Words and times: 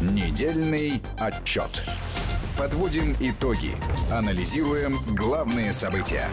Недельный 0.00 1.00
отчет. 1.20 1.84
Подводим 2.58 3.12
итоги. 3.20 3.70
Анализируем 4.12 4.96
главные 5.16 5.72
события. 5.72 6.28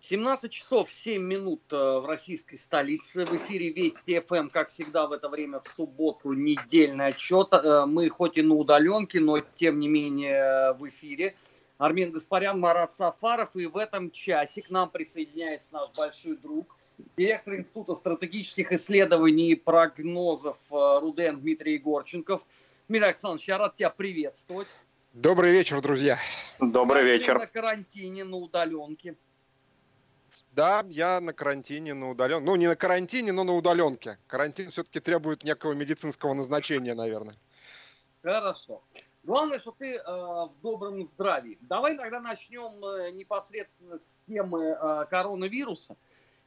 17 0.00 0.50
часов 0.50 0.90
7 0.90 1.22
минут 1.22 1.62
э, 1.70 1.76
в 1.76 2.06
российской 2.06 2.56
столице. 2.56 3.24
В 3.24 3.36
эфире 3.36 3.70
Вести 3.70 4.20
ФМ, 4.20 4.48
как 4.48 4.68
всегда, 4.68 5.06
в 5.06 5.12
это 5.12 5.28
время 5.28 5.60
в 5.60 5.68
субботу 5.76 6.32
недельный 6.32 7.06
отчет. 7.06 7.48
Э, 7.52 7.86
мы 7.86 8.08
хоть 8.08 8.36
и 8.36 8.42
на 8.42 8.54
удаленке, 8.54 9.20
но 9.20 9.38
тем 9.38 9.78
не 9.78 9.86
менее 9.86 10.72
в 10.72 10.88
эфире. 10.88 11.36
Армен 11.78 12.10
Гаспарян, 12.10 12.58
Марат 12.58 12.94
Сафаров. 12.94 13.54
И 13.54 13.66
в 13.66 13.76
этом 13.76 14.10
часе 14.10 14.60
к 14.60 14.70
нам 14.70 14.90
присоединяется 14.90 15.72
наш 15.74 15.90
большой 15.96 16.36
друг, 16.36 16.76
директор 17.16 17.54
Института 17.54 17.94
стратегических 17.94 18.72
исследований 18.72 19.52
и 19.52 19.54
прогнозов 19.54 20.58
э, 20.70 21.00
РУДН 21.00 21.40
Дмитрий 21.40 21.74
Егорченков. 21.74 22.42
Дмитрий 22.88 23.08
Александрович, 23.08 23.48
я 23.48 23.58
рад 23.58 23.76
тебя 23.76 23.90
приветствовать. 23.90 24.68
Добрый 25.12 25.52
вечер, 25.52 25.80
друзья. 25.80 26.18
Добрый 26.60 27.04
вечер. 27.04 27.38
На 27.38 27.46
карантине, 27.46 28.24
на 28.24 28.36
удаленке. 28.36 29.16
Да, 30.52 30.84
я 30.88 31.20
на 31.20 31.32
карантине, 31.32 31.94
на 31.94 32.10
удаленке. 32.10 32.44
Ну, 32.44 32.56
не 32.56 32.66
на 32.66 32.76
карантине, 32.76 33.32
но 33.32 33.44
на 33.44 33.54
удаленке. 33.54 34.18
Карантин 34.26 34.70
все-таки 34.70 35.00
требует 35.00 35.44
некого 35.44 35.72
медицинского 35.72 36.34
назначения, 36.34 36.94
наверное. 36.94 37.36
Хорошо. 38.22 38.82
Главное, 39.22 39.58
что 39.58 39.72
ты 39.72 39.94
э, 39.94 40.02
в 40.02 40.52
добром 40.62 41.08
здравии. 41.14 41.58
Давай 41.62 41.96
тогда 41.96 42.20
начнем 42.20 42.84
э, 42.84 43.10
непосредственно 43.12 43.98
с 43.98 44.20
темы 44.26 44.76
э, 44.78 45.06
коронавируса. 45.08 45.96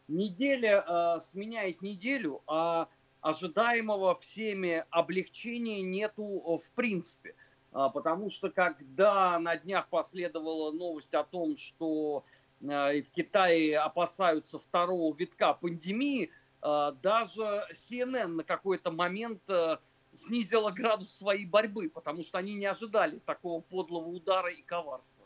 Неделя 0.07 0.83
э, 0.87 1.19
сменяет 1.31 1.81
неделю, 1.81 2.41
а 2.47 2.87
ожидаемого 3.21 4.17
всеми 4.19 4.85
облегчения 4.89 5.81
нету 5.81 6.23
э, 6.23 6.57
в 6.57 6.71
принципе. 6.71 7.35
А, 7.73 7.89
потому 7.89 8.31
что 8.31 8.49
когда 8.49 9.37
на 9.39 9.57
днях 9.57 9.89
последовала 9.89 10.71
новость 10.71 11.13
о 11.13 11.23
том, 11.23 11.57
что 11.57 12.23
э, 12.61 13.01
в 13.01 13.11
Китае 13.11 13.79
опасаются 13.79 14.59
второго 14.59 15.13
витка 15.15 15.53
пандемии, 15.53 16.31
э, 16.61 16.91
даже 17.01 17.67
CNN 17.73 18.27
на 18.27 18.43
какой-то 18.43 18.91
момент 18.91 19.41
снизила 20.15 20.71
градус 20.71 21.11
своей 21.11 21.45
борьбы, 21.45 21.89
потому 21.89 22.23
что 22.23 22.37
они 22.37 22.55
не 22.55 22.65
ожидали 22.65 23.19
такого 23.19 23.61
подлого 23.61 24.07
удара 24.07 24.49
и 24.49 24.61
коварства. 24.61 25.16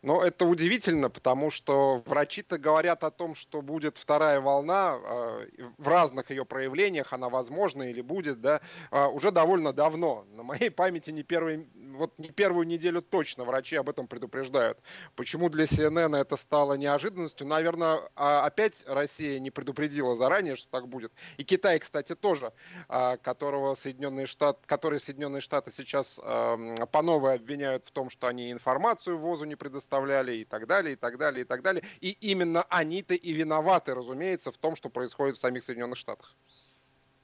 Но 0.00 0.22
это 0.22 0.46
удивительно, 0.46 1.10
потому 1.10 1.50
что 1.50 2.02
врачи-то 2.06 2.56
говорят 2.56 3.02
о 3.02 3.10
том, 3.10 3.34
что 3.34 3.62
будет 3.62 3.98
вторая 3.98 4.40
волна 4.40 4.96
э, 4.96 5.46
в 5.76 5.88
разных 5.88 6.30
ее 6.30 6.44
проявлениях, 6.44 7.12
она 7.12 7.28
возможна 7.28 7.82
или 7.82 8.00
будет, 8.00 8.40
да, 8.40 8.60
э, 8.92 9.06
уже 9.06 9.32
довольно 9.32 9.72
давно. 9.72 10.24
На 10.30 10.44
моей 10.44 10.70
памяти 10.70 11.10
не, 11.10 11.24
первый, 11.24 11.66
вот 11.98 12.18
не 12.18 12.30
первую 12.30 12.66
неделю 12.66 13.02
точно 13.02 13.44
врачи 13.44 13.76
об 13.76 13.88
этом 13.88 14.06
предупреждают. 14.06 14.78
Почему 15.14 15.50
для 15.50 15.64
CNN 15.64 16.16
это 16.16 16.36
стало 16.36 16.74
неожиданностью? 16.74 17.46
Наверное, 17.46 18.08
а 18.16 18.46
опять 18.46 18.84
Россия 18.86 19.38
не 19.38 19.50
предупредила 19.50 20.14
заранее, 20.14 20.56
что 20.56 20.70
так 20.70 20.88
будет. 20.88 21.12
И 21.36 21.44
Китай, 21.44 21.78
кстати, 21.78 22.14
тоже, 22.14 22.52
э, 22.88 23.16
которого 23.18 23.74
Соединенные 23.74 24.26
Штаты, 24.26 24.60
который 24.66 25.00
Соединенные 25.00 25.42
Штаты 25.42 25.70
сейчас 25.70 26.18
э, 26.22 26.86
по 26.90 27.02
новой 27.02 27.34
обвиняют 27.34 27.84
в 27.86 27.90
том, 27.90 28.08
что 28.08 28.26
они 28.26 28.50
информацию 28.50 29.18
ВОЗу 29.18 29.44
не 29.44 29.56
предоставляют 29.56 29.98
составляли 29.98 30.36
и 30.36 30.44
так 30.44 30.66
далее, 30.66 30.92
и 30.92 30.96
так 30.96 31.18
далее, 31.18 31.42
и 31.42 31.44
так 31.44 31.62
далее. 31.62 31.82
И 32.00 32.10
именно 32.20 32.62
они-то 32.68 33.14
и 33.14 33.32
виноваты, 33.32 33.94
разумеется, 33.94 34.52
в 34.52 34.58
том, 34.58 34.76
что 34.76 34.90
происходит 34.90 35.36
в 35.36 35.40
самих 35.40 35.64
Соединенных 35.64 35.98
Штатах. 35.98 36.36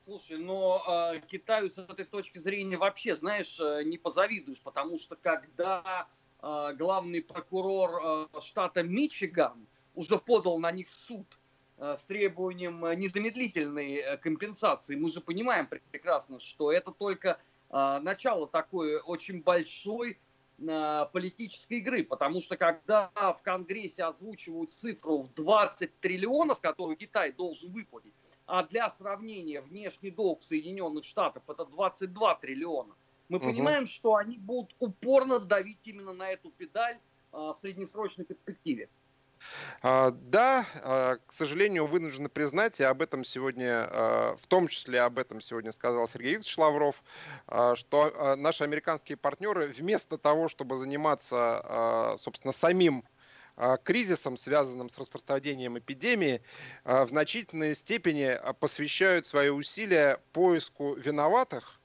Слушай, 0.05 0.37
но 0.37 1.15
э, 1.15 1.21
Китаю 1.27 1.71
с 1.71 1.79
этой 1.79 2.05
точки 2.05 2.37
зрения 2.37 2.77
вообще, 2.77 3.17
знаешь, 3.17 3.59
э, 3.59 3.85
не 3.85 3.97
позавидуешь, 3.97 4.61
потому 4.61 4.99
что 4.99 5.17
когда 5.17 6.07
э, 6.43 6.75
главный 6.77 7.23
прокурор 7.23 8.29
э, 8.35 8.41
штата 8.43 8.83
Мичиган 8.83 9.67
уже 9.95 10.19
подал 10.19 10.59
на 10.59 10.73
них 10.73 10.89
в 10.91 10.99
суд 11.07 11.27
э, 11.79 11.97
с 11.99 12.03
требованием 12.03 12.81
незамедлительной 12.99 13.95
э, 13.95 14.17
компенсации, 14.19 14.95
мы 14.95 15.11
же 15.11 15.23
понимаем 15.23 15.67
прекрасно, 15.67 16.39
что 16.39 16.71
это 16.71 16.93
только 16.93 17.41
э, 17.71 17.99
начало 18.03 18.47
такой 18.47 19.01
очень 19.01 19.43
большой 19.43 20.19
политической 20.57 21.79
игры, 21.79 22.05
потому 22.05 22.41
что 22.41 22.57
когда 22.57 23.11
в 23.17 23.41
Конгрессе 23.43 24.05
озвучивают 24.05 24.71
цифру 24.71 25.23
в 25.23 25.35
20 25.35 25.99
триллионов, 25.99 26.61
которую 26.61 26.97
Китай 26.97 27.33
должен 27.33 27.73
выплатить, 27.73 28.15
а 28.47 28.63
для 28.65 28.91
сравнения 28.91 29.61
внешний 29.61 30.11
долг 30.11 30.43
Соединенных 30.43 31.05
Штатов 31.05 31.43
это 31.49 31.65
22 31.65 32.35
триллиона, 32.37 32.95
мы 33.29 33.39
угу. 33.39 33.47
понимаем, 33.47 33.87
что 33.87 34.17
они 34.17 34.37
будут 34.39 34.75
упорно 34.79 35.41
давить 35.41 35.81
именно 35.85 36.13
на 36.13 36.31
эту 36.31 36.51
педаль 36.51 36.99
а, 37.33 37.55
в 37.55 37.59
среднесрочной 37.59 38.25
перспективе. 38.25 38.89
А, 39.83 40.11
да, 40.11 40.67
а, 40.83 41.17
к 41.27 41.33
сожалению, 41.33 41.87
вынуждены 41.87 42.29
признать, 42.29 42.81
и 42.81 42.85
об 42.85 43.01
этом 43.03 43.25
сегодня, 43.25 43.89
в 44.37 44.47
том 44.49 44.69
числе 44.69 45.01
об 45.01 45.19
этом 45.19 45.41
сегодня 45.41 45.73
сказал 45.73 46.07
Сергей 46.09 46.37
Викторович 46.37 46.59
Лавров, 46.59 47.03
что 47.77 48.37
наши 48.37 48.65
американские 48.65 49.17
партнеры 49.17 49.69
вместо 49.69 50.19
того, 50.19 50.49
чтобы 50.49 50.77
заниматься, 50.77 52.15
собственно, 52.19 52.53
самим 52.53 53.05
кризисом, 53.85 54.37
связанным 54.37 54.89
с 54.89 54.99
распространением 54.99 55.79
эпидемии, 55.79 56.43
в 56.85 57.09
значительной 57.09 57.75
степени 57.75 58.37
посвящают 58.61 59.27
свои 59.27 59.49
усилия 59.49 60.21
поиску 60.33 60.95
виноватых 60.95 61.81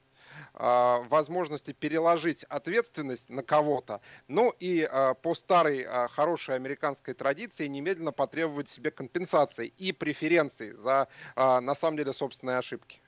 а, 0.54 1.00
возможности 1.08 1.72
переложить 1.72 2.44
ответственность 2.44 3.28
на 3.30 3.42
кого-то, 3.42 4.00
ну 4.28 4.50
и 4.58 4.82
а, 4.82 5.14
по 5.14 5.34
старой 5.34 5.84
а, 5.84 6.08
хорошей 6.08 6.56
американской 6.56 7.14
традиции 7.14 7.66
немедленно 7.66 8.12
потребовать 8.12 8.68
себе 8.68 8.90
компенсации 8.90 9.72
и 9.78 9.92
преференций 9.92 10.72
за, 10.72 11.08
на 11.36 11.74
самом 11.74 11.96
деле, 11.96 12.12
собственные 12.12 12.58
ошибки. 12.58 13.00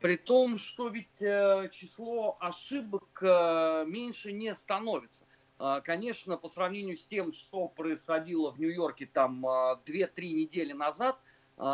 При 0.00 0.16
том, 0.16 0.58
что 0.58 0.88
ведь 0.88 1.22
э, 1.22 1.68
число 1.70 2.36
ошибок 2.40 3.22
э, 3.22 3.84
меньше 3.86 4.32
не 4.32 4.52
становится. 4.56 5.24
Конечно, 5.84 6.36
по 6.36 6.48
сравнению 6.48 6.96
с 6.96 7.06
тем, 7.06 7.32
что 7.32 7.68
происходило 7.68 8.50
в 8.50 8.58
Нью-Йорке 8.58 9.06
там 9.06 9.46
2-3 9.46 10.10
недели 10.32 10.72
назад, 10.72 11.18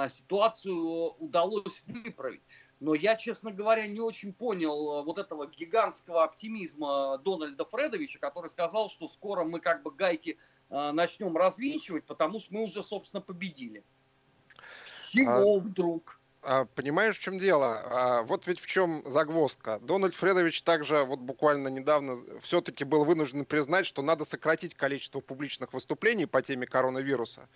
ситуацию 0.09 1.15
удалось 1.19 1.83
выправить. 1.87 2.43
Но 2.81 2.95
я, 2.95 3.17
честно 3.17 3.51
говоря, 3.51 3.87
не 3.87 4.01
очень 4.01 4.33
понял 4.33 5.01
э, 5.01 5.05
вот 5.05 5.19
этого 5.19 5.49
гигантского 5.49 6.23
оптимизма 6.25 7.19
Дональда 7.19 7.65
Фредовича, 7.65 8.21
который 8.21 8.51
сказал, 8.51 8.89
что 8.89 9.09
скоро 9.09 9.43
мы 9.45 9.59
как 9.59 9.83
бы 9.83 9.91
гайки 9.91 10.39
э, 10.71 10.91
начнем 10.93 11.37
развинчивать, 11.37 12.05
потому 12.05 12.39
что 12.39 12.55
мы 12.55 12.65
уже, 12.65 12.85
собственно, 12.85 13.21
победили. 13.21 13.83
Всего 14.85 15.57
а... 15.57 15.59
вдруг. 15.59 16.18
А, 16.51 16.65
понимаешь, 16.65 17.19
в 17.19 17.21
чем 17.21 17.39
дело? 17.39 17.83
А, 17.85 18.23
вот 18.23 18.47
ведь 18.47 18.59
в 18.59 18.65
чем 18.65 19.03
загвоздка. 19.05 19.81
Дональд 19.81 20.15
Фредович 20.15 20.63
также 20.63 21.05
вот 21.05 21.19
буквально 21.19 21.69
недавно 21.69 22.17
все-таки 22.41 22.85
был 22.85 23.05
вынужден 23.05 23.45
признать, 23.45 23.85
что 23.85 24.01
надо 24.01 24.25
сократить 24.25 24.75
количество 24.75 25.21
публичных 25.21 25.75
выступлений 25.75 26.25
по 26.25 26.41
теме 26.41 26.67
коронавируса, 26.67 27.51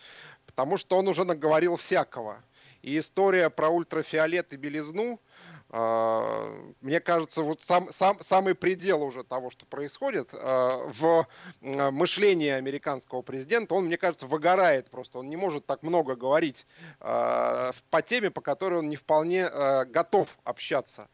потому 0.44 0.76
что 0.76 0.98
он 0.98 1.08
уже 1.08 1.24
наговорил 1.24 1.76
всякого. 1.76 2.42
И 2.82 2.98
история 2.98 3.48
про 3.48 3.68
ультрафиолет 3.68 4.52
и 4.52 4.56
белизну, 4.56 5.20
а, 5.70 6.52
мне 6.80 7.00
кажется, 7.00 7.42
вот 7.42 7.62
сам, 7.62 7.90
сам, 7.92 8.20
самый 8.20 8.54
предел 8.54 9.02
уже 9.02 9.24
того, 9.24 9.50
что 9.50 9.64
происходит 9.66 10.30
а, 10.32 10.90
в 10.92 11.26
мышлении 11.60 12.50
американского 12.50 13.22
президента, 13.22 13.74
он, 13.74 13.86
мне 13.86 13.96
кажется, 13.96 14.26
выгорает 14.26 14.90
просто. 14.90 15.18
Он 15.18 15.30
не 15.30 15.36
может 15.36 15.64
так 15.64 15.82
много 15.82 16.16
говорить 16.16 16.66
а, 17.00 17.70
по 17.90 18.02
теме, 18.02 18.30
по 18.30 18.40
которой 18.40 18.80
он 18.80 18.88
не 18.88 18.96
вполне 18.96 19.48
готов 19.86 20.28
общаться. 20.44 21.08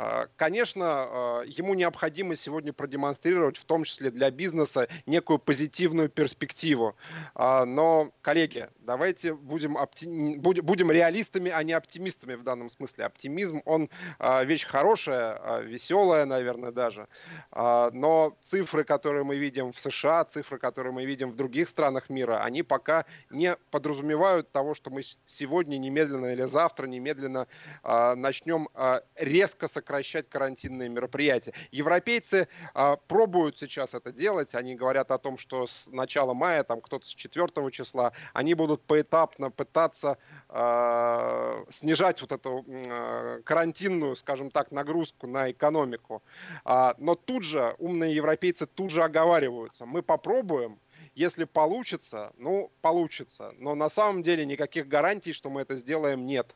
А, 0.00 0.28
конечно, 0.36 0.84
а, 0.84 1.42
ему 1.42 1.74
необходимо 1.74 2.36
сегодня 2.36 2.72
продемонстрировать, 2.72 3.56
в 3.56 3.64
том 3.64 3.82
числе 3.82 4.12
для 4.12 4.30
бизнеса, 4.30 4.86
некую 5.06 5.40
позитивную 5.40 6.08
перспективу. 6.08 6.94
А, 7.34 7.64
но, 7.64 8.12
коллеги, 8.20 8.68
давайте 8.88 9.34
будем, 9.34 9.76
опти... 9.76 10.06
будем 10.38 10.90
реалистами, 10.90 11.50
а 11.50 11.62
не 11.62 11.74
оптимистами 11.74 12.36
в 12.36 12.42
данном 12.42 12.70
смысле. 12.70 13.04
Оптимизм, 13.04 13.60
он 13.66 13.90
вещь 14.18 14.64
хорошая, 14.64 15.60
веселая, 15.60 16.24
наверное, 16.24 16.72
даже. 16.72 17.06
Но 17.52 18.34
цифры, 18.42 18.84
которые 18.84 19.24
мы 19.24 19.36
видим 19.36 19.72
в 19.72 19.78
США, 19.78 20.24
цифры, 20.24 20.58
которые 20.58 20.94
мы 20.94 21.04
видим 21.04 21.30
в 21.30 21.36
других 21.36 21.68
странах 21.68 22.08
мира, 22.08 22.42
они 22.42 22.62
пока 22.62 23.04
не 23.28 23.56
подразумевают 23.70 24.50
того, 24.52 24.74
что 24.74 24.90
мы 24.90 25.02
сегодня 25.26 25.76
немедленно 25.76 26.32
или 26.32 26.44
завтра 26.44 26.86
немедленно 26.86 27.46
начнем 27.82 28.68
резко 29.16 29.68
сокращать 29.68 30.30
карантинные 30.30 30.88
мероприятия. 30.88 31.52
Европейцы 31.72 32.48
а, 32.72 32.96
пробуют 32.96 33.58
сейчас 33.58 33.92
это 33.92 34.12
делать. 34.12 34.54
Они 34.54 34.74
говорят 34.74 35.10
о 35.10 35.18
том, 35.18 35.36
что 35.36 35.66
с 35.66 35.88
начала 35.88 36.32
мая, 36.32 36.64
там 36.64 36.80
кто-то 36.80 37.04
с 37.04 37.10
4 37.10 37.70
числа, 37.70 38.12
они 38.32 38.54
будут 38.54 38.77
будут 38.78 38.86
поэтапно 38.86 39.50
пытаться 39.50 40.16
э, 40.48 41.64
снижать 41.70 42.20
вот 42.20 42.32
эту 42.32 42.64
э, 42.66 43.40
карантинную, 43.44 44.16
скажем 44.16 44.50
так, 44.50 44.72
нагрузку 44.72 45.26
на 45.26 45.50
экономику. 45.50 46.22
А, 46.64 46.94
но 46.98 47.14
тут 47.14 47.44
же 47.44 47.74
умные 47.78 48.14
европейцы 48.14 48.66
тут 48.66 48.90
же 48.90 49.02
оговариваются. 49.02 49.86
Мы 49.86 50.02
попробуем, 50.02 50.78
если 51.14 51.44
получится, 51.44 52.32
ну, 52.38 52.70
получится. 52.80 53.52
Но 53.58 53.74
на 53.74 53.90
самом 53.90 54.22
деле 54.22 54.46
никаких 54.46 54.88
гарантий, 54.88 55.32
что 55.32 55.50
мы 55.50 55.62
это 55.62 55.76
сделаем, 55.76 56.26
нет. 56.26 56.54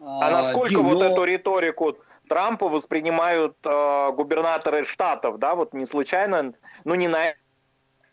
А, 0.00 0.28
а 0.28 0.30
насколько 0.30 0.70
Дим, 0.70 0.84
вот 0.84 0.98
но... 0.98 1.04
эту 1.04 1.24
риторику 1.24 1.96
Трампа 2.28 2.68
воспринимают 2.68 3.56
э, 3.64 4.12
губернаторы 4.12 4.84
штатов, 4.84 5.38
да, 5.38 5.54
вот 5.54 5.72
не 5.72 5.86
случайно, 5.86 6.52
ну 6.84 6.94
не 6.94 7.08
на 7.08 7.34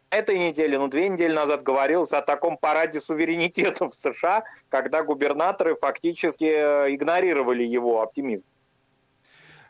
этой 0.09 0.37
неделе, 0.37 0.77
ну 0.77 0.87
две 0.87 1.09
недели 1.09 1.33
назад 1.33 1.63
говорилось 1.63 2.13
о 2.13 2.21
таком 2.21 2.57
параде 2.57 2.99
суверенитета 2.99 3.87
в 3.87 3.93
США, 3.93 4.43
когда 4.69 5.03
губернаторы 5.03 5.75
фактически 5.75 6.45
э, 6.45 6.93
игнорировали 6.93 7.63
его 7.63 8.01
оптимизм. 8.01 8.45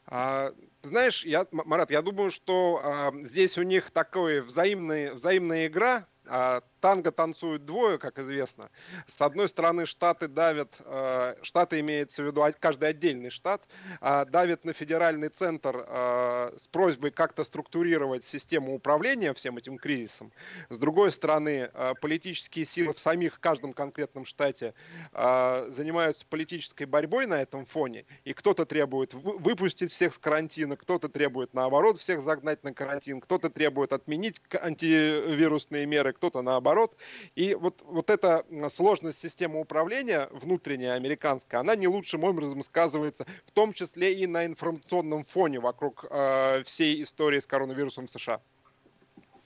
А, 0.08 0.52
знаешь, 0.84 1.26
я, 1.26 1.48
Марат, 1.52 1.92
я 1.92 2.02
думаю, 2.02 2.30
что 2.30 2.80
а, 2.84 3.12
здесь 3.24 3.58
у 3.58 3.64
них 3.64 3.92
такой 3.92 4.42
взаимный, 4.42 5.14
взаимная 5.14 5.68
игра, 5.68 6.06
а, 6.28 6.62
танго 6.86 7.12
танцуют 7.12 7.66
двое, 7.66 7.98
как 7.98 8.20
известно. 8.20 8.70
С 9.08 9.20
одной 9.20 9.50
стороны, 9.50 9.88
штаты 9.88 10.28
давят, 10.28 10.76
э, 10.86 11.34
штаты 11.42 11.80
имеется 11.80 12.22
в 12.22 12.28
виду 12.28 12.46
каждый 12.60 12.90
отдельный 12.90 13.32
штат, 13.32 13.64
э, 14.02 14.26
давит 14.26 14.66
на 14.66 14.74
федеральный 14.74 15.30
центр 15.30 15.84
э, 15.88 16.52
с 16.56 16.68
просьбой 16.68 17.10
как-то 17.10 17.44
структурировать 17.44 18.24
систему 18.24 18.76
управления 18.76 19.34
всем 19.34 19.58
этим 19.58 19.80
кризисом. 19.80 20.32
С 20.70 20.78
другой 20.78 21.12
стороны, 21.12 21.72
политические 22.02 22.66
силы 22.66 22.94
в 22.94 23.00
самих 23.00 23.40
каждом 23.40 23.74
конкретном 23.74 24.26
штате 24.26 24.76
занимаются 25.12 26.26
политической 26.30 26.84
борьбой 26.84 27.26
на 27.26 27.42
этом 27.42 27.66
фоне, 27.66 28.06
и 28.26 28.34
кто-то 28.34 28.66
требует 28.66 29.14
выпустить 29.14 29.92
всех 29.92 30.14
с 30.14 30.20
карантина, 30.20 30.78
кто-то 30.78 31.10
требует 31.10 31.54
наоборот 31.54 31.98
всех 31.98 32.22
загнать 32.22 32.64
на 32.64 32.74
карантин, 32.74 33.22
кто-то 33.22 33.50
требует 33.50 33.92
отменить 33.92 34.42
антивирусные 34.54 35.86
меры, 35.86 36.14
кто-то 36.14 36.42
наоборот 36.42 36.75
наоборот. 36.76 36.96
И 37.36 37.56
вот, 37.56 37.82
вот 37.84 38.10
эта 38.10 38.46
сложность 38.70 39.20
системы 39.20 39.60
управления 39.60 40.28
внутренняя 40.32 40.94
американская, 40.94 41.62
она 41.62 41.76
не 41.76 41.88
лучшим 41.88 42.24
образом 42.24 42.62
сказывается, 42.64 43.26
в 43.46 43.52
том 43.52 43.74
числе 43.74 44.14
и 44.14 44.28
на 44.28 44.46
информационном 44.46 45.24
фоне 45.24 45.60
вокруг 45.60 46.06
э, 46.10 46.64
всей 46.64 47.02
истории 47.02 47.40
с 47.40 47.48
коронавирусом 47.48 48.08
в 48.08 48.12
США. 48.12 48.42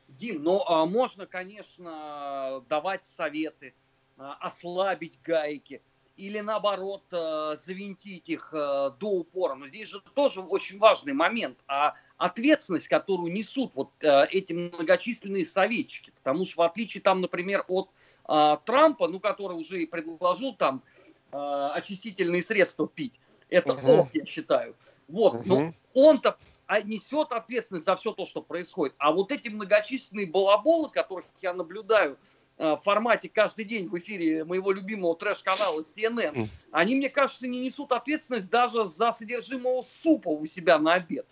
Дим, 0.07 0.43
ну 0.43 0.63
а 0.65 0.85
можно, 0.85 1.25
конечно, 1.25 2.61
давать 2.67 3.05
советы, 3.07 3.73
а, 4.17 4.33
ослабить 4.41 5.17
гайки 5.23 5.81
или 6.17 6.41
наоборот 6.41 7.03
э, 7.13 7.55
завинтить 7.55 8.27
их 8.27 8.53
э, 8.53 8.91
до 8.99 9.07
упора. 9.07 9.55
Но 9.55 9.67
здесь 9.67 9.87
же 9.87 10.01
тоже 10.13 10.41
очень 10.41 10.77
важный 10.77 11.13
момент. 11.13 11.57
А 11.65 11.93
ответственность, 12.19 12.89
которую 12.89 13.31
несут 13.31 13.71
вот 13.73 13.91
э, 14.01 14.25
эти 14.27 14.51
многочисленные 14.51 15.45
советчики. 15.45 16.11
Потому 16.21 16.45
что 16.45 16.61
в 16.61 16.65
отличие 16.65 17.01
там, 17.01 17.21
например, 17.21 17.63
от 17.69 17.89
э, 18.27 18.57
Трампа, 18.65 19.07
ну, 19.07 19.21
который 19.21 19.53
уже 19.53 19.81
и 19.81 19.85
предложил 19.85 20.53
там 20.53 20.83
э, 21.31 21.37
очистительные 21.37 22.43
средства 22.43 22.87
пить, 22.87 23.13
это 23.49 23.73
угу. 23.73 23.91
ок, 24.01 24.09
я 24.13 24.25
считаю. 24.25 24.75
Вот, 25.07 25.35
угу. 25.35 25.43
но 25.45 25.73
он-то 25.93 26.37
несет 26.83 27.31
ответственность 27.31 27.85
за 27.85 27.95
все 27.95 28.11
то, 28.11 28.25
что 28.25 28.41
происходит. 28.41 28.93
А 28.99 29.11
вот 29.13 29.31
эти 29.31 29.47
многочисленные 29.47 30.27
балаболы, 30.27 30.89
которых 30.89 31.25
я 31.41 31.53
наблюдаю 31.53 32.17
в 32.57 32.79
формате 32.83 33.27
каждый 33.27 33.65
день 33.65 33.87
в 33.87 33.97
эфире 33.97 34.43
моего 34.43 34.71
любимого 34.71 35.15
трэш-канала 35.15 35.81
CNN, 35.81 36.47
они, 36.71 36.95
мне 36.95 37.09
кажется, 37.09 37.47
не 37.47 37.61
несут 37.61 37.91
ответственность 37.91 38.51
даже 38.51 38.87
за 38.87 39.13
содержимого 39.13 39.81
супа 39.81 40.27
у 40.27 40.45
себя 40.45 40.77
на 40.77 40.93
обед. 40.93 41.25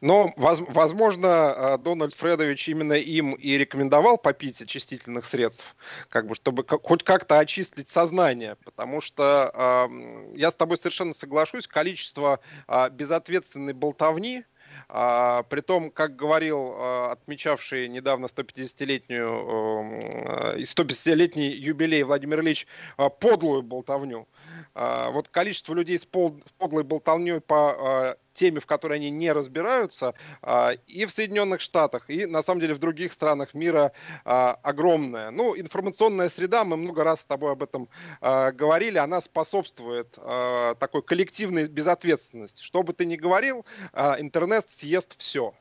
Но, 0.00 0.32
возможно, 0.36 1.26
э, 1.26 1.78
Дональд 1.78 2.14
Фредович 2.14 2.68
именно 2.68 2.92
им 2.92 3.32
и 3.32 3.58
рекомендовал 3.58 4.16
попить 4.16 4.60
очистительных 4.60 5.26
средств, 5.26 5.76
как 6.08 6.26
бы, 6.26 6.34
чтобы 6.34 6.64
хоть 6.66 7.02
как-то 7.02 7.38
очистить 7.38 7.88
сознание, 7.88 8.56
потому 8.64 9.00
что 9.00 9.50
э, 9.52 10.36
я 10.36 10.50
с 10.50 10.54
тобой 10.54 10.76
совершенно 10.76 11.14
соглашусь, 11.14 11.66
количество 11.66 12.40
э, 12.68 12.90
безответственной 12.90 13.72
болтовни, 13.72 14.44
а, 14.88 15.42
при 15.44 15.60
том, 15.60 15.90
как 15.90 16.16
говорил 16.16 16.74
а, 16.74 17.12
отмечавший 17.12 17.88
недавно 17.88 18.26
150-летнюю, 18.26 20.62
150-летний 20.62 21.50
юбилей 21.50 22.02
Владимир 22.02 22.40
Ильич, 22.40 22.66
а, 22.96 23.08
подлую 23.08 23.62
болтовню. 23.62 24.26
А, 24.74 25.10
вот 25.10 25.28
количество 25.28 25.74
людей 25.74 25.98
с, 25.98 26.06
пол, 26.06 26.40
с 26.46 26.52
подлой 26.52 26.84
болтовней 26.84 27.40
по 27.40 27.70
а, 27.70 28.16
теме, 28.38 28.60
в 28.60 28.66
которой 28.66 28.98
они 28.98 29.10
не 29.10 29.32
разбираются, 29.32 30.14
а, 30.42 30.72
и 30.86 31.04
в 31.04 31.10
Соединенных 31.10 31.60
Штатах, 31.60 32.08
и 32.08 32.26
на 32.26 32.42
самом 32.42 32.60
деле 32.60 32.74
в 32.74 32.78
других 32.78 33.12
странах 33.12 33.54
мира 33.54 33.92
огромная. 34.24 35.30
Ну, 35.30 35.58
информационная 35.58 36.28
среда, 36.28 36.64
мы 36.64 36.76
много 36.76 37.04
раз 37.04 37.20
с 37.20 37.24
тобой 37.24 37.52
об 37.52 37.62
этом 37.62 37.88
говорили, 38.20 38.98
она 38.98 39.20
способствует 39.20 40.10
такой 40.10 41.02
коллективной 41.02 41.68
безответственности. 41.68 42.62
Что 42.62 42.82
бы 42.82 42.92
ты 42.92 43.06
ни 43.06 43.16
говорил, 43.16 43.64
интернет 43.94 44.66
съест 44.70 45.14
все. 45.18 45.54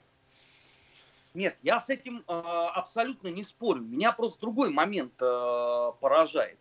Нет, 1.38 1.56
я 1.62 1.80
с 1.80 1.92
этим 1.92 2.24
э, 2.28 2.34
абсолютно 2.34 3.28
не 3.28 3.44
спорю. 3.44 3.82
Меня 3.82 4.12
просто 4.12 4.42
другой 4.42 4.72
момент 4.72 5.14
э, 5.22 5.92
поражает. 6.02 6.58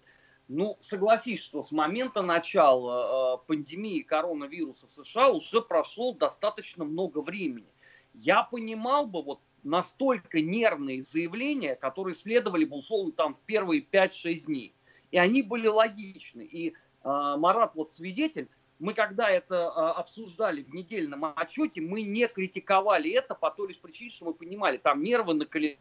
Ну, 0.49 0.77
согласись, 0.81 1.41
что 1.41 1.63
с 1.63 1.73
момента 1.73 2.23
начала 2.23 3.35
э, 3.35 3.47
пандемии 3.47 4.03
коронавируса 4.03 4.87
в 4.87 4.93
США 4.93 5.31
уже 5.31 5.61
прошло 5.61 6.13
достаточно 6.13 6.85
много 6.85 7.21
времени. 7.21 7.67
Я 8.15 8.45
понимал 8.45 9.07
бы 9.07 9.23
вот 9.23 9.41
настолько 9.65 10.41
нервные 10.41 11.03
заявления, 11.03 11.75
которые 11.75 12.15
следовали 12.15 12.65
бы 12.65 12.77
условно 12.77 13.11
там 13.11 13.35
в 13.35 13.41
первые 13.41 13.83
5-6 13.83 14.47
дней. 14.47 14.75
И 15.11 15.19
они 15.19 15.43
были 15.43 15.67
логичны. 15.67 16.43
И 16.43 16.71
э, 16.71 16.73
Марат 17.03 17.75
вот 17.75 17.93
свидетель, 17.93 18.49
мы 18.79 18.95
когда 18.95 19.29
это 19.29 19.55
э, 19.55 19.81
обсуждали 19.99 20.63
в 20.63 20.73
недельном 20.73 21.25
отчете, 21.35 21.81
мы 21.81 22.03
не 22.03 22.29
критиковали 22.29 23.11
это 23.11 23.35
по 23.35 23.51
той 23.51 23.69
лишь 23.69 23.81
причине, 23.81 24.11
что 24.11 24.27
мы 24.27 24.35
понимали, 24.35 24.77
там 24.77 25.03
нервы 25.03 25.35
накалены 25.35 25.79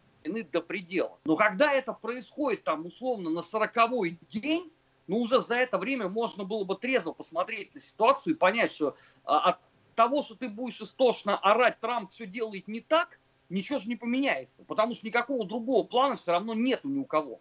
до 0.51 0.61
предела. 0.61 1.17
Но 1.25 1.35
когда 1.35 1.73
это 1.73 1.93
происходит 1.93 2.63
там 2.63 2.85
условно 2.85 3.29
на 3.29 3.41
сороковой 3.41 4.17
день, 4.29 4.71
ну 5.07 5.19
уже 5.19 5.41
за 5.41 5.55
это 5.55 5.77
время 5.77 6.09
можно 6.09 6.43
было 6.43 6.63
бы 6.63 6.75
трезво 6.75 7.11
посмотреть 7.11 7.73
на 7.73 7.79
ситуацию 7.79 8.35
и 8.35 8.37
понять, 8.37 8.71
что 8.71 8.95
а, 9.23 9.51
от 9.51 9.59
того, 9.95 10.23
что 10.23 10.35
ты 10.35 10.49
будешь 10.49 10.81
истошно 10.81 11.37
орать, 11.37 11.79
Трамп 11.79 12.11
все 12.11 12.25
делает 12.25 12.67
не 12.67 12.81
так, 12.81 13.19
ничего 13.49 13.79
же 13.79 13.87
не 13.87 13.95
поменяется. 13.95 14.63
Потому 14.63 14.95
что 14.95 15.05
никакого 15.05 15.45
другого 15.45 15.83
плана 15.83 16.15
все 16.17 16.31
равно 16.31 16.53
нету 16.53 16.89
ни 16.89 16.99
у 16.99 17.05
кого. 17.05 17.39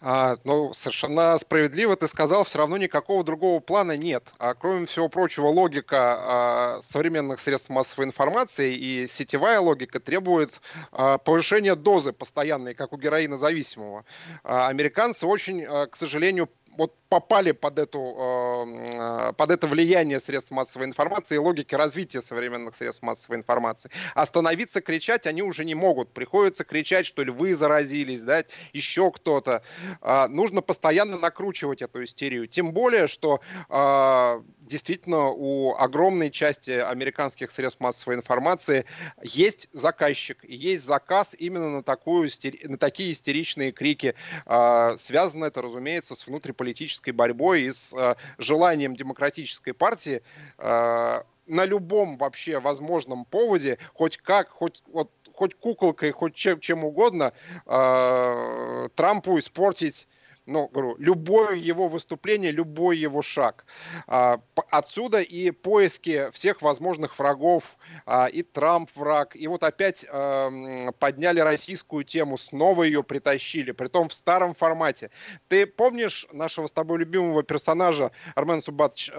А, 0.00 0.36
ну, 0.44 0.74
совершенно 0.74 1.38
справедливо 1.38 1.96
ты 1.96 2.08
сказал, 2.08 2.44
все 2.44 2.58
равно 2.58 2.76
никакого 2.76 3.24
другого 3.24 3.60
плана 3.60 3.96
нет. 3.96 4.32
А 4.38 4.54
кроме 4.54 4.86
всего 4.86 5.08
прочего, 5.08 5.46
логика 5.46 5.96
а, 5.98 6.80
современных 6.82 7.40
средств 7.40 7.70
массовой 7.70 8.06
информации 8.06 8.74
и 8.74 9.06
сетевая 9.06 9.60
логика 9.60 10.00
требует 10.00 10.60
а, 10.92 11.18
повышения 11.18 11.74
дозы 11.74 12.12
постоянной, 12.12 12.74
как 12.74 12.92
у 12.92 12.98
героина 12.98 13.36
зависимого. 13.36 14.04
А, 14.42 14.68
американцы 14.68 15.26
очень, 15.26 15.64
а, 15.64 15.86
к 15.86 15.96
сожалению, 15.96 16.50
вот 16.76 16.94
попали 17.14 17.52
под, 17.52 17.78
эту, 17.78 18.00
э, 18.18 19.32
под 19.36 19.50
это 19.52 19.68
влияние 19.68 20.18
средств 20.18 20.50
массовой 20.50 20.86
информации 20.86 21.36
и 21.36 21.38
логики 21.38 21.76
развития 21.76 22.20
современных 22.20 22.74
средств 22.74 23.02
массовой 23.02 23.36
информации. 23.36 23.88
Остановиться, 24.16 24.80
кричать 24.80 25.28
они 25.28 25.40
уже 25.40 25.64
не 25.64 25.76
могут. 25.76 26.12
Приходится 26.12 26.64
кричать, 26.64 27.06
что 27.06 27.22
ли, 27.22 27.30
вы 27.30 27.54
заразились, 27.54 28.20
да, 28.20 28.44
еще 28.72 29.12
кто-то. 29.12 29.62
Э, 30.02 30.26
нужно 30.26 30.60
постоянно 30.60 31.16
накручивать 31.16 31.82
эту 31.82 32.02
истерию. 32.02 32.48
Тем 32.48 32.72
более, 32.72 33.06
что 33.06 33.40
э, 33.68 34.42
действительно 34.62 35.28
у 35.28 35.76
огромной 35.76 36.32
части 36.32 36.72
американских 36.72 37.52
средств 37.52 37.78
массовой 37.78 38.16
информации 38.16 38.86
есть 39.22 39.68
заказчик, 39.72 40.42
есть 40.42 40.84
заказ 40.84 41.36
именно 41.38 41.70
на, 41.70 41.82
такую, 41.84 42.28
на 42.64 42.78
такие 42.78 43.12
истеричные 43.12 43.70
крики. 43.70 44.14
Связано 44.44 45.44
это, 45.44 45.62
разумеется, 45.62 46.14
с 46.14 46.26
внутриполитической 46.26 46.63
политической 46.64 47.10
борьбой 47.10 47.64
и 47.64 47.70
с 47.72 47.92
э, 47.92 48.14
желанием 48.38 48.96
демократической 48.96 49.72
партии 49.72 50.22
э, 50.56 51.22
на 51.46 51.64
любом 51.66 52.16
вообще 52.16 52.58
возможном 52.58 53.26
поводе, 53.26 53.76
хоть 53.92 54.16
как, 54.16 54.48
хоть 54.48 54.82
вот 54.86 55.10
хоть 55.34 55.54
куколкой, 55.56 56.12
хоть 56.12 56.34
чем, 56.34 56.60
чем 56.60 56.84
угодно, 56.84 57.34
э, 57.66 58.88
Трампу 58.94 59.38
испортить 59.38 60.08
ну, 60.46 60.68
говорю, 60.68 60.96
любое 60.98 61.56
его 61.56 61.88
выступление, 61.88 62.50
любой 62.50 62.98
его 62.98 63.22
шаг. 63.22 63.64
А, 64.06 64.40
отсюда 64.70 65.20
и 65.20 65.50
поиски 65.50 66.30
всех 66.32 66.60
возможных 66.60 67.18
врагов, 67.18 67.76
а, 68.04 68.26
и 68.26 68.42
Трамп 68.42 68.90
враг, 68.94 69.36
и 69.36 69.46
вот 69.46 69.62
опять 69.62 70.04
а, 70.10 70.92
подняли 70.98 71.40
российскую 71.40 72.04
тему, 72.04 72.36
снова 72.36 72.82
ее 72.82 73.02
притащили, 73.02 73.72
притом 73.72 74.08
в 74.08 74.14
старом 74.14 74.54
формате. 74.54 75.10
Ты 75.48 75.66
помнишь 75.66 76.26
нашего 76.30 76.66
с 76.66 76.72
тобой 76.72 76.98
любимого 76.98 77.42
персонажа 77.42 78.10
Армен 78.34 78.60
Субатович, 78.60 79.10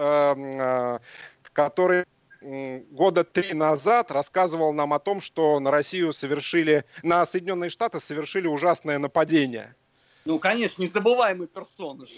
который 1.52 2.04
года 2.40 3.24
три 3.24 3.54
назад 3.54 4.10
рассказывал 4.10 4.72
нам 4.72 4.92
о 4.92 4.98
том, 4.98 5.20
что 5.20 5.58
на 5.58 5.70
Россию 5.70 6.12
совершили, 6.12 6.84
на 7.02 7.26
Соединенные 7.26 7.70
Штаты 7.70 7.98
совершили 7.98 8.46
ужасное 8.46 8.98
нападение. 8.98 9.74
Ну, 10.26 10.40
конечно, 10.40 10.82
незабываемый 10.82 11.46
персонаж. 11.46 12.10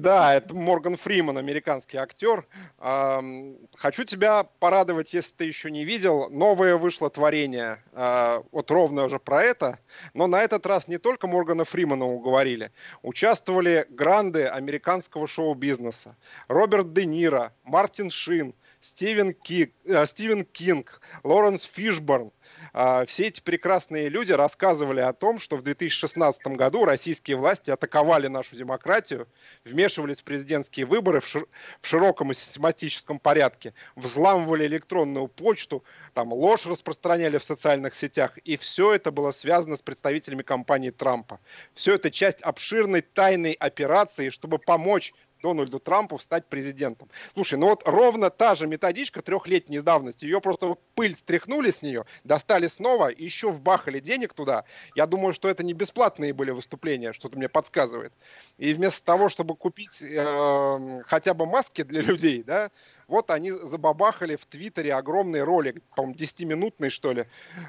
Да, 0.00 0.34
это 0.34 0.52
Морган 0.52 0.96
Фриман, 0.96 1.38
американский 1.38 1.96
актер. 1.96 2.44
Хочу 2.76 4.04
тебя 4.04 4.44
порадовать, 4.58 5.14
если 5.14 5.32
ты 5.32 5.44
еще 5.44 5.70
не 5.70 5.84
видел. 5.84 6.28
Новое 6.28 6.76
вышло 6.76 7.08
творение, 7.08 7.82
а, 7.92 8.42
вот 8.50 8.70
ровно 8.72 9.04
уже 9.04 9.20
про 9.20 9.44
это. 9.44 9.78
Но 10.12 10.26
на 10.26 10.42
этот 10.42 10.66
раз 10.66 10.88
не 10.88 10.98
только 10.98 11.28
Моргана 11.28 11.64
Фримана 11.64 12.04
уговорили. 12.04 12.72
Участвовали 13.02 13.86
гранды 13.90 14.44
американского 14.44 15.28
шоу-бизнеса. 15.28 16.16
Роберт 16.48 16.92
Де 16.92 17.06
Ниро, 17.06 17.52
Мартин 17.64 18.10
Шин– 18.10 18.54
Стивен, 18.86 19.34
Кик, 19.34 19.74
э, 19.84 20.06
Стивен 20.06 20.44
Кинг, 20.44 21.00
Лоренс 21.24 21.64
Фишборн. 21.64 22.30
Э, 22.72 23.04
все 23.06 23.26
эти 23.26 23.40
прекрасные 23.40 24.08
люди 24.08 24.32
рассказывали 24.32 25.00
о 25.00 25.12
том, 25.12 25.40
что 25.40 25.56
в 25.56 25.62
2016 25.62 26.46
году 26.56 26.84
российские 26.84 27.36
власти 27.36 27.70
атаковали 27.70 28.28
нашу 28.28 28.56
демократию, 28.56 29.26
вмешивались 29.64 30.20
в 30.20 30.24
президентские 30.24 30.86
выборы 30.86 31.20
в 31.20 31.46
широком 31.82 32.30
и 32.30 32.34
систематическом 32.34 33.18
порядке, 33.18 33.74
взламывали 33.96 34.66
электронную 34.66 35.26
почту, 35.26 35.84
там 36.14 36.32
ложь 36.32 36.64
распространяли 36.66 37.38
в 37.38 37.44
социальных 37.44 37.94
сетях, 37.94 38.38
и 38.38 38.56
все 38.56 38.92
это 38.92 39.10
было 39.10 39.32
связано 39.32 39.76
с 39.76 39.82
представителями 39.82 40.42
компании 40.42 40.90
Трампа. 40.90 41.40
Все 41.74 41.94
это 41.94 42.10
часть 42.10 42.40
обширной 42.42 43.00
тайной 43.00 43.52
операции, 43.52 44.30
чтобы 44.30 44.58
помочь 44.58 45.12
Дональду 45.46 45.78
Трампу 45.78 46.18
стать 46.18 46.46
президентом. 46.46 47.08
Слушай, 47.34 47.56
ну 47.56 47.68
вот 47.68 47.82
ровно 47.86 48.30
та 48.30 48.56
же 48.56 48.66
методичка 48.66 49.22
трехлетней 49.22 49.80
давности, 49.80 50.24
ее 50.24 50.40
просто 50.40 50.66
вот 50.66 50.80
пыль 50.96 51.16
стряхнули 51.16 51.70
с 51.70 51.82
нее, 51.82 52.04
достали 52.24 52.66
снова, 52.66 53.12
еще 53.16 53.50
вбахали 53.50 54.00
денег 54.00 54.34
туда. 54.34 54.64
Я 54.96 55.06
думаю, 55.06 55.32
что 55.32 55.48
это 55.48 55.62
не 55.62 55.72
бесплатные 55.72 56.32
были 56.32 56.50
выступления, 56.50 57.12
что-то 57.12 57.38
мне 57.38 57.48
подсказывает. 57.48 58.12
И 58.58 58.74
вместо 58.74 59.04
того, 59.04 59.28
чтобы 59.28 59.54
купить 59.54 60.02
э, 60.02 61.02
хотя 61.06 61.32
бы 61.32 61.46
маски 61.46 61.84
для 61.84 62.00
людей, 62.10 62.42
да, 62.42 62.72
вот 63.08 63.30
они 63.30 63.50
забабахали 63.50 64.36
в 64.36 64.46
Твиттере 64.46 64.94
огромный 64.94 65.42
ролик, 65.42 65.82
по-моему, 65.94 66.16
10-минутный, 66.16 66.90
что 66.90 67.12
ли. 67.12 67.26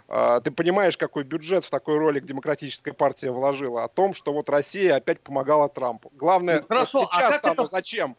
А, 0.07 0.39
ты 0.41 0.51
понимаешь, 0.51 0.97
какой 0.97 1.23
бюджет 1.23 1.65
в 1.65 1.69
такой 1.69 1.97
ролик 1.97 2.25
Демократическая 2.25 2.93
партия 2.93 3.31
вложила? 3.31 3.83
О 3.83 3.87
том, 3.87 4.13
что 4.13 4.33
вот 4.33 4.49
Россия 4.49 4.95
опять 4.95 5.21
помогала 5.21 5.69
Трампу. 5.69 6.11
Главное, 6.15 6.61
ну, 6.61 6.67
хорошо, 6.67 7.01
вот 7.01 7.13
сейчас 7.13 7.33
а 7.35 7.39
там, 7.39 7.53
это... 7.53 7.65
зачем? 7.65 8.17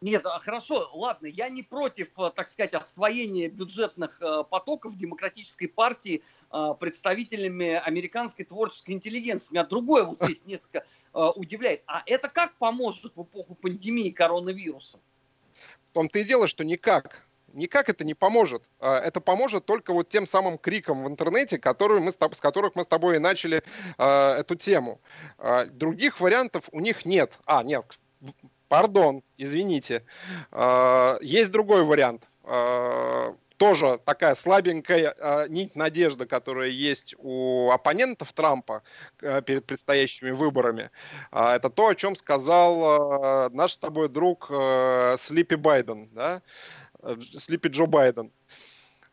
Нет, 0.00 0.26
а 0.26 0.38
хорошо, 0.38 0.90
ладно, 0.92 1.26
я 1.26 1.48
не 1.48 1.62
против, 1.62 2.08
э, 2.18 2.30
так 2.36 2.50
сказать, 2.50 2.74
освоения 2.74 3.48
бюджетных 3.48 4.20
э, 4.20 4.44
потоков 4.50 4.98
демократической 4.98 5.66
партии 5.66 6.22
э, 6.52 6.74
представителями 6.78 7.72
американской 7.72 8.44
творческой 8.44 8.90
интеллигенции. 8.90 9.52
Меня 9.52 9.64
другое 9.64 10.04
вот 10.04 10.20
здесь 10.20 10.42
несколько 10.44 10.84
удивляет. 11.12 11.84
А 11.86 12.02
это 12.04 12.28
как 12.28 12.54
поможет 12.56 13.16
в 13.16 13.22
эпоху 13.22 13.54
пандемии 13.54 14.10
коронавируса? 14.10 15.00
Том-то 15.94 16.18
и 16.18 16.24
дело, 16.24 16.46
что 16.46 16.64
никак. 16.64 17.24
Никак 17.54 17.88
это 17.88 18.04
не 18.04 18.14
поможет. 18.14 18.64
А, 18.80 18.98
это 18.98 19.20
поможет 19.20 19.64
только 19.64 19.92
вот 19.92 20.08
тем 20.08 20.26
самым 20.26 20.58
криком 20.58 21.04
в 21.04 21.08
интернете, 21.08 21.58
который 21.58 22.00
мы, 22.00 22.10
с 22.10 22.16
которых 22.16 22.74
мы 22.74 22.82
с 22.82 22.88
тобой 22.88 23.16
и 23.16 23.20
начали 23.20 23.62
э, 23.96 24.30
эту 24.40 24.56
тему. 24.56 25.00
Э, 25.38 25.66
других 25.66 26.20
вариантов 26.20 26.64
у 26.72 26.80
них 26.80 27.06
нет. 27.06 27.38
А, 27.46 27.62
нет, 27.62 27.84
пардон, 28.68 29.22
извините. 29.38 30.04
Есть 31.20 31.52
другой 31.52 31.84
вариант 31.84 32.24
тоже 33.56 34.00
такая 34.04 34.34
слабенькая 34.34 35.14
э, 35.16 35.48
нить 35.48 35.76
надежды, 35.76 36.26
которая 36.26 36.68
есть 36.68 37.14
у 37.18 37.70
оппонентов 37.70 38.32
Трампа 38.32 38.82
э, 39.20 39.42
перед 39.42 39.66
предстоящими 39.66 40.30
выборами. 40.30 40.90
Э, 41.32 41.50
это 41.50 41.70
то, 41.70 41.88
о 41.88 41.94
чем 41.94 42.16
сказал 42.16 43.46
э, 43.46 43.48
наш 43.50 43.72
с 43.72 43.78
тобой 43.78 44.08
друг 44.08 44.48
э, 44.50 45.16
Слипи 45.18 45.56
Байден, 45.56 46.08
да? 46.12 46.42
Слипи 47.38 47.68
Джо 47.68 47.86
Байден. 47.86 48.30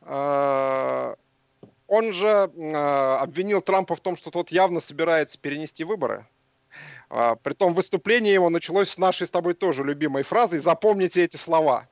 Э, 0.01 1.15
он 1.87 2.13
же 2.13 2.49
э, 2.55 2.75
обвинил 3.19 3.61
Трампа 3.61 3.95
в 3.95 3.99
том, 3.99 4.15
что 4.15 4.31
тот 4.31 4.49
явно 4.49 4.79
собирается 4.79 5.37
перенести 5.37 5.83
выборы. 5.83 6.25
Э, 7.09 7.35
притом 7.43 7.73
выступление 7.73 8.33
его 8.33 8.49
началось 8.49 8.89
с 8.89 8.97
нашей 8.97 9.27
с 9.27 9.29
тобой 9.29 9.53
тоже 9.53 9.83
любимой 9.83 10.23
фразой 10.23 10.59
«Запомните 10.59 11.23
эти 11.23 11.37
слова». 11.37 11.87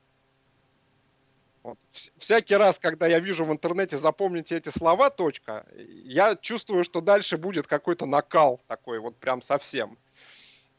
Вот. 1.63 1.77
Всякий 2.17 2.55
раз, 2.55 2.79
когда 2.79 3.07
я 3.07 3.19
вижу 3.19 3.45
в 3.45 3.51
интернете 3.51 3.97
«запомните 3.97 4.57
эти 4.57 4.69
слова», 4.69 5.09
точка, 5.09 5.65
я 5.75 6.35
чувствую, 6.35 6.83
что 6.83 7.01
дальше 7.01 7.37
будет 7.37 7.67
какой-то 7.67 8.05
накал 8.05 8.61
такой, 8.67 8.99
вот 8.99 9.17
прям 9.17 9.41
совсем. 9.41 9.97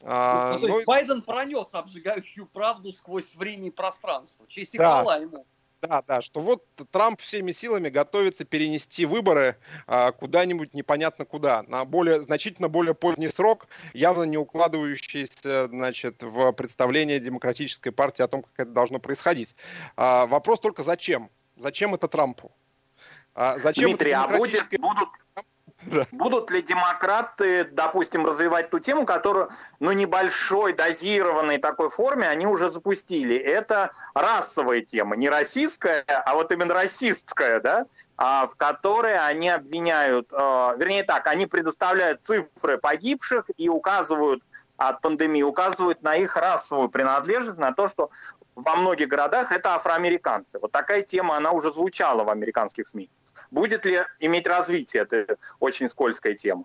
А, 0.02 0.54
ну, 0.54 0.60
то 0.60 0.66
есть 0.66 0.78
ну, 0.78 0.84
Байден 0.86 1.22
пронес 1.22 1.74
обжигающую 1.74 2.46
правду 2.46 2.92
сквозь 2.92 3.34
время 3.34 3.68
и 3.68 3.70
пространство. 3.70 4.46
Честь 4.48 4.74
и 4.74 4.78
да. 4.78 5.02
хвала 5.02 5.18
ему. 5.18 5.46
Да, 5.82 6.02
да, 6.06 6.20
что 6.20 6.40
вот 6.40 6.62
Трамп 6.90 7.20
всеми 7.20 7.52
силами 7.52 7.88
готовится 7.88 8.44
перенести 8.44 9.06
выборы 9.06 9.56
а, 9.86 10.12
куда-нибудь 10.12 10.74
непонятно 10.74 11.24
куда, 11.24 11.62
на 11.62 11.86
более, 11.86 12.20
значительно 12.20 12.68
более 12.68 12.94
поздний 12.94 13.28
срок, 13.28 13.66
явно 13.94 14.24
не 14.24 14.36
укладывающийся, 14.36 15.68
значит, 15.68 16.22
в 16.22 16.52
представление 16.52 17.18
демократической 17.18 17.90
партии 17.90 18.22
о 18.22 18.28
том, 18.28 18.42
как 18.42 18.52
это 18.56 18.70
должно 18.72 18.98
происходить. 18.98 19.54
А, 19.96 20.26
вопрос 20.26 20.60
только 20.60 20.82
зачем? 20.82 21.30
Зачем 21.56 21.94
это 21.94 22.08
Трампу? 22.08 22.52
А, 23.34 23.58
зачем 23.58 23.86
Дмитрий, 23.86 24.12
а 24.12 24.28
будет, 24.28 24.68
будут, 24.78 25.08
Будут 26.12 26.50
ли 26.50 26.62
демократы, 26.62 27.64
допустим, 27.64 28.26
развивать 28.26 28.70
ту 28.70 28.78
тему, 28.78 29.06
которую, 29.06 29.50
ну, 29.78 29.92
небольшой, 29.92 30.72
дозированной 30.72 31.58
такой 31.58 31.88
форме 31.88 32.28
они 32.28 32.46
уже 32.46 32.70
запустили? 32.70 33.36
Это 33.36 33.90
расовая 34.14 34.82
тема, 34.82 35.16
не 35.16 35.30
российская, 35.30 36.04
а 36.06 36.34
вот 36.34 36.52
именно 36.52 36.74
расистская, 36.74 37.60
да, 37.60 37.86
а, 38.16 38.46
в 38.46 38.56
которой 38.56 39.18
они 39.18 39.48
обвиняют, 39.48 40.30
а, 40.32 40.74
вернее 40.76 41.02
так, 41.02 41.26
они 41.26 41.46
предоставляют 41.46 42.22
цифры 42.22 42.76
погибших 42.76 43.46
и 43.56 43.68
указывают 43.68 44.42
от 44.76 45.00
пандемии, 45.00 45.42
указывают 45.42 46.02
на 46.02 46.16
их 46.16 46.36
расовую 46.36 46.90
принадлежность, 46.90 47.58
на 47.58 47.72
то, 47.72 47.88
что 47.88 48.10
во 48.54 48.76
многих 48.76 49.08
городах 49.08 49.52
это 49.52 49.74
афроамериканцы. 49.74 50.58
Вот 50.58 50.72
такая 50.72 51.02
тема, 51.02 51.36
она 51.36 51.52
уже 51.52 51.72
звучала 51.72 52.24
в 52.24 52.30
американских 52.30 52.88
СМИ. 52.88 53.08
Будет 53.50 53.84
ли 53.84 54.00
иметь 54.20 54.46
развитие 54.46 55.02
эта 55.02 55.36
очень 55.58 55.88
скользкая 55.88 56.34
тема? 56.34 56.64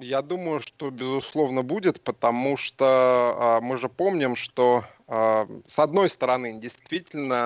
Я 0.00 0.22
думаю, 0.22 0.60
что 0.60 0.90
безусловно 0.90 1.62
будет, 1.62 2.02
потому 2.02 2.56
что 2.56 2.84
а, 2.86 3.60
мы 3.60 3.76
же 3.78 3.88
помним, 3.88 4.36
что 4.36 4.84
с 5.12 5.78
одной 5.78 6.08
стороны, 6.08 6.58
действительно, 6.58 7.36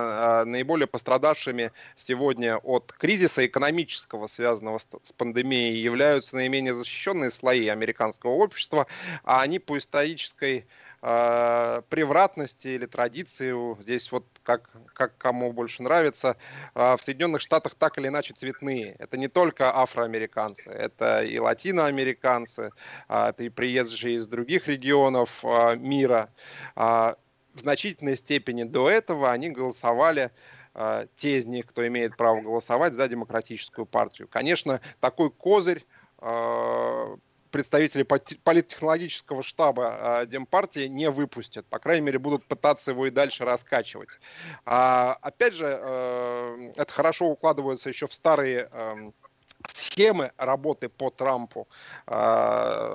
а, 0.43 0.45
наиболее 0.45 0.87
пострадавшими 0.87 1.73
сегодня 1.97 2.59
от 2.59 2.93
кризиса 2.93 3.45
экономического, 3.45 4.29
связанного 4.29 4.79
с, 4.79 5.13
пандемией, 5.13 5.83
являются 5.83 6.37
наименее 6.37 6.77
защищенные 6.77 7.33
слои 7.33 7.67
американского 7.67 8.31
общества, 8.31 8.87
а 9.25 9.43
они 9.43 9.59
по 9.59 9.79
исторической 9.79 10.67
э, 11.03 11.83
превратности 11.89 12.69
или 12.69 12.87
традиции, 12.87 13.53
здесь 13.83 14.13
вот 14.13 14.27
как, 14.45 14.71
как 14.95 15.19
кому 15.19 15.53
больше 15.53 15.83
нравится, 15.83 16.37
в 16.75 16.99
Соединенных 17.03 17.43
Штатах 17.43 17.75
так 17.75 17.99
или 17.99 18.07
иначе 18.07 18.33
цветные. 18.33 18.95
Это 19.01 19.17
не 19.17 19.27
только 19.27 19.77
афроамериканцы, 19.77 20.71
это 20.71 21.25
и 21.25 21.39
латиноамериканцы, 21.39 22.71
это 23.09 23.43
и 23.43 23.49
приезжие 23.49 24.17
из 24.17 24.29
других 24.29 24.69
регионов 24.69 25.43
мира. 25.79 26.31
Э, 27.57 27.59
в 27.59 27.61
значительной 27.61 28.17
степени 28.17 28.65
до 28.65 28.89
этого 28.91 29.33
они 29.33 29.51
голосовали 29.51 30.31
те 31.17 31.39
из 31.39 31.47
них, 31.47 31.65
кто 31.65 31.87
имеет 31.87 32.19
право 32.19 32.43
голосовать 32.43 32.93
за 32.93 33.09
демократическую 33.09 33.87
партию. 33.87 34.29
Конечно, 34.29 34.83
такой 35.01 35.31
козырь 35.31 35.87
представители 37.57 38.03
политтехнологического 38.03 39.43
штаба 39.43 40.23
э, 40.23 40.27
Демпартии 40.27 40.89
не 40.89 41.09
выпустят. 41.09 41.65
По 41.67 41.79
крайней 41.79 42.05
мере, 42.05 42.19
будут 42.19 42.45
пытаться 42.45 42.91
его 42.91 43.07
и 43.07 43.11
дальше 43.11 43.47
раскачивать. 43.47 44.11
А, 44.67 45.17
опять 45.23 45.55
же, 45.55 45.67
э, 45.67 46.73
это 46.77 46.93
хорошо 46.93 47.29
укладывается 47.31 47.89
еще 47.89 48.09
в 48.09 48.13
старые 48.13 48.69
э, 48.71 49.11
схемы 49.73 50.33
работы 50.37 50.91
по 50.91 51.11
Трампу, 51.11 51.67
э, 52.07 52.13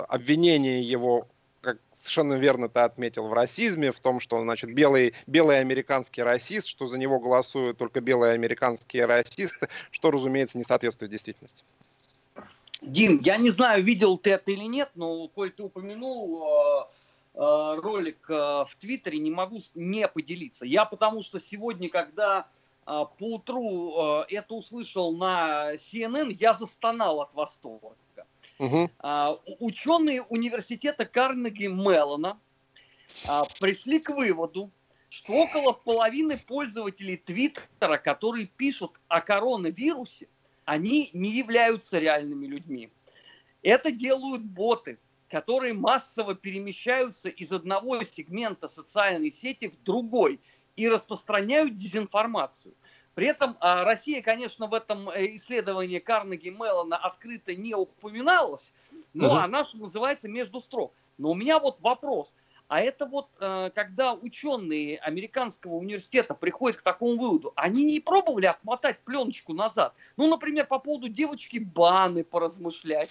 обвинения 0.08 0.80
его 0.80 1.26
как 1.62 1.78
совершенно 1.94 2.34
верно 2.34 2.68
ты 2.68 2.80
отметил, 2.80 3.28
в 3.28 3.32
расизме, 3.32 3.92
в 3.92 4.00
том, 4.00 4.20
что, 4.20 4.42
значит, 4.42 4.74
белый, 4.74 5.14
белый 5.26 5.60
американский 5.60 6.22
расист, 6.22 6.66
что 6.66 6.86
за 6.86 6.98
него 6.98 7.20
голосуют 7.20 7.78
только 7.78 8.00
белые 8.00 8.34
американские 8.34 9.06
расисты, 9.06 9.68
что, 9.90 10.10
разумеется, 10.10 10.58
не 10.58 10.64
соответствует 10.64 11.10
действительности. 11.10 11.64
Дим, 12.82 13.20
я 13.22 13.36
не 13.36 13.50
знаю, 13.50 13.84
видел 13.84 14.18
ты 14.18 14.30
это 14.30 14.50
или 14.50 14.64
нет, 14.64 14.90
но, 14.96 15.28
коль 15.28 15.52
ты 15.52 15.62
упомянул 15.62 16.42
э, 16.42 16.84
э, 17.34 17.74
ролик 17.80 18.28
э, 18.28 18.32
в 18.32 18.76
Твиттере, 18.80 19.20
не 19.20 19.30
могу 19.30 19.60
не 19.76 20.08
поделиться. 20.08 20.66
Я 20.66 20.84
потому 20.84 21.22
что 21.22 21.38
сегодня, 21.38 21.88
когда 21.88 22.48
э, 22.86 23.04
поутру 23.18 24.22
э, 24.22 24.34
это 24.34 24.54
услышал 24.54 25.12
на 25.12 25.74
CNN, 25.74 26.36
я 26.40 26.54
застонал 26.54 27.20
от 27.20 27.32
восторга. 27.34 27.94
Угу. 28.62 28.90
А, 29.00 29.40
ученые 29.58 30.22
университета 30.22 31.04
Карнеги 31.04 31.66
Меллона 31.66 32.38
а, 33.26 33.42
пришли 33.60 33.98
к 33.98 34.10
выводу, 34.10 34.70
что 35.08 35.32
около 35.32 35.72
половины 35.72 36.38
пользователей 36.38 37.16
Твиттера, 37.16 37.98
которые 37.98 38.46
пишут 38.46 38.92
о 39.08 39.20
коронавирусе, 39.20 40.28
они 40.64 41.10
не 41.12 41.30
являются 41.30 41.98
реальными 41.98 42.46
людьми. 42.46 42.88
Это 43.62 43.90
делают 43.90 44.44
боты, 44.44 45.00
которые 45.28 45.74
массово 45.74 46.36
перемещаются 46.36 47.30
из 47.30 47.52
одного 47.52 48.04
сегмента 48.04 48.68
социальной 48.68 49.32
сети 49.32 49.70
в 49.70 49.82
другой 49.82 50.38
и 50.76 50.88
распространяют 50.88 51.76
дезинформацию. 51.76 52.74
При 53.14 53.26
этом 53.26 53.56
а, 53.60 53.84
Россия, 53.84 54.22
конечно, 54.22 54.66
в 54.66 54.74
этом 54.74 55.10
э, 55.10 55.36
исследовании 55.36 55.98
Карнеги 55.98 56.48
Меллона 56.48 56.96
открыто 56.96 57.54
не 57.54 57.74
упоминалась, 57.74 58.72
но 59.12 59.28
угу. 59.28 59.36
она, 59.36 59.64
что 59.64 59.78
называется, 59.78 60.28
между 60.28 60.60
строк. 60.60 60.94
Но 61.18 61.30
у 61.30 61.34
меня 61.34 61.58
вот 61.58 61.80
вопрос. 61.80 62.34
А 62.68 62.80
это 62.80 63.04
вот, 63.04 63.28
э, 63.38 63.70
когда 63.74 64.14
ученые 64.14 64.96
американского 64.96 65.74
университета 65.74 66.32
приходят 66.32 66.78
к 66.78 66.82
такому 66.82 67.18
выводу, 67.18 67.52
они 67.54 67.84
не 67.84 68.00
пробовали 68.00 68.46
отмотать 68.46 68.98
пленочку 69.00 69.52
назад? 69.52 69.92
Ну, 70.16 70.26
например, 70.26 70.64
по 70.64 70.78
поводу 70.78 71.10
девочки 71.10 71.58
Баны 71.58 72.24
поразмышлять, 72.24 73.10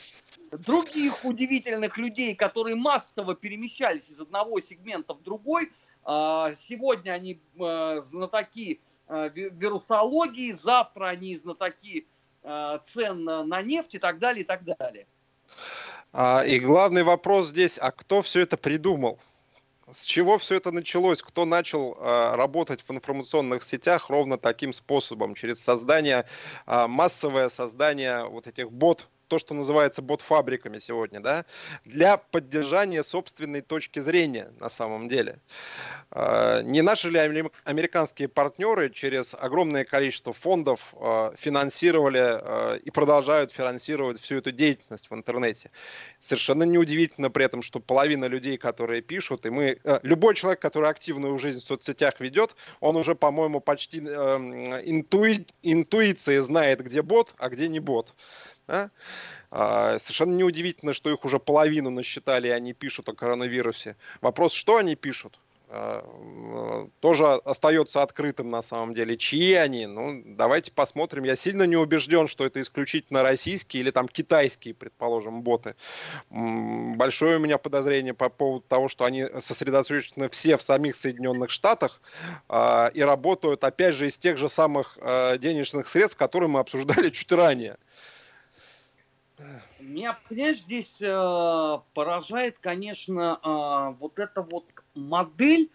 других 0.51 1.24
удивительных 1.24 2.00
людей, 2.00 2.34
которые 2.34 2.75
массово 2.75 3.36
перемещались 3.36 4.10
из 4.10 4.20
одного 4.20 4.60
сегмента 4.62 5.13
в 5.13 5.22
другой. 5.22 5.72
А, 6.03 6.53
сегодня 6.55 7.12
они 7.12 7.39
э, 7.60 8.01
знатоки 8.03 8.81
вирусологии, 9.12 10.53
завтра 10.53 11.08
они 11.08 11.36
знатоки 11.38 12.08
э, 12.44 12.80
цен 12.88 13.24
на 13.24 13.62
нефть 13.62 13.96
и 13.96 14.00
так 14.00 14.20
далее, 14.20 14.44
и 14.44 14.46
так 14.46 14.63
далее. 14.63 15.06
А, 16.13 16.44
и 16.46 16.60
главный 16.60 17.03
вопрос 17.03 17.48
здесь, 17.48 17.77
а 17.77 17.91
кто 17.91 18.22
все 18.22 18.41
это 18.41 18.58
придумал? 18.58 19.20
С 19.91 20.03
чего 20.03 20.38
все 20.38 20.56
это 20.56 20.72
началось? 20.72 21.22
Кто 21.22 21.46
начал 21.46 21.94
э, 21.94 22.36
работать 22.36 22.82
в 22.88 22.91
информационных 22.91 23.63
сетях 23.63 24.10
ровно 24.10 24.38
таким 24.38 24.72
способом, 24.72 25.36
через 25.36 25.62
создание, 25.62 26.25
э, 26.65 26.88
массовое 26.88 27.50
создание 27.50 28.25
вот 28.25 28.48
этих 28.48 28.72
бот 28.72 29.08
то, 29.32 29.40
что 29.40 29.54
называется 29.54 30.02
бот-фабриками 30.02 30.78
сегодня, 30.78 31.22
да, 31.22 31.46
для 31.86 32.18
поддержания 32.18 33.02
собственной 33.02 33.62
точки 33.62 34.00
зрения 34.00 34.52
на 34.60 34.68
самом 34.68 35.08
деле. 35.08 35.40
А, 36.12 36.62
не 36.64 36.82
наши 36.82 37.10
ли 37.10 37.18
американские 37.64 38.28
партнеры 38.28 38.90
через 38.90 39.34
огромное 39.34 39.86
количество 39.86 40.34
фондов 40.34 40.94
а, 41.00 41.34
финансировали 41.38 42.20
а, 42.20 42.76
и 42.76 42.90
продолжают 42.92 43.54
финансировать 43.54 44.20
всю 44.20 44.36
эту 44.36 44.52
деятельность 44.52 45.10
в 45.10 45.16
интернете? 45.16 45.72
Совершенно 46.20 46.64
неудивительно 46.64 47.30
при 47.30 47.46
этом, 47.46 47.62
что 47.62 47.80
половина 47.80 48.26
людей, 48.26 48.58
которые 48.58 49.02
пишут, 49.02 49.46
и 49.46 49.50
мы, 49.50 49.80
любой 50.04 50.36
человек, 50.36 50.60
который 50.60 50.90
активную 50.90 51.38
жизнь 51.40 51.62
в 51.62 51.64
соцсетях 51.64 52.20
ведет, 52.20 52.58
он 52.82 52.98
уже, 52.98 53.16
по-моему, 53.16 53.62
почти 53.62 54.00
интуи, 54.00 55.48
интуицией 55.62 56.40
знает, 56.40 56.84
где 56.84 57.02
бот, 57.02 57.34
а 57.38 57.48
где 57.48 57.70
не 57.70 57.80
бот. 57.80 58.14
Да? 58.72 58.90
А, 59.51 60.00
совершенно 60.00 60.34
неудивительно, 60.34 60.94
что 60.94 61.12
их 61.12 61.25
уже 61.25 61.38
половину 61.40 61.90
насчитали, 61.90 62.48
и 62.48 62.51
они 62.51 62.72
пишут 62.72 63.10
о 63.10 63.13
коронавирусе. 63.13 63.98
Вопрос, 64.22 64.54
что 64.54 64.78
они 64.78 64.96
пишут? 64.96 65.38
А, 65.68 66.88
тоже 67.01 67.25
остается 67.25 68.01
открытым 68.01 68.50
на 68.50 68.62
самом 68.62 68.94
деле. 68.94 69.18
Чьи 69.18 69.56
они? 69.56 69.88
Ну, 69.88 70.24
давайте 70.25 70.72
посмотрим. 70.72 71.26
Я 71.26 71.36
сильно 71.36 71.63
не 71.63 71.76
убежден, 71.76 72.30
что 72.30 72.45
это 72.45 72.62
исключительно 72.62 73.24
российские 73.24 73.84
или 73.84 73.91
там 73.91 74.08
китайские, 74.08 74.74
предположим, 74.74 75.41
боты. 75.41 75.76
Большое 76.30 77.36
у 77.36 77.39
меня 77.41 77.58
подозрение 77.58 78.13
по 78.13 78.30
поводу 78.30 78.63
того, 78.69 78.88
что 78.88 79.04
они 79.04 79.26
сосредоточены 79.41 80.30
все 80.30 80.56
в 80.56 80.62
самих 80.62 80.95
Соединенных 80.95 81.50
Штатах 81.50 82.02
э, 82.48 82.91
и 82.93 83.02
работают, 83.02 83.65
опять 83.65 83.95
же, 83.95 84.08
из 84.08 84.17
тех 84.17 84.38
же 84.38 84.48
самых 84.48 84.98
денежных 85.39 85.89
средств, 85.89 86.17
которые 86.17 86.50
мы 86.50 86.62
обсуждали 86.62 87.10
чуть 87.12 87.34
ранее. 87.34 87.76
Меня, 89.80 90.19
понимаешь, 90.30 90.60
здесь 90.60 91.01
э, 91.01 91.77
поражает, 91.93 92.58
конечно, 92.60 93.39
э, 93.43 93.95
вот 93.99 94.19
эта 94.19 94.41
вот 94.41 94.65
модель 94.93 95.69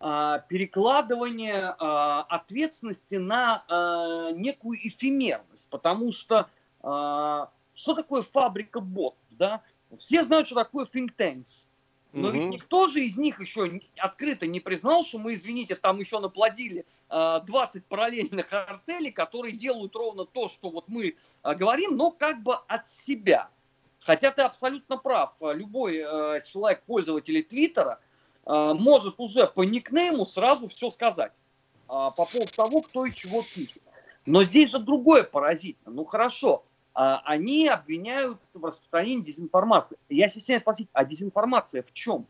э, 0.00 0.40
перекладывания 0.48 1.70
э, 1.70 2.24
ответственности 2.28 3.16
на 3.16 3.64
э, 3.68 4.36
некую 4.36 4.78
эфемерность. 4.86 5.68
Потому 5.68 6.12
что 6.12 6.48
э, 6.82 7.46
что 7.74 7.94
такое 7.94 8.22
фабрика 8.22 8.80
бот? 8.80 9.16
Да? 9.30 9.62
Все 9.98 10.24
знают, 10.24 10.46
что 10.46 10.56
такое 10.56 10.86
think 10.86 11.10
tanks. 11.16 11.68
Но 12.12 12.28
угу. 12.28 12.36
ведь 12.36 12.48
никто 12.48 12.88
же 12.88 13.04
из 13.04 13.16
них 13.16 13.40
еще 13.40 13.80
открыто 13.96 14.46
не 14.46 14.60
признал, 14.60 15.02
что 15.02 15.18
мы, 15.18 15.34
извините, 15.34 15.76
там 15.76 15.98
еще 15.98 16.20
наплодили 16.20 16.80
э, 16.80 16.84
а, 17.08 17.40
20 17.40 17.86
параллельных 17.86 18.52
артелей, 18.52 19.10
которые 19.10 19.56
делают 19.56 19.96
ровно 19.96 20.26
то, 20.26 20.48
что 20.48 20.68
вот 20.68 20.88
мы 20.88 21.16
э, 21.42 21.54
говорим, 21.54 21.96
но 21.96 22.10
как 22.10 22.42
бы 22.42 22.54
от 22.54 22.86
себя. 22.86 23.48
Хотя 24.00 24.30
ты 24.30 24.42
абсолютно 24.42 24.98
прав. 24.98 25.32
Любой 25.40 25.98
э, 25.98 26.42
человек, 26.52 26.82
пользователь 26.84 27.42
Твиттера, 27.44 28.00
может 28.44 29.20
уже 29.20 29.46
по 29.46 29.62
никнейму 29.62 30.26
сразу 30.26 30.66
все 30.66 30.90
сказать 30.90 31.32
по 31.86 32.10
поводу 32.10 32.52
того, 32.52 32.82
кто 32.82 33.06
и 33.06 33.12
чего 33.12 33.42
пишет. 33.42 33.80
Но 34.26 34.42
здесь 34.42 34.72
же 34.72 34.80
другое 34.80 35.22
поразительно. 35.22 35.94
Ну 35.94 36.04
хорошо, 36.04 36.64
а, 36.64 36.71
они 36.94 37.68
обвиняют 37.68 38.38
в 38.52 38.64
распространении 38.64 39.24
дезинформации. 39.24 39.96
Я 40.08 40.28
системно 40.28 40.60
спросить, 40.60 40.88
а 40.92 41.04
дезинформация 41.04 41.82
в 41.82 41.92
чем? 41.92 42.26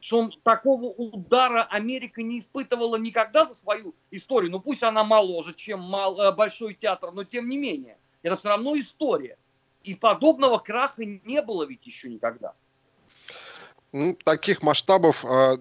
Что 0.00 0.30
такого 0.42 0.84
удара 0.84 1.64
Америка 1.64 2.22
не 2.22 2.38
испытывала 2.38 2.96
никогда 2.96 3.46
за 3.46 3.54
свою 3.54 3.94
историю. 4.10 4.50
Ну 4.50 4.60
пусть 4.60 4.82
она 4.82 5.04
моложе, 5.04 5.54
чем 5.54 5.80
мал, 5.80 6.20
э, 6.20 6.32
Большой 6.32 6.74
театр, 6.74 7.12
но 7.12 7.24
тем 7.24 7.48
не 7.48 7.56
менее. 7.56 7.98
Это 8.22 8.36
все 8.36 8.48
равно 8.48 8.78
история. 8.78 9.38
И 9.82 9.94
подобного 9.94 10.58
краха 10.58 11.04
не 11.04 11.42
было 11.42 11.64
ведь 11.64 11.86
еще 11.86 12.08
никогда. 12.08 12.52
Ну, 13.92 14.14
таких 14.24 14.62
масштабов 14.62 15.24
а, 15.24 15.58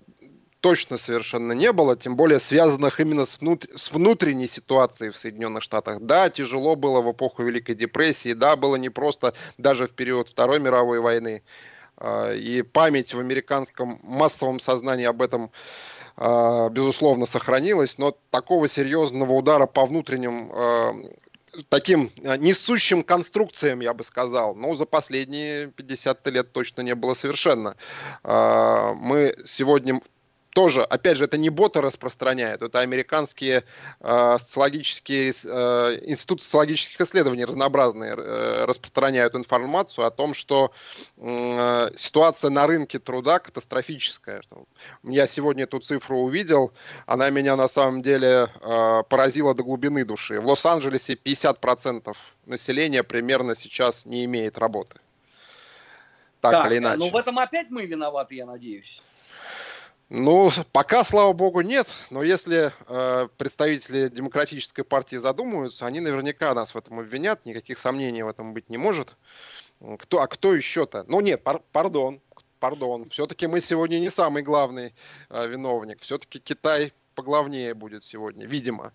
точно 0.65 0.97
совершенно 0.97 1.51
не 1.51 1.71
было, 1.71 1.95
тем 1.95 2.15
более 2.15 2.39
связанных 2.39 2.99
именно 2.99 3.25
с, 3.25 3.39
внут... 3.39 3.67
с 3.75 3.91
внутренней 3.91 4.47
ситуацией 4.47 5.11
в 5.11 5.15
Соединенных 5.15 5.61
Штатах. 5.61 6.01
Да, 6.01 6.31
тяжело 6.31 6.75
было 6.75 7.01
в 7.01 7.11
эпоху 7.11 7.43
Великой 7.43 7.75
депрессии, 7.75 8.33
да, 8.33 8.55
было 8.55 8.75
непросто 8.75 9.35
даже 9.59 9.85
в 9.85 9.91
период 9.91 10.27
Второй 10.27 10.59
мировой 10.59 11.01
войны. 11.01 11.43
А, 11.97 12.33
и 12.33 12.63
память 12.63 13.13
в 13.13 13.19
американском 13.19 13.99
массовом 14.01 14.59
сознании 14.59 15.05
об 15.05 15.21
этом 15.21 15.51
а, 16.17 16.69
безусловно, 16.69 17.27
сохранилась, 17.27 17.99
но 17.99 18.17
такого 18.31 18.67
серьезного 18.67 19.33
удара 19.33 19.67
по 19.67 19.85
внутренним 19.85 20.51
а, 20.51 20.95
таким 21.69 22.09
несущим 22.39 23.03
конструкциям, 23.03 23.81
я 23.81 23.93
бы 23.93 24.03
сказал, 24.03 24.55
ну, 24.55 24.75
за 24.75 24.85
последние 24.85 25.67
50 25.67 26.25
лет 26.29 26.51
точно 26.53 26.81
не 26.81 26.95
было 26.95 27.13
совершенно. 27.13 27.75
Мы 28.23 29.35
сегодня 29.45 30.01
тоже, 30.55 30.83
опять 30.83 31.17
же, 31.17 31.25
это 31.25 31.37
не 31.37 31.49
боты 31.49 31.81
распространяют, 31.81 32.61
это 32.61 32.79
американские 32.79 33.65
э, 33.99 34.37
социологические, 34.39 35.33
э, 35.43 35.99
институты 36.03 36.43
социологических 36.43 37.01
исследований 37.01 37.43
разнообразные 37.43 38.15
э, 38.15 38.63
распространяют 38.63 39.35
информацию 39.35 40.07
о 40.07 40.11
том, 40.11 40.33
что 40.33 40.71
э, 41.17 41.89
ситуация 41.97 42.51
на 42.51 42.67
рынке 42.67 42.99
труда 42.99 43.39
катастрофическая. 43.39 44.43
Я 45.03 45.27
сегодня 45.27 45.65
эту 45.65 45.79
цифру 45.79 46.19
увидел, 46.19 46.71
она 47.05 47.29
меня 47.31 47.57
на 47.57 47.67
самом 47.67 48.01
деле 48.01 48.47
э, 48.61 49.03
поразила 49.09 49.53
до 49.53 49.63
глубины 49.63 50.05
души. 50.05 50.39
В 50.39 50.47
Лос-Анджелесе 50.47 51.15
50% 51.15 52.15
населения 52.45 53.03
примерно 53.03 53.55
сейчас 53.55 54.05
не 54.05 54.23
имеет 54.23 54.57
работы. 54.57 55.01
Так, 56.39 56.51
так 56.53 56.71
или 56.71 56.77
иначе. 56.77 56.99
Ну 56.99 57.09
в 57.09 57.15
этом 57.17 57.39
опять 57.39 57.69
мы 57.69 57.85
виноваты, 57.85 58.35
я 58.35 58.45
надеюсь. 58.45 59.01
Ну, 60.09 60.51
пока, 60.71 61.03
слава 61.03 61.33
богу, 61.33 61.61
нет. 61.61 61.87
Но 62.11 62.21
если 62.21 62.71
э, 62.87 63.27
представители 63.37 64.07
демократической 64.07 64.83
партии 64.83 65.15
задумаются, 65.15 65.87
они 65.87 65.99
наверняка 65.99 66.53
нас 66.53 66.75
в 66.75 66.77
этом 66.77 66.99
обвинят. 66.99 67.45
Никаких 67.45 67.79
сомнений 67.79 68.21
в 68.21 68.27
этом 68.27 68.53
быть 68.53 68.69
не 68.69 68.77
может. 68.77 69.15
Кто, 69.99 70.21
а 70.21 70.27
кто 70.27 70.53
еще-то? 70.53 71.05
Ну 71.07 71.21
нет, 71.21 71.43
пар, 71.43 71.61
пардон. 71.71 72.21
пардон, 72.59 73.09
все-таки 73.09 73.47
мы 73.47 73.61
сегодня 73.61 73.99
не 73.99 74.11
самый 74.11 74.43
главный 74.43 74.93
э, 75.29 75.47
виновник. 75.47 76.01
Все-таки 76.01 76.39
Китай 76.39 76.93
поглавнее 77.15 77.73
будет 77.73 78.03
сегодня, 78.03 78.45
видимо. 78.45 78.93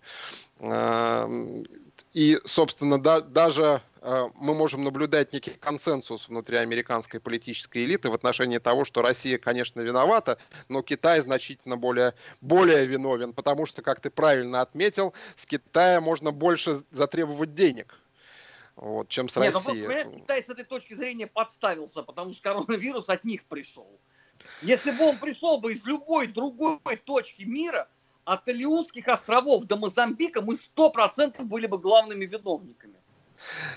Эм, 0.59 1.65
и, 2.13 2.39
собственно, 2.45 3.01
да, 3.01 3.19
даже 3.19 3.63
э, 3.63 3.90
мы 4.01 4.55
можем 4.55 4.83
наблюдать 4.83 5.31
некий 5.31 5.51
консенсус 5.51 6.27
внутри 6.27 6.57
американской 6.57 7.19
политической 7.19 7.83
элиты 7.83 8.09
в 8.09 8.13
отношении 8.13 8.57
того, 8.57 8.83
что 8.83 9.01
Россия, 9.01 9.37
конечно, 9.37 9.79
виновата, 9.81 10.39
но 10.69 10.81
Китай 10.81 11.21
значительно 11.21 11.77
более, 11.77 12.15
более 12.41 12.85
виновен, 12.85 13.33
потому 13.33 13.65
что, 13.65 13.81
как 13.81 13.99
ты 13.99 14.09
правильно 14.09 14.61
отметил, 14.61 15.13
с 15.35 15.45
Китая 15.45 16.01
можно 16.01 16.31
больше 16.31 16.81
затребовать 16.89 17.53
денег 17.53 17.95
вот, 18.75 19.09
чем 19.09 19.29
с 19.29 19.35
Нет, 19.35 19.53
Россией. 19.53 19.81
Ну, 19.81 19.87
понимаешь, 19.87 20.07
Китай 20.21 20.41
с 20.41 20.49
этой 20.49 20.65
точки 20.65 20.93
зрения 20.93 21.27
подставился, 21.27 22.01
потому 22.03 22.33
что 22.33 22.41
коронавирус 22.41 23.09
от 23.09 23.23
них 23.23 23.45
пришел. 23.45 23.87
Если 24.61 24.91
бы 24.91 25.03
он 25.03 25.17
пришел 25.17 25.59
бы 25.59 25.71
из 25.71 25.85
любой 25.85 26.27
другой 26.27 26.79
точки 27.05 27.43
мира, 27.43 27.87
от 28.23 28.47
Алиутских 28.47 29.07
островов 29.07 29.65
до 29.65 29.77
Мозамбика, 29.77 30.41
мы 30.41 30.55
сто 30.55 30.91
процентов 30.91 31.47
были 31.47 31.65
бы 31.65 31.79
главными 31.79 32.25
виновниками. 32.25 33.00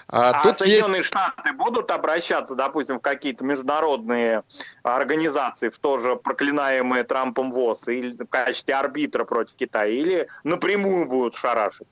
А, 0.09 0.31
а 0.31 0.42
тут 0.42 0.59
Соединенные 0.59 0.98
есть... 0.98 1.09
Штаты 1.09 1.53
будут 1.53 1.90
обращаться, 1.90 2.55
допустим, 2.55 2.98
в 2.98 3.03
какие-то 3.03 3.44
международные 3.44 4.42
организации, 4.83 5.68
в 5.68 5.79
тоже 5.79 6.16
проклинаемые 6.16 7.05
Трампом 7.05 7.53
ВОЗ, 7.53 7.88
или 7.88 8.11
в 8.11 8.27
качестве 8.27 8.74
арбитра 8.74 9.24
против 9.24 9.57
Китая, 9.57 9.87
или 9.87 10.29
напрямую 10.42 11.07
будут 11.07 11.35
шарашить? 11.35 11.87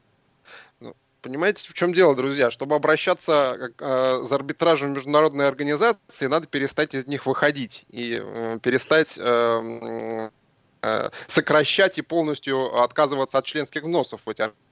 Ну, 0.81 0.95
понимаете, 1.21 1.69
в 1.69 1.75
чем 1.75 1.93
дело, 1.93 2.15
друзья? 2.15 2.51
Чтобы 2.51 2.75
обращаться 2.75 3.73
э, 3.79 4.23
за 4.23 4.35
арбитражем 4.35 4.93
международной 4.93 5.49
организации, 5.49 6.27
надо 6.27 6.47
перестать 6.47 6.95
из 6.95 7.07
них 7.07 7.27
выходить 7.27 7.85
и 7.89 8.21
э, 8.23 8.59
перестать 8.63 9.19
э, 9.19 10.31
Э, 10.85 11.11
сокращать 11.29 11.99
и 11.99 12.03
полностью 12.03 12.83
отказываться 12.83 13.39
от 13.39 13.45
членских 13.45 13.83
взносов 13.83 14.23
в 14.25 14.29
эти 14.29 14.43
организации. 14.43 14.72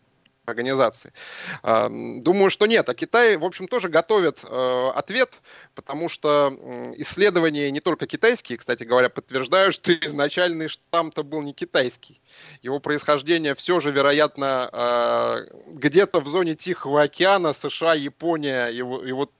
Э, 1.63 1.89
думаю, 1.91 2.51
что 2.51 2.67
нет. 2.67 2.89
А 2.89 2.95
Китай, 2.95 3.37
в 3.37 3.45
общем, 3.45 3.69
тоже 3.69 3.89
готовит 3.89 4.41
э, 4.45 4.91
ответ, 4.95 5.41
потому 5.75 6.09
что 6.09 6.53
исследования 6.97 7.71
не 7.71 7.81
только 7.81 8.07
китайские, 8.07 8.59
кстати 8.59 8.85
говоря, 8.85 9.09
подтверждают, 9.09 9.75
что 9.75 9.93
изначальный 9.93 10.69
штамм-то 10.69 11.23
был 11.23 11.43
не 11.43 11.53
китайский. 11.53 12.21
Его 12.63 12.81
происхождение 12.81 13.55
все 13.55 13.81
же, 13.81 13.91
вероятно, 13.91 15.47
где-то 15.69 16.21
в 16.21 16.29
зоне 16.29 16.55
Тихого 16.55 17.03
океана, 17.03 17.53
США, 17.53 17.95
Япония 17.95 18.69
и, 18.69 18.79
и 18.79 19.13
вот 19.13 19.31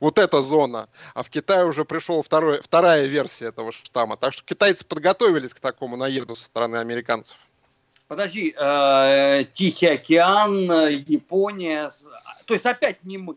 вот 0.00 0.18
эта 0.18 0.42
зона. 0.42 0.88
А 1.14 1.22
в 1.22 1.30
Китае 1.30 1.64
уже 1.64 1.84
пришел 1.84 2.22
второй, 2.22 2.60
вторая 2.60 3.06
версия 3.06 3.46
этого 3.46 3.72
штамма. 3.72 4.16
Так 4.16 4.32
что 4.32 4.44
китайцы 4.44 4.84
подготовились 4.84 5.54
к 5.54 5.60
такому 5.60 5.96
наезду 5.96 6.34
со 6.36 6.44
стороны 6.44 6.76
американцев. 6.76 7.36
Подожди, 8.12 8.54
э, 8.54 9.44
Тихий 9.54 9.86
океан, 9.86 10.70
Япония, 10.90 11.88
то 12.44 12.52
есть 12.52 12.66
опять 12.66 13.02
не 13.04 13.16
мы. 13.16 13.36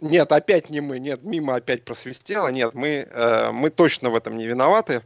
Нет, 0.00 0.32
опять 0.32 0.70
не 0.70 0.80
мы, 0.80 0.98
нет, 0.98 1.22
мимо 1.22 1.54
опять 1.54 1.84
просвистело, 1.84 2.48
нет, 2.48 2.74
мы, 2.74 3.06
э, 3.08 3.52
мы 3.52 3.70
точно 3.70 4.10
в 4.10 4.16
этом 4.16 4.36
не 4.36 4.48
виноваты. 4.48 5.02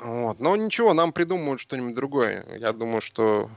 Вот. 0.00 0.40
Но 0.40 0.56
ничего, 0.56 0.94
нам 0.94 1.12
придумают 1.12 1.60
что-нибудь 1.60 1.94
другое. 1.94 2.46
Я 2.58 2.72
думаю, 2.72 3.02
что... 3.02 3.50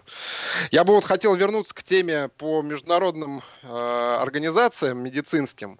Я 0.71 0.83
бы 0.83 0.93
вот 0.93 1.05
хотел 1.05 1.35
вернуться 1.35 1.73
к 1.73 1.83
теме 1.83 2.29
по 2.37 2.61
международным 2.61 3.41
э, 3.61 3.67
организациям 3.67 4.99
медицинским, 4.99 5.79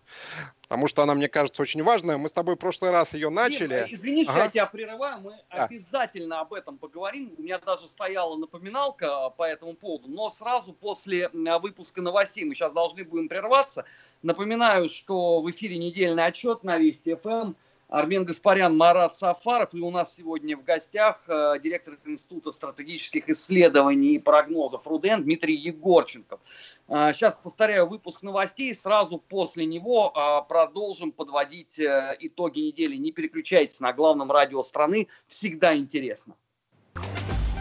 потому 0.62 0.88
что 0.88 1.04
она, 1.04 1.16
мне 1.16 1.28
кажется, 1.28 1.62
очень 1.62 1.84
важная. 1.84 2.18
Мы 2.18 2.30
с 2.30 2.32
тобой 2.32 2.56
в 2.56 2.60
прошлый 2.60 2.92
раз 2.92 3.14
ее 3.14 3.30
начали. 3.30 3.76
Нет, 3.76 3.88
извини, 3.92 4.26
ага. 4.26 4.44
я 4.44 4.50
тебя 4.50 4.66
прерываю, 4.66 5.20
мы 5.20 5.32
да. 5.52 5.66
обязательно 5.66 6.40
об 6.40 6.54
этом 6.54 6.78
поговорим. 6.78 7.34
У 7.38 7.42
меня 7.42 7.60
даже 7.60 7.90
стояла 7.90 8.38
напоминалка 8.38 9.32
по 9.32 9.44
этому 9.44 9.74
поводу, 9.74 10.08
но 10.08 10.30
сразу 10.30 10.72
после 10.72 11.30
выпуска 11.34 12.02
новостей 12.02 12.46
мы 12.46 12.54
сейчас 12.54 12.72
должны 12.72 13.04
будем 13.04 13.28
прерваться. 13.28 13.84
Напоминаю, 14.22 14.88
что 14.88 15.42
в 15.42 15.52
эфире 15.52 15.78
недельный 15.78 16.26
отчет 16.26 16.64
на 16.64 16.78
Вести 16.78 17.16
ФМ. 17.16 17.54
Армен 17.94 18.26
Гаспарян, 18.26 18.76
Марат 18.76 19.16
Сафаров. 19.16 19.76
И 19.76 19.80
у 19.80 19.92
нас 19.92 20.16
сегодня 20.16 20.58
в 20.58 20.64
гостях 20.64 21.24
э, 21.28 21.60
директор 21.64 21.96
Института 22.06 22.52
стратегических 22.52 23.30
исследований 23.30 24.16
и 24.16 24.20
прогнозов 24.20 24.88
РУДН 24.88 25.22
Дмитрий 25.22 25.56
Егорченков. 25.56 26.40
Э, 26.88 27.14
сейчас 27.14 27.38
повторяю 27.44 27.88
выпуск 27.88 28.24
новостей. 28.24 28.74
Сразу 28.74 29.20
после 29.20 29.68
него 29.68 30.12
э, 30.12 30.50
продолжим 30.50 31.12
подводить 31.12 31.80
итоги 31.80 32.62
недели. 32.62 32.96
Не 32.96 33.12
переключайтесь 33.12 33.80
на 33.80 33.94
главном 33.94 34.32
радио 34.32 34.64
страны. 34.64 35.08
Всегда 35.28 35.78
интересно. 35.78 36.34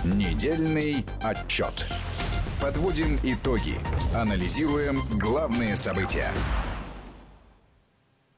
Недельный 0.03 1.05
отчет. 1.23 1.87
Подводим 2.59 3.18
итоги. 3.23 3.75
Анализируем 4.16 4.97
главные 5.21 5.77
события. 5.77 6.33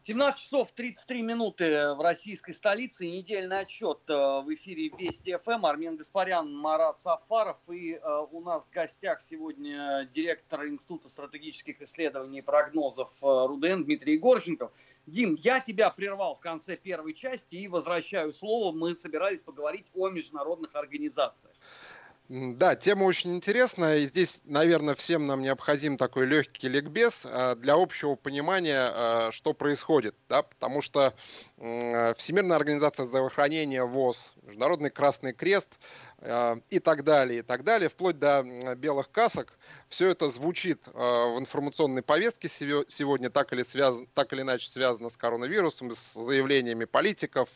17 0.06 0.38
часов 0.38 0.70
33 0.72 1.22
минуты 1.22 1.94
в 1.94 2.02
российской 2.02 2.52
столице. 2.52 3.06
Недельный 3.06 3.60
отчет 3.60 4.00
э, 4.08 4.12
в 4.12 4.52
эфире 4.52 4.90
Вести 4.90 5.34
ФМ. 5.42 5.64
Армен 5.64 5.96
Гаспарян, 5.96 6.54
Марат 6.54 7.00
Сафаров. 7.00 7.56
И 7.70 7.94
э, 7.94 8.26
у 8.30 8.42
нас 8.42 8.66
в 8.66 8.70
гостях 8.70 9.22
сегодня 9.22 10.06
директор 10.14 10.66
Института 10.66 11.08
стратегических 11.08 11.80
исследований 11.80 12.40
и 12.40 12.42
прогнозов 12.42 13.08
э, 13.22 13.24
РУДН 13.24 13.84
Дмитрий 13.84 14.16
Егорченков. 14.16 14.72
Дим, 15.06 15.36
я 15.36 15.60
тебя 15.60 15.88
прервал 15.88 16.34
в 16.34 16.40
конце 16.40 16.76
первой 16.76 17.14
части 17.14 17.56
и 17.56 17.66
возвращаю 17.66 18.34
слово. 18.34 18.76
Мы 18.76 18.96
собирались 18.96 19.40
поговорить 19.40 19.86
о 19.94 20.10
международных 20.10 20.74
организациях. 20.74 21.54
Да, 22.30 22.74
тема 22.74 23.04
очень 23.04 23.34
интересная, 23.34 23.98
и 23.98 24.06
здесь, 24.06 24.40
наверное, 24.44 24.94
всем 24.94 25.26
нам 25.26 25.42
необходим 25.42 25.98
такой 25.98 26.24
легкий 26.24 26.70
ликбез 26.70 27.26
а, 27.26 27.54
для 27.54 27.74
общего 27.74 28.14
понимания, 28.14 28.80
а, 28.80 29.30
что 29.30 29.52
происходит, 29.52 30.14
да, 30.30 30.42
потому 30.42 30.80
что 30.80 31.12
Всемирная 31.58 32.56
организация 32.56 33.04
здравоохранения, 33.04 33.84
ВОЗ, 33.84 34.32
Международный 34.42 34.88
Красный 34.88 35.34
Крест 35.34 35.78
а, 36.20 36.56
и 36.70 36.78
так 36.78 37.04
далее, 37.04 37.40
и 37.40 37.42
так 37.42 37.62
далее, 37.62 37.90
вплоть 37.90 38.18
до 38.18 38.42
белых 38.74 39.10
касок, 39.10 39.52
все 39.88 40.08
это 40.08 40.28
звучит 40.28 40.86
в 40.86 41.38
информационной 41.38 42.02
повестке 42.02 42.48
сегодня, 42.48 43.30
так 43.30 43.52
или, 43.52 43.62
связан, 43.62 44.06
так 44.14 44.32
или 44.32 44.42
иначе 44.42 44.68
связано 44.68 45.08
с 45.08 45.16
коронавирусом, 45.16 45.94
с 45.94 46.14
заявлениями 46.14 46.84
политиков, 46.84 47.48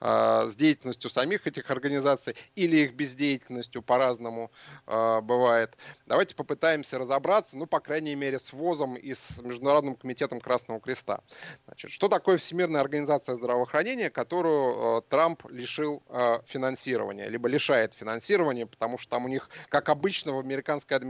с 0.00 0.56
деятельностью 0.56 1.10
самих 1.10 1.46
этих 1.46 1.70
организаций 1.70 2.36
или 2.54 2.78
их 2.78 2.94
бездеятельностью, 2.94 3.82
по-разному 3.82 4.50
э, 4.86 5.20
бывает. 5.22 5.76
Давайте 6.06 6.34
попытаемся 6.34 6.98
разобраться, 6.98 7.56
ну, 7.56 7.66
по 7.66 7.80
крайней 7.80 8.14
мере, 8.14 8.38
с 8.38 8.52
ВОЗом 8.52 8.94
и 8.94 9.14
с 9.14 9.40
Международным 9.42 9.94
комитетом 9.94 10.40
Красного 10.40 10.80
Креста. 10.80 11.20
Значит, 11.66 11.90
что 11.92 12.08
такое 12.08 12.36
Всемирная 12.36 12.80
организация 12.80 13.34
здравоохранения, 13.34 14.10
которую 14.10 14.98
э, 14.98 15.02
Трамп 15.08 15.44
лишил 15.50 16.02
э, 16.08 16.40
финансирования, 16.46 17.28
либо 17.28 17.48
лишает 17.48 17.94
финансирования, 17.94 18.66
потому 18.66 18.98
что 18.98 19.10
там 19.10 19.24
у 19.24 19.28
них, 19.28 19.48
как 19.68 19.88
обычно, 19.88 20.32
в 20.34 20.38
американской 20.38 20.96
администрации 20.96 21.05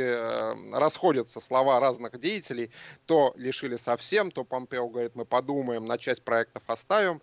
э, 0.00 0.54
расходятся 0.72 1.40
слова 1.40 1.80
разных 1.80 2.18
деятелей, 2.18 2.70
то 3.06 3.32
лишили 3.36 3.76
совсем, 3.76 4.30
то 4.30 4.44
Помпео 4.44 4.88
говорит, 4.88 5.14
мы 5.14 5.24
подумаем, 5.24 5.86
на 5.86 5.98
часть 5.98 6.24
проектов 6.24 6.62
оставим. 6.66 7.22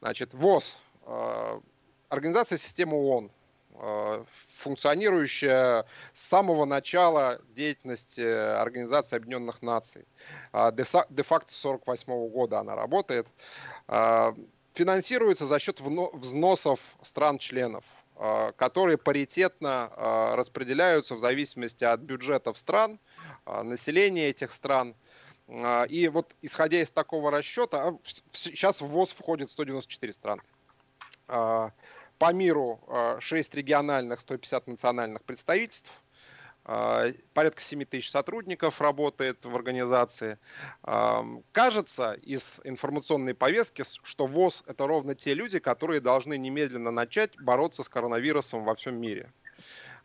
Значит, 0.00 0.34
ВОЗ, 0.34 0.78
э, 1.06 1.60
Организация 2.08 2.56
системы 2.56 2.96
ООН, 2.96 3.30
Э, 3.80 4.24
функционирующая 4.58 5.84
с 6.12 6.28
самого 6.28 6.64
начала 6.64 7.40
деятельности 7.54 8.20
Организации 8.20 9.14
Объединенных 9.14 9.62
Наций. 9.62 10.04
А, 10.52 10.72
де-факто 10.72 11.52
с 11.52 11.64
1948 11.64 12.28
года 12.28 12.58
она 12.58 12.74
работает. 12.74 13.28
А, 13.86 14.34
финансируется 14.74 15.46
за 15.46 15.60
счет 15.60 15.80
взносов 15.80 16.80
стран-членов 17.02 17.84
которые 18.56 18.98
паритетно 18.98 19.92
распределяются 20.34 21.14
в 21.14 21.20
зависимости 21.20 21.84
от 21.84 22.00
бюджетов 22.00 22.58
стран, 22.58 22.98
населения 23.46 24.28
этих 24.28 24.52
стран. 24.52 24.96
И 25.88 26.10
вот 26.12 26.34
исходя 26.42 26.80
из 26.82 26.90
такого 26.90 27.30
расчета, 27.30 27.94
сейчас 28.32 28.80
в 28.80 28.86
ВОЗ 28.86 29.10
входит 29.10 29.50
194 29.50 30.12
страны. 30.12 30.42
По 32.18 32.32
миру 32.32 32.80
6 33.20 33.54
э, 33.54 33.56
региональных, 33.56 34.20
150 34.20 34.66
национальных 34.66 35.22
представительств. 35.22 35.92
Э, 36.68 37.14
порядка 37.32 37.62
7 37.62 37.86
тысяч 37.86 38.10
сотрудников 38.10 38.80
работает 38.82 39.44
в 39.44 39.56
организации. 39.56 40.38
Э, 40.84 41.22
кажется 41.52 42.12
из 42.12 42.60
информационной 42.62 43.34
повестки, 43.34 43.84
что 44.02 44.26
ВОЗ 44.26 44.64
это 44.66 44.86
ровно 44.86 45.14
те 45.14 45.32
люди, 45.32 45.58
которые 45.60 46.00
должны 46.00 46.36
немедленно 46.36 46.90
начать 46.90 47.40
бороться 47.40 47.82
с 47.82 47.88
коронавирусом 47.88 48.64
во 48.64 48.74
всем 48.74 49.00
мире. 49.00 49.32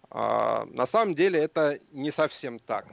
На 0.09 0.85
самом 0.85 1.15
деле 1.15 1.39
это 1.39 1.79
не 1.91 2.11
совсем 2.11 2.59
так. 2.59 2.85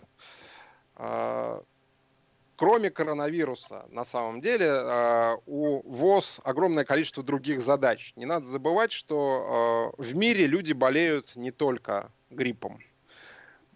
кроме 2.57 2.91
коронавируса, 2.91 3.85
на 3.91 4.05
самом 4.05 4.41
деле, 4.41 5.37
у 5.45 5.83
ВОЗ 5.83 6.41
огромное 6.45 6.85
количество 6.85 7.23
других 7.23 7.61
задач. 7.61 8.15
Не 8.17 8.25
надо 8.25 8.47
забывать, 8.47 8.93
что 8.93 9.93
в 9.99 10.15
мире 10.15 10.47
люди 10.47 10.73
болеют 10.73 11.37
не 11.37 11.51
только 11.51 12.11
гриппом. 12.31 12.81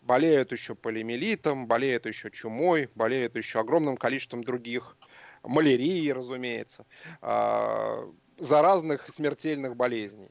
Болеют 0.05 0.53
еще 0.53 0.75
полимелитом, 0.75 1.67
болеют 1.67 2.05
еще 2.05 2.31
чумой, 2.31 2.91
болеют 2.95 3.37
еще 3.37 3.61
огромным 3.61 3.97
количеством 3.97 4.45
других, 4.45 4.99
малярией, 5.43 6.13
разумеется, 6.13 6.85
э, 7.23 8.13
заразных 8.39 9.09
смертельных 9.09 9.77
болезней. 9.77 10.29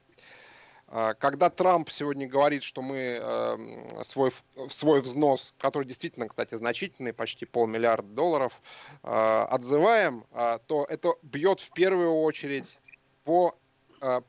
А, 0.87 1.15
когда 1.15 1.49
Трамп 1.49 1.89
сегодня 1.89 2.27
говорит, 2.27 2.61
что 2.61 2.83
мы 2.83 2.97
эм, 2.97 4.03
свой, 4.03 4.31
свой 4.69 5.01
взнос, 5.01 5.55
который 5.57 5.85
действительно, 5.85 6.27
кстати, 6.27 6.53
значительный, 6.53 7.13
почти 7.13 7.45
полмиллиарда 7.45 8.07
долларов, 8.09 8.61
отзываем, 9.01 10.25
то 10.67 10.85
это 10.87 11.15
бьет 11.23 11.61
в 11.61 11.71
первую 11.71 12.13
очередь 12.13 12.77
по 13.23 13.57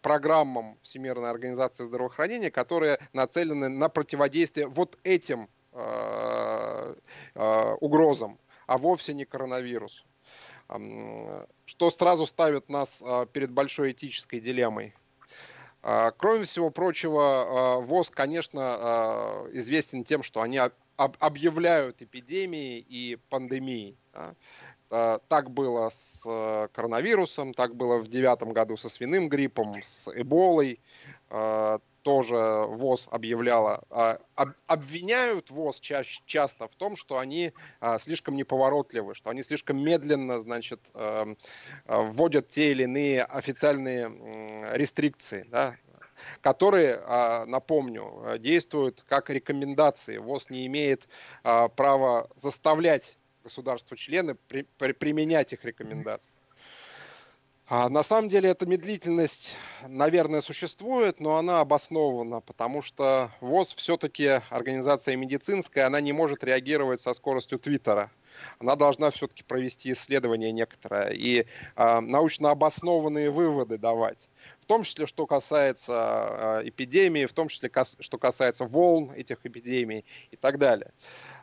программам 0.02 0.78
Всемирной 0.82 1.30
организации 1.30 1.84
здравоохранения, 1.84 2.50
которые 2.50 2.98
нацелены 3.12 3.68
на 3.68 3.88
противодействие 3.88 4.66
вот 4.66 4.98
этим 5.04 5.48
угрозам, 7.80 8.38
а 8.66 8.78
вовсе 8.78 9.14
не 9.14 9.24
коронавирусу. 9.24 10.04
Что 11.66 11.90
сразу 11.90 12.26
ставит 12.26 12.68
нас 12.68 13.02
перед 13.32 13.50
большой 13.50 13.92
этической 13.92 14.40
дилеммой. 14.40 14.94
Кроме 16.16 16.44
всего 16.44 16.70
прочего, 16.70 17.80
ВОЗ, 17.82 18.10
конечно, 18.10 19.46
известен 19.52 20.04
тем, 20.04 20.22
что 20.22 20.40
они 20.40 20.58
объявляют 20.96 22.00
эпидемии 22.00 22.78
и 22.78 23.18
пандемии. 23.28 23.96
Так 24.90 25.50
было 25.50 25.90
с 25.90 26.22
э, 26.26 26.68
коронавирусом, 26.72 27.52
так 27.54 27.74
было 27.74 27.98
в 27.98 28.08
девятом 28.08 28.52
году 28.52 28.76
со 28.76 28.88
свиным 28.88 29.28
гриппом, 29.28 29.82
с 29.82 30.08
эболой. 30.14 30.80
Тоже 32.02 32.36
ВОЗ 32.68 33.08
объявляла. 33.10 33.82
Обвиняют 34.66 35.50
ВОЗ 35.50 35.80
чаще, 35.80 36.22
часто 36.26 36.68
в 36.68 36.74
том, 36.76 36.96
что 36.96 37.18
они 37.18 37.54
слишком 37.98 38.36
неповоротливы, 38.36 39.14
что 39.14 39.30
они 39.30 39.42
слишком 39.42 39.82
медленно, 39.82 40.38
значит, 40.38 40.80
эм, 40.92 41.38
вводят 41.86 42.50
те 42.50 42.72
или 42.72 42.82
иные 42.82 43.24
официальные 43.24 44.76
рестрикции, 44.76 45.46
да, 45.48 45.76
которые, 46.42 47.00
напомню, 47.46 48.36
действуют 48.38 49.02
как 49.08 49.30
рекомендации. 49.30 50.18
ВОЗ 50.18 50.50
не 50.50 50.66
имеет 50.66 51.08
права 51.42 52.28
заставлять 52.36 53.18
государства-члены 53.44 54.34
применять 54.34 55.52
их 55.52 55.64
рекомендации. 55.64 56.36
А 57.66 57.88
на 57.88 58.02
самом 58.02 58.28
деле 58.28 58.50
эта 58.50 58.66
медлительность, 58.66 59.56
наверное, 59.88 60.42
существует, 60.42 61.18
но 61.18 61.38
она 61.38 61.60
обоснована, 61.60 62.40
потому 62.42 62.82
что 62.82 63.30
ВОЗ 63.40 63.72
все-таки 63.72 64.42
организация 64.50 65.16
медицинская, 65.16 65.86
она 65.86 66.02
не 66.02 66.12
может 66.12 66.44
реагировать 66.44 67.00
со 67.00 67.14
скоростью 67.14 67.58
Твиттера. 67.58 68.10
Она 68.58 68.76
должна 68.76 69.10
все-таки 69.10 69.44
провести 69.44 69.92
исследование 69.92 70.52
некоторое 70.52 71.12
и 71.12 71.46
э, 71.76 72.00
научно 72.00 72.50
обоснованные 72.50 73.30
выводы 73.30 73.78
давать. 73.78 74.28
В 74.60 74.66
том 74.66 74.82
числе, 74.82 75.06
что 75.06 75.26
касается 75.26 76.60
э, 76.64 76.68
эпидемии, 76.68 77.24
в 77.24 77.32
том 77.32 77.48
числе, 77.48 77.70
кас- 77.70 77.96
что 78.00 78.18
касается 78.18 78.66
волн 78.66 79.12
этих 79.12 79.38
эпидемий 79.46 80.04
и 80.30 80.36
так 80.36 80.58
далее. 80.58 80.92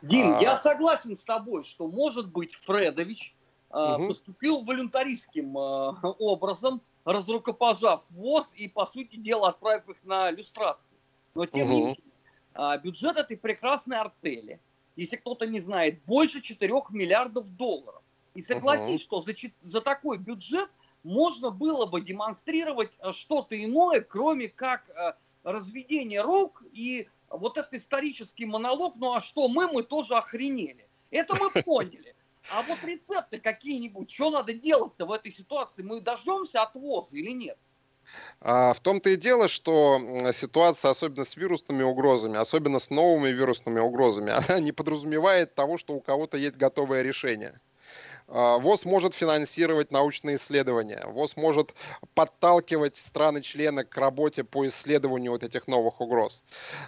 Дим, 0.02 0.36
а... 0.36 0.40
я 0.40 0.56
согласен 0.56 1.18
с 1.18 1.24
тобой, 1.24 1.64
что, 1.64 1.88
может 1.88 2.28
быть, 2.28 2.54
Фредович 2.54 3.34
угу. 3.72 4.08
поступил 4.08 4.62
волюнтаристским 4.62 5.56
а, 5.56 5.98
образом, 6.18 6.80
разрукопожав 7.04 8.02
ВОЗ 8.10 8.52
и, 8.54 8.68
по 8.68 8.86
сути 8.86 9.16
дела, 9.16 9.48
отправив 9.48 9.88
их 9.88 9.96
на 10.04 10.30
иллюстрацию. 10.30 10.96
Но, 11.34 11.46
тем 11.46 11.66
угу. 11.66 11.72
не 11.72 11.80
менее, 11.80 12.02
а, 12.54 12.76
бюджет 12.78 13.16
этой 13.16 13.36
прекрасной 13.36 13.98
артели, 13.98 14.60
если 14.96 15.16
кто-то 15.16 15.46
не 15.46 15.60
знает, 15.60 16.02
больше 16.04 16.42
4 16.42 16.72
миллиардов 16.90 17.46
долларов. 17.56 18.02
И 18.34 18.42
согласись, 18.42 19.02
угу. 19.06 19.22
что 19.22 19.22
за, 19.22 19.32
за 19.62 19.80
такой 19.80 20.18
бюджет 20.18 20.70
можно 21.02 21.50
было 21.50 21.86
бы 21.86 22.00
демонстрировать 22.00 22.90
что-то 23.12 23.62
иное, 23.62 24.00
кроме 24.00 24.48
как 24.48 24.88
разведение 25.42 26.22
рук 26.22 26.62
и 26.72 27.08
вот 27.28 27.58
этот 27.58 27.74
исторический 27.74 28.46
монолог, 28.46 28.94
ну 28.96 29.14
а 29.14 29.20
что 29.20 29.48
мы, 29.48 29.66
мы 29.66 29.82
тоже 29.82 30.14
охренели. 30.14 30.86
Это 31.10 31.34
мы 31.34 31.50
поняли. 31.64 32.11
А 32.50 32.62
вот 32.62 32.82
рецепты 32.84 33.38
какие-нибудь, 33.38 34.10
что 34.10 34.30
надо 34.30 34.52
делать-то 34.52 35.06
в 35.06 35.12
этой 35.12 35.32
ситуации? 35.32 35.82
Мы 35.82 36.00
дождемся 36.00 36.62
от 36.62 36.74
ВОЗа 36.74 37.16
или 37.16 37.30
нет? 37.30 37.58
А 38.40 38.72
в 38.74 38.80
том-то 38.80 39.10
и 39.10 39.16
дело, 39.16 39.48
что 39.48 40.00
ситуация, 40.34 40.90
особенно 40.90 41.24
с 41.24 41.36
вирусными 41.36 41.82
угрозами, 41.82 42.36
особенно 42.36 42.78
с 42.78 42.90
новыми 42.90 43.28
вирусными 43.28 43.80
угрозами, 43.80 44.32
она 44.48 44.60
не 44.60 44.72
подразумевает 44.72 45.54
того, 45.54 45.78
что 45.78 45.94
у 45.94 46.00
кого-то 46.00 46.36
есть 46.36 46.56
готовое 46.56 47.02
решение. 47.02 47.60
А, 48.28 48.58
ВОЗ 48.58 48.84
может 48.84 49.14
финансировать 49.14 49.90
научные 49.90 50.36
исследования, 50.36 51.04
ВОЗ 51.06 51.36
может 51.36 51.74
подталкивать 52.14 52.96
страны-члены 52.96 53.84
к 53.84 53.96
работе 53.96 54.44
по 54.44 54.66
исследованию 54.66 55.32
вот 55.32 55.42
этих 55.42 55.66
новых 55.68 56.00
угроз. 56.00 56.44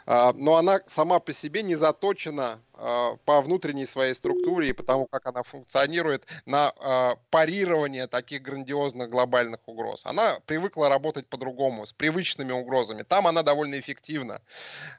А, 0.07 0.33
но 0.33 0.57
она 0.57 0.81
сама 0.87 1.21
по 1.21 1.33
себе 1.33 1.62
не 1.62 1.75
заточена 1.75 2.61
по 2.77 3.41
внутренней 3.41 3.87
своей 3.87 4.15
структуре 4.15 4.69
и 4.69 4.73
потому, 4.73 5.07
как 5.07 5.27
она 5.27 5.43
функционирует 5.43 6.27
на 6.47 7.17
парирование 7.31 8.07
таких 8.07 8.43
грандиозных 8.43 9.11
глобальных 9.11 9.61
угроз. 9.67 10.07
Она 10.07 10.39
привыкла 10.47 10.89
работать 10.89 11.27
по-другому, 11.27 11.87
с 11.87 11.93
привычными 11.93 12.53
угрозами. 12.53 13.03
Там 13.03 13.27
она 13.27 13.43
довольно 13.43 13.79
эффективна. 13.79 14.41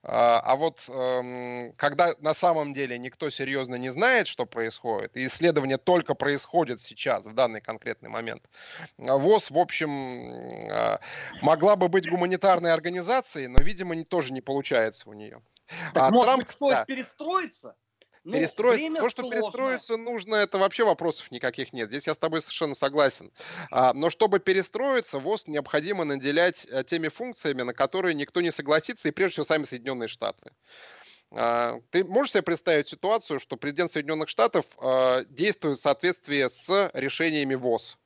А 0.03 0.55
вот 0.55 0.85
эм, 0.87 1.73
когда 1.77 2.13
на 2.19 2.33
самом 2.33 2.73
деле 2.73 2.97
никто 2.97 3.29
серьезно 3.29 3.75
не 3.75 3.89
знает, 3.89 4.27
что 4.27 4.45
происходит, 4.45 5.17
и 5.17 5.25
исследование 5.25 5.77
только 5.77 6.13
происходит 6.13 6.79
сейчас, 6.79 7.25
в 7.25 7.33
данный 7.33 7.61
конкретный 7.61 8.09
момент, 8.09 8.43
ВОЗ, 8.97 9.51
в 9.51 9.57
общем, 9.57 9.89
могла 11.41 11.75
бы 11.75 11.89
быть 11.89 12.09
гуманитарной 12.09 12.71
организацией, 12.73 13.47
но, 13.47 13.57
видимо, 13.61 13.95
тоже 14.05 14.33
не 14.33 14.41
получается 14.41 15.09
у 15.09 15.13
нее. 15.13 15.41
Так, 15.93 16.03
а 16.03 16.11
может 16.11 16.25
Трамп, 16.27 16.41
быть, 16.41 16.49
стоит 16.49 16.71
да. 16.71 16.85
перестроиться? 16.85 17.75
Ну, 18.23 18.33
перестроиться. 18.33 19.01
То, 19.01 19.09
что 19.09 19.21
сложно. 19.21 19.39
перестроиться 19.39 19.97
нужно, 19.97 20.35
это 20.35 20.57
вообще 20.57 20.83
вопросов 20.83 21.29
никаких 21.29 21.73
нет. 21.73 21.89
Здесь 21.89 22.07
я 22.07 22.15
с 22.15 22.17
тобой 22.17 22.41
совершенно 22.41 22.73
согласен. 22.73 23.31
А, 23.69 23.93
но 23.93 24.09
чтобы 24.09 24.39
перестроиться, 24.39 25.19
ВОЗ 25.19 25.45
необходимо 25.45 26.05
наделять 26.05 26.67
а, 26.71 26.83
теми 26.83 27.07
функциями, 27.07 27.61
на 27.61 27.73
которые 27.73 28.15
никто 28.15 28.41
не 28.41 28.51
согласится, 28.51 29.07
и 29.07 29.11
прежде 29.11 29.33
всего 29.33 29.45
сами 29.45 29.65
Соединенные 29.65 30.07
Штаты. 30.07 30.51
А, 31.31 31.79
ты 31.91 32.03
можешь 32.03 32.31
себе 32.31 32.41
представить 32.41 32.87
ситуацию, 32.87 33.39
что 33.39 33.57
президент 33.57 33.91
Соединенных 33.91 34.29
Штатов 34.29 34.65
а, 34.79 35.23
действует 35.25 35.77
в 35.77 35.81
соответствии 35.81 36.47
с 36.47 36.89
решениями 36.93 37.53
ВОЗ? 37.53 37.99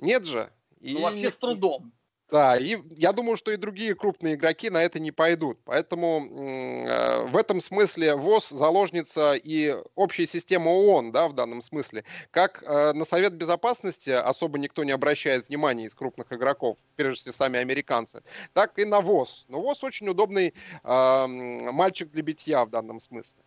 Нет 0.00 0.24
же. 0.24 0.50
И... 0.80 0.94
Ну, 0.94 1.02
вообще 1.02 1.30
с 1.30 1.36
трудом. 1.36 1.92
Да, 2.28 2.56
и 2.56 2.78
я 2.96 3.12
думаю, 3.12 3.36
что 3.36 3.52
и 3.52 3.56
другие 3.56 3.94
крупные 3.94 4.34
игроки 4.34 4.68
на 4.68 4.82
это 4.82 4.98
не 4.98 5.12
пойдут. 5.12 5.58
Поэтому 5.64 6.26
э, 6.26 7.24
в 7.26 7.36
этом 7.36 7.60
смысле 7.60 8.16
ВОЗ 8.16 8.48
заложница 8.48 9.34
и 9.34 9.76
общей 9.94 10.26
системы 10.26 10.70
ООН, 10.72 11.12
да, 11.12 11.28
в 11.28 11.34
данном 11.34 11.62
смысле. 11.62 12.02
Как 12.32 12.64
э, 12.64 12.92
на 12.94 13.04
Совет 13.04 13.34
Безопасности 13.34 14.10
особо 14.10 14.58
никто 14.58 14.82
не 14.82 14.90
обращает 14.90 15.48
внимания 15.48 15.86
из 15.86 15.94
крупных 15.94 16.32
игроков, 16.32 16.78
прежде 16.96 17.20
всего 17.20 17.32
сами 17.32 17.60
американцы, 17.60 18.24
так 18.52 18.76
и 18.80 18.84
на 18.84 19.00
ВОЗ. 19.00 19.44
Но 19.48 19.60
ВОЗ 19.60 19.84
очень 19.84 20.08
удобный 20.08 20.52
э, 20.82 21.26
мальчик 21.26 22.10
для 22.10 22.22
битья 22.22 22.64
в 22.64 22.70
данном 22.70 22.98
смысле. 22.98 23.40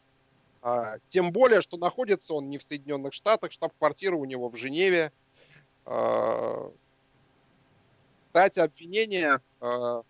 А, 0.61 0.99
тем 1.09 1.33
более, 1.33 1.61
что 1.61 1.75
находится 1.75 2.33
он 2.33 2.49
не 2.49 2.57
в 2.57 2.63
Соединенных 2.63 3.13
Штатах, 3.13 3.51
штаб-квартира 3.51 4.15
у 4.15 4.23
него 4.23 4.47
в 4.47 4.55
Женеве. 4.55 5.11
А, 5.85 6.71
кстати, 8.31 8.59
обвинение 8.59 9.39
э, 9.59 10.01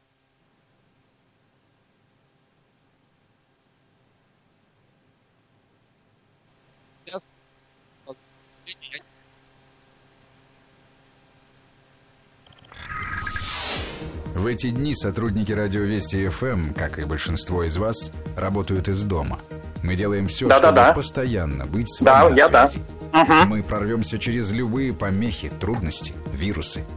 В 14.35 14.45
эти 14.45 14.69
дни 14.69 14.95
сотрудники 14.95 15.51
радио 15.51 15.81
Вести 15.81 16.27
ФМ, 16.27 16.73
как 16.73 16.99
и 16.99 17.03
большинство 17.03 17.63
из 17.63 17.77
вас, 17.77 18.11
работают 18.37 18.87
из 18.87 19.03
дома. 19.03 19.39
Мы 19.83 19.95
делаем 19.95 20.27
все, 20.27 20.47
да, 20.47 20.59
чтобы 20.59 20.75
да, 20.75 20.87
да. 20.87 20.93
постоянно 20.93 21.65
быть 21.65 21.89
с 21.89 21.99
вами 21.99 22.35
да, 22.35 22.49
на 22.49 22.67
связи. 22.67 22.83
Да. 23.11 23.21
Угу. 23.21 23.33
Мы 23.47 23.63
прорвемся 23.63 24.19
через 24.19 24.51
любые 24.51 24.93
помехи, 24.93 25.49
трудности, 25.49 26.13
вирусы– 26.33 26.85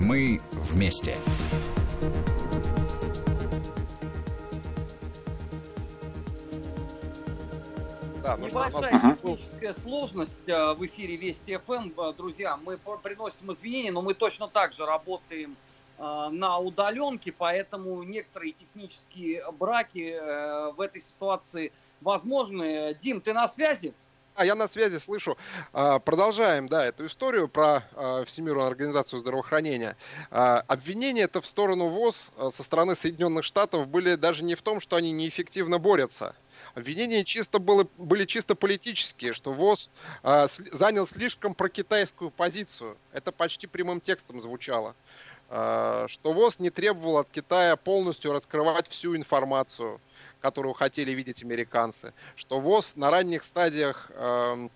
мы 0.00 0.40
вместе. 0.52 1.16
Да, 8.22 8.36
Небольшая 8.36 8.92
нужно... 8.92 9.16
техническая 9.16 9.72
сложность 9.74 10.46
в 10.46 10.86
эфире 10.86 11.16
Вести 11.16 11.58
ФМ, 11.58 11.90
друзья. 12.16 12.56
Мы 12.56 12.78
приносим 13.02 13.52
извинения, 13.52 13.92
но 13.92 14.02
мы 14.02 14.14
точно 14.14 14.48
так 14.48 14.72
же 14.72 14.86
работаем 14.86 15.56
на 15.98 16.58
удаленке, 16.58 17.30
поэтому 17.32 18.02
некоторые 18.02 18.52
технические 18.52 19.44
браки 19.52 20.16
в 20.72 20.80
этой 20.80 21.02
ситуации 21.02 21.72
возможны. 22.00 22.96
Дим, 23.02 23.20
ты 23.20 23.34
на 23.34 23.48
связи? 23.48 23.92
А, 24.34 24.44
я 24.46 24.54
на 24.54 24.68
связи 24.68 24.98
слышу. 24.98 25.36
А, 25.72 25.98
продолжаем, 25.98 26.68
да, 26.68 26.86
эту 26.86 27.06
историю 27.06 27.48
про 27.48 27.84
а, 27.94 28.24
Всемирную 28.24 28.66
организацию 28.66 29.20
здравоохранения. 29.20 29.96
А, 30.30 30.64
обвинения 30.68 31.22
это 31.22 31.40
в 31.40 31.46
сторону 31.46 31.88
ВОЗ 31.88 32.30
со 32.52 32.62
стороны 32.62 32.94
Соединенных 32.94 33.44
Штатов 33.44 33.88
были 33.88 34.14
даже 34.14 34.44
не 34.44 34.54
в 34.54 34.62
том, 34.62 34.80
что 34.80 34.96
они 34.96 35.12
неэффективно 35.12 35.78
борются. 35.78 36.34
Обвинения 36.74 37.24
чисто 37.24 37.58
было, 37.58 37.88
были 37.96 38.26
чисто 38.26 38.54
политические, 38.54 39.32
что 39.32 39.52
ВОЗ 39.52 39.90
занял 40.22 41.06
слишком 41.06 41.54
прокитайскую 41.54 42.30
позицию. 42.30 42.98
Это 43.12 43.32
почти 43.32 43.66
прямым 43.66 44.00
текстом 44.00 44.40
звучало. 44.42 44.94
А, 45.50 46.06
что 46.08 46.32
ВОЗ 46.32 46.60
не 46.60 46.70
требовал 46.70 47.18
от 47.18 47.28
Китая 47.28 47.76
полностью 47.76 48.32
раскрывать 48.32 48.88
всю 48.88 49.16
информацию 49.16 50.00
которую 50.40 50.74
хотели 50.74 51.12
видеть 51.12 51.42
американцы, 51.42 52.12
что 52.34 52.60
ВОЗ 52.60 52.94
на 52.96 53.10
ранних 53.10 53.44
стадиях 53.44 54.10
э, 54.14 54.68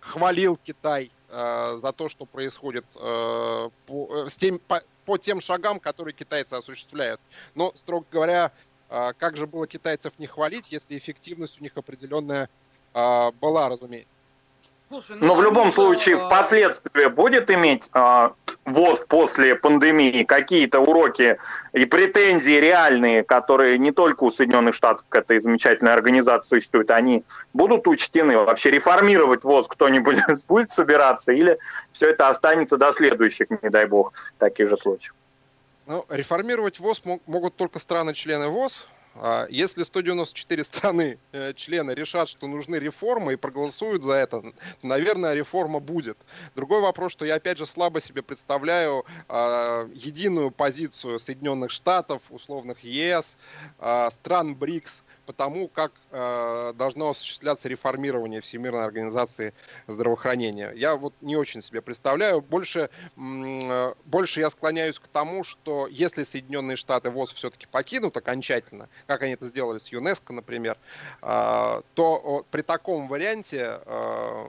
хвалил 0.00 0.58
Китай 0.62 1.10
э, 1.28 1.78
за 1.80 1.92
то, 1.92 2.08
что 2.08 2.26
происходит 2.26 2.84
э, 2.94 3.70
по, 3.86 4.24
э, 4.24 4.28
с 4.28 4.36
тем, 4.36 4.58
по, 4.58 4.82
по 5.04 5.18
тем 5.18 5.40
шагам, 5.40 5.80
которые 5.80 6.14
китайцы 6.14 6.54
осуществляют. 6.54 7.20
Но, 7.54 7.72
строго 7.74 8.06
говоря, 8.10 8.52
э, 8.88 9.12
как 9.18 9.36
же 9.36 9.46
было 9.46 9.66
китайцев 9.66 10.12
не 10.18 10.26
хвалить, 10.26 10.70
если 10.70 10.96
эффективность 10.96 11.60
у 11.60 11.62
них 11.62 11.72
определенная 11.76 12.48
э, 12.94 13.30
была, 13.40 13.68
разумеется. 13.68 14.15
Слушай, 14.88 15.16
ну, 15.20 15.26
Но 15.26 15.34
в 15.34 15.42
любом 15.42 15.72
случае, 15.72 16.16
впоследствии 16.16 17.06
будет 17.06 17.50
иметь 17.50 17.90
э, 17.92 18.30
ВОЗ 18.66 19.04
после 19.08 19.56
пандемии 19.56 20.22
какие-то 20.22 20.78
уроки 20.78 21.38
и 21.72 21.84
претензии 21.86 22.60
реальные, 22.60 23.24
которые 23.24 23.78
не 23.78 23.90
только 23.90 24.22
у 24.22 24.30
Соединенных 24.30 24.76
Штатов 24.76 25.06
к 25.08 25.14
этой 25.16 25.40
замечательной 25.40 25.92
организации 25.92 26.58
существуют, 26.58 26.92
они 26.92 27.24
будут 27.52 27.88
учтены? 27.88 28.38
Вообще 28.38 28.70
реформировать 28.70 29.42
ВОЗ 29.42 29.66
кто-нибудь 29.66 30.18
будет 30.48 30.70
собираться 30.70 31.32
или 31.32 31.58
все 31.90 32.10
это 32.10 32.28
останется 32.28 32.76
до 32.76 32.92
следующих, 32.92 33.48
не 33.62 33.70
дай 33.70 33.86
бог, 33.86 34.12
таких 34.38 34.68
же 34.68 34.76
случаев? 34.76 35.14
Ну, 35.86 36.04
реформировать 36.08 36.78
ВОЗ 36.78 37.02
могут 37.26 37.56
только 37.56 37.80
страны-члены 37.80 38.48
ВОЗ, 38.48 38.86
а 38.88 38.95
если 39.48 39.82
194 39.82 40.64
страны 40.64 41.18
э, 41.32 41.52
члены 41.54 41.92
решат, 41.92 42.28
что 42.28 42.46
нужны 42.46 42.76
реформы 42.76 43.32
и 43.32 43.36
проголосуют 43.36 44.02
за 44.02 44.12
это, 44.12 44.42
то, 44.42 44.52
наверное, 44.82 45.34
реформа 45.34 45.80
будет. 45.80 46.18
Другой 46.54 46.80
вопрос, 46.80 47.12
что 47.12 47.24
я 47.24 47.36
опять 47.36 47.58
же 47.58 47.66
слабо 47.66 48.00
себе 48.00 48.22
представляю 48.22 49.04
э, 49.28 49.88
единую 49.94 50.50
позицию 50.50 51.18
Соединенных 51.18 51.70
Штатов, 51.70 52.22
условных 52.30 52.84
ЕС, 52.84 53.36
э, 53.78 54.10
стран 54.12 54.54
БРИКС 54.54 55.02
по 55.26 55.32
тому, 55.32 55.68
как 55.68 55.92
э, 56.10 56.72
должно 56.76 57.10
осуществляться 57.10 57.68
реформирование 57.68 58.40
Всемирной 58.40 58.84
организации 58.84 59.52
здравоохранения. 59.88 60.72
Я 60.74 60.96
вот 60.96 61.12
не 61.20 61.36
очень 61.36 61.60
себе 61.60 61.82
представляю. 61.82 62.40
Больше, 62.40 62.88
э, 63.16 63.94
больше 64.04 64.40
я 64.40 64.50
склоняюсь 64.50 64.98
к 64.98 65.08
тому, 65.08 65.42
что 65.44 65.88
если 65.88 66.22
Соединенные 66.22 66.76
Штаты 66.76 67.10
ВОЗ 67.10 67.34
все-таки 67.34 67.66
покинут 67.66 68.16
окончательно, 68.16 68.88
как 69.06 69.22
они 69.22 69.32
это 69.32 69.46
сделали 69.46 69.78
с 69.78 69.88
ЮНЕСКО, 69.88 70.32
например, 70.32 70.78
э, 71.22 71.82
то 71.94 72.46
при 72.50 72.62
таком 72.62 73.08
варианте, 73.08 73.80
э, 73.84 74.46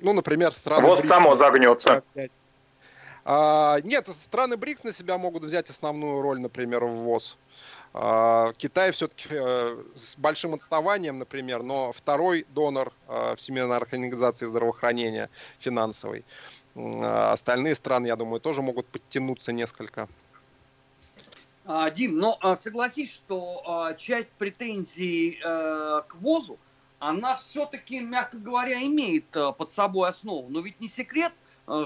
ну, 0.00 0.12
например, 0.12 0.52
страны... 0.52 0.86
ВОЗ 0.86 1.00
само 1.02 1.36
загнется. 1.36 2.02
А, 3.30 3.82
нет, 3.84 4.08
страны 4.08 4.56
БРИКС 4.56 4.84
на 4.84 4.92
себя 4.94 5.18
могут 5.18 5.44
взять 5.44 5.68
основную 5.68 6.22
роль, 6.22 6.40
например, 6.40 6.86
в 6.86 6.94
ВОЗ. 6.94 7.36
А, 7.92 8.54
Китай 8.54 8.90
все-таки 8.90 9.28
э, 9.30 9.82
с 9.94 10.16
большим 10.16 10.54
отставанием, 10.54 11.18
например, 11.18 11.62
но 11.62 11.92
второй 11.92 12.46
донор 12.54 12.90
э, 13.06 13.36
Всемирной 13.36 13.76
организации 13.76 14.46
здравоохранения 14.46 15.28
финансовый. 15.58 16.24
А 16.74 17.32
остальные 17.34 17.74
страны, 17.74 18.06
я 18.06 18.16
думаю, 18.16 18.40
тоже 18.40 18.62
могут 18.62 18.86
подтянуться 18.86 19.52
несколько. 19.52 20.08
А, 21.66 21.90
Дим, 21.90 22.16
но 22.16 22.38
согласись, 22.58 23.12
что 23.12 23.94
часть 23.98 24.30
претензий 24.38 25.38
э, 25.44 26.00
к 26.08 26.14
ВОЗу, 26.14 26.58
она 26.98 27.34
все-таки, 27.36 28.00
мягко 28.00 28.38
говоря, 28.38 28.82
имеет 28.84 29.26
под 29.28 29.70
собой 29.70 30.08
основу. 30.08 30.48
Но 30.48 30.60
ведь 30.60 30.80
не 30.80 30.88
секрет, 30.88 31.34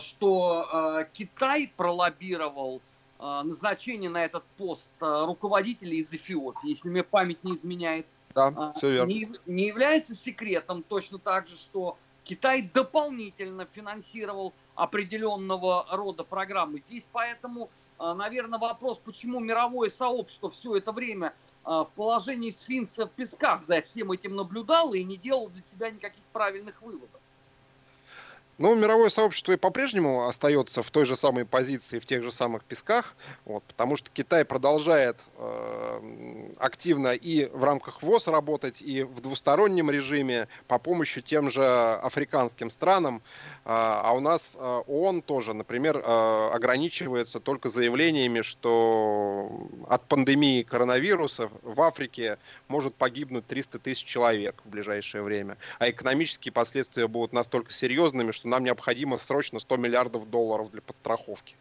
что 0.01 1.07
Китай 1.13 1.73
пролоббировал 1.77 2.81
Э, 3.23 3.43
назначение 3.45 4.11
на 4.11 4.25
этот 4.25 4.43
пост 4.59 4.91
э, 5.01 5.25
руководителя 5.25 5.95
из 5.95 6.13
Эфиопии, 6.13 6.71
если 6.71 6.89
мне 6.89 7.05
память 7.05 7.45
не 7.45 7.55
изменяет. 7.55 8.05
Да, 8.35 8.73
все 8.77 8.91
верно. 8.91 9.09
Не, 9.09 9.31
не 9.47 9.67
является 9.69 10.17
секретом 10.17 10.83
точно 10.83 11.19
так 11.19 11.47
же, 11.47 11.57
что 11.57 11.97
Китай 12.25 12.63
дополнительно 12.63 13.69
финансировал 13.73 14.53
определенного 14.75 15.87
рода 15.93 16.25
программы. 16.25 16.83
Здесь 16.89 17.07
поэтому, 17.13 17.71
э, 18.01 18.13
наверное, 18.13 18.59
вопрос, 18.59 18.99
почему 18.99 19.39
мировое 19.39 19.91
сообщество 19.91 20.51
все 20.51 20.77
это 20.77 20.91
время 20.91 21.33
в 21.65 21.89
положении 21.95 22.51
сфинкса 22.51 23.07
в 23.07 23.13
песках 23.13 23.63
за 23.63 23.83
всем 23.83 24.11
этим 24.11 24.35
наблюдало 24.35 24.95
и 24.95 25.05
не 25.05 25.17
делало 25.17 25.49
для 25.51 25.63
себя 25.63 25.93
никаких 25.93 26.25
правильных 26.33 26.83
выводов. 26.83 27.22
Но 28.59 28.75
мировое 28.75 29.09
сообщество 29.09 29.53
и 29.53 29.57
по-прежнему 29.57 30.27
остается 30.29 30.83
в 30.83 30.91
той 30.91 31.07
же 31.07 31.17
самой 31.17 31.47
позиции, 31.47 31.99
в 31.99 32.07
тех 32.07 32.23
же 32.23 32.31
самых 32.31 32.65
песках, 32.65 33.15
вот, 33.47 33.65
потому 33.65 33.97
что 33.97 34.11
Китай 34.13 34.45
продолжает 34.45 35.17
э, 35.39 36.51
активно 36.59 37.15
и 37.15 37.47
в 37.47 37.65
рамках 37.65 38.03
ВОЗ 38.03 38.29
работать, 38.29 38.83
и 38.83 39.05
в 39.05 39.21
двустороннем 39.23 39.91
режиме 39.91 40.49
по 40.67 40.79
помощи 40.79 41.23
тем 41.23 41.51
же 41.51 41.65
африканским 41.65 42.71
странам. 42.71 43.23
Э, 43.65 43.71
а 43.73 44.13
у 44.13 44.21
нас 44.21 44.55
э, 44.55 44.83
ООН 44.87 45.23
тоже, 45.23 45.55
например, 45.55 45.97
э, 45.97 46.51
ограничивается 46.53 47.41
только 47.41 47.71
заявлениями, 47.71 48.43
что 48.43 49.51
от 49.89 50.07
пандемии 50.09 50.63
коронавируса 50.63 51.51
в 51.63 51.81
Африке 51.81 52.39
может 52.69 52.95
погибнуть 52.95 53.47
300 53.47 53.79
тысяч 53.79 54.05
человек 54.05 54.61
в 54.65 54.69
ближайшее 54.69 55.23
время. 55.23 55.57
А 55.79 55.89
экономические 55.89 56.53
последствия 56.53 57.09
будут 57.09 57.33
настолько 57.33 57.73
серьезными, 57.73 58.31
что 58.31 58.42
нам 58.49 58.65
необходимо 58.65 59.19
срочно 59.19 59.61
100 59.61 59.77
миллиардов 59.77 60.29
долларов 60.31 60.71
для 60.71 60.81
подстраховки. 60.83 61.57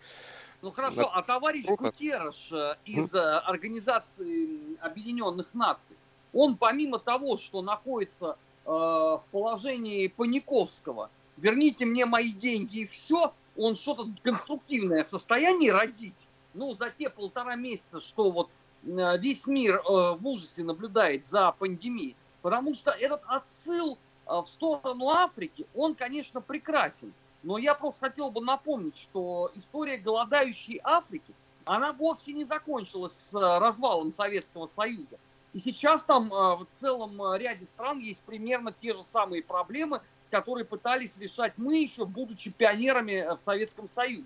Ну 0.62 0.72
хорошо, 0.72 0.96
да. 1.04 1.08
а 1.08 1.24
товарищ 1.24 1.66
Круто. 1.66 1.86
Гутерреш 1.86 2.52
э, 2.52 2.76
из 2.86 3.12
mm. 3.12 3.40
Организации 3.40 4.78
Объединенных 4.80 5.48
Наций, 5.54 5.98
он 6.34 6.56
помимо 6.56 7.00
того, 7.00 7.38
что 7.38 7.62
находится 7.62 8.38
э, 8.66 8.70
в 8.70 9.24
положении 9.32 10.08
Паниковского, 10.08 11.10
верните 11.38 11.86
мне 11.86 12.06
мои 12.06 12.32
деньги 12.32 12.82
и 12.82 12.88
все, 12.88 13.34
он 13.58 13.76
что-то 13.76 14.08
конструктивное 14.22 15.04
в 15.04 15.10
состоянии 15.10 15.70
родить. 15.70 16.14
Ну, 16.54 16.76
за 16.76 16.92
те 16.92 17.10
полтора 17.10 17.56
месяца, 17.56 18.02
что 18.02 18.30
вот 18.30 18.50
э, 18.84 19.18
весь 19.18 19.48
мир 19.48 19.78
э, 19.78 19.82
в 19.88 20.28
ужасе 20.28 20.64
наблюдает 20.64 21.26
за 21.26 21.52
пандемией. 21.54 22.16
Потому 22.42 22.76
что 22.76 22.92
этот 22.92 23.22
отсыл 23.26 23.98
Э, 23.98 24.11
в 24.26 24.46
сторону 24.48 25.10
Африки, 25.10 25.66
он, 25.76 25.96
конечно, 25.96 26.42
прекрасен. 26.42 27.14
Но 27.44 27.58
я 27.58 27.74
просто 27.74 28.08
хотел 28.08 28.30
бы 28.30 28.42
напомнить, 28.42 28.98
что 28.98 29.52
история 29.56 29.98
голодающей 29.98 30.80
Африки, 30.84 31.34
она 31.66 31.92
вовсе 31.92 32.34
не 32.34 32.46
закончилась 32.46 33.14
с 33.14 33.36
э, 33.36 33.60
развалом 33.60 34.14
Советского 34.14 34.70
Союза. 34.76 35.18
И 35.54 35.60
сейчас 35.60 36.04
там 36.04 36.32
э, 36.32 36.56
в 36.56 36.68
целом 36.80 37.20
ряде 37.36 37.66
стран 37.66 38.00
есть 38.00 38.20
примерно 38.22 38.74
те 38.80 38.94
же 38.94 39.04
самые 39.12 39.44
проблемы, 39.44 40.02
которые 40.30 40.66
пытались 40.66 41.18
решать 41.18 41.54
мы 41.58 41.78
еще, 41.78 42.06
будучи 42.06 42.52
пионерами 42.52 43.36
в 43.36 43.40
Советском 43.44 43.90
Союзе. 43.94 44.26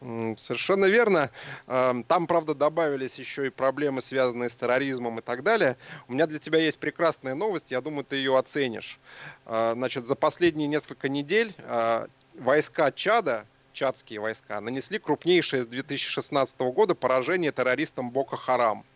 Совершенно 0.00 0.86
верно. 0.86 1.30
Там, 1.66 2.26
правда, 2.26 2.54
добавились 2.54 3.16
еще 3.16 3.48
и 3.48 3.50
проблемы, 3.50 4.00
связанные 4.00 4.48
с 4.48 4.56
терроризмом 4.56 5.18
и 5.18 5.22
так 5.22 5.42
далее. 5.42 5.76
У 6.08 6.14
меня 6.14 6.26
для 6.26 6.38
тебя 6.38 6.58
есть 6.58 6.78
прекрасная 6.78 7.34
новость, 7.34 7.70
я 7.70 7.82
думаю, 7.82 8.04
ты 8.04 8.16
ее 8.16 8.38
оценишь. 8.38 8.98
А, 9.44 9.74
значит, 9.74 10.06
за 10.06 10.14
последние 10.14 10.68
несколько 10.68 11.10
недель 11.10 11.54
а, 11.58 12.06
войска 12.34 12.90
Чада, 12.92 13.46
чадские 13.74 14.20
войска, 14.20 14.58
нанесли 14.62 14.98
крупнейшее 14.98 15.64
с 15.64 15.66
2016 15.66 16.58
года 16.60 16.94
поражение 16.94 17.52
террористам 17.52 18.10
Бока 18.10 18.38
Харам. 18.38 18.86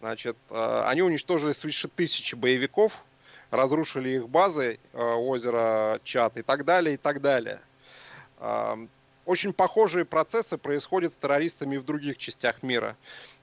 Значит, 0.00 0.36
а, 0.50 0.86
они 0.86 1.00
уничтожили 1.00 1.52
свыше 1.52 1.88
тысячи 1.88 2.34
боевиков, 2.34 2.92
разрушили 3.50 4.10
их 4.10 4.28
базы, 4.28 4.78
озеро 4.92 5.98
Чад 6.04 6.36
и 6.36 6.42
так 6.42 6.66
далее, 6.66 6.94
и 6.94 6.98
так 6.98 7.22
далее 7.22 7.62
очень 9.30 9.52
похожие 9.52 10.04
процессы 10.04 10.58
происходят 10.58 11.12
с 11.12 11.16
террористами 11.16 11.76
в 11.76 11.84
других 11.84 12.18
частях 12.18 12.64
мира. 12.64 12.96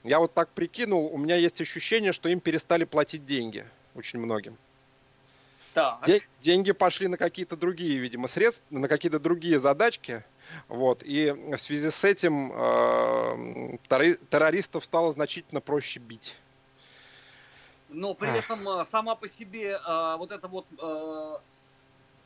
Я 0.03 0.19
вот 0.19 0.33
так 0.33 0.49
прикинул, 0.49 1.09
у 1.13 1.17
меня 1.17 1.37
есть 1.37 1.61
ощущение, 1.61 2.11
что 2.11 2.27
им 2.27 2.41
перестали 2.41 2.83
платить 2.83 3.25
деньги 3.25 3.65
очень 3.95 4.19
многим. 4.19 4.57
Де- 6.05 6.27
деньги 6.41 6.73
пошли 6.73 7.07
на 7.07 7.15
какие-то 7.15 7.55
другие, 7.55 7.99
видимо, 7.99 8.27
средства, 8.27 8.65
на 8.69 8.89
какие-то 8.89 9.19
другие 9.19 9.59
задачки. 9.59 10.25
Вот. 10.67 11.03
И 11.03 11.31
в 11.31 11.57
связи 11.57 11.89
с 11.89 12.03
этим 12.03 12.51
э, 12.51 13.77
террористов 14.29 14.83
стало 14.83 15.13
значительно 15.13 15.61
проще 15.61 15.99
бить. 15.99 16.35
Но 17.87 18.13
при 18.13 18.37
этом 18.37 18.67
э, 18.67 18.85
сама 18.91 19.15
по 19.15 19.29
себе 19.29 19.79
э, 19.79 20.15
вот 20.17 20.31
эта 20.31 20.47
вот 20.49 20.65
э, 20.81 21.37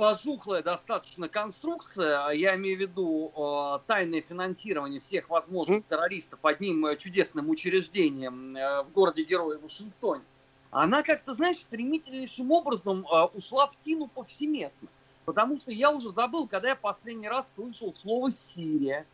пожухлая 0.01 0.63
достаточно 0.63 1.29
конструкция, 1.29 2.29
я 2.29 2.55
имею 2.55 2.75
в 2.75 2.81
виду 2.81 3.31
э, 3.35 3.79
тайное 3.85 4.21
финансирование 4.21 4.99
всех 4.99 5.29
возможных 5.29 5.85
террористов 5.85 6.39
одним 6.41 6.87
э, 6.87 6.97
чудесным 6.97 7.51
учреждением 7.51 8.57
э, 8.57 8.81
в 8.81 8.91
городе-герое 8.93 9.59
Вашингтоне, 9.59 10.23
она 10.71 11.03
как-то, 11.03 11.35
знаешь, 11.35 11.57
стремительнейшим 11.57 12.49
образом 12.49 13.05
э, 13.05 13.25
ушла 13.35 13.67
в 13.67 13.73
тину 13.85 14.07
повсеместно. 14.07 14.87
Потому 15.25 15.57
что 15.57 15.71
я 15.71 15.91
уже 15.91 16.09
забыл, 16.09 16.47
когда 16.47 16.69
я 16.69 16.75
последний 16.75 17.29
раз 17.29 17.45
слышал 17.53 17.93
слово 18.01 18.31
«Сирия». 18.31 19.05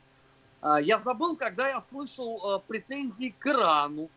Э, 0.62 0.78
я 0.82 1.00
забыл, 1.00 1.36
когда 1.36 1.68
я 1.68 1.82
слышал 1.82 2.40
э, 2.40 2.60
претензии 2.66 3.36
к 3.38 3.46
Ирану. 3.46 4.10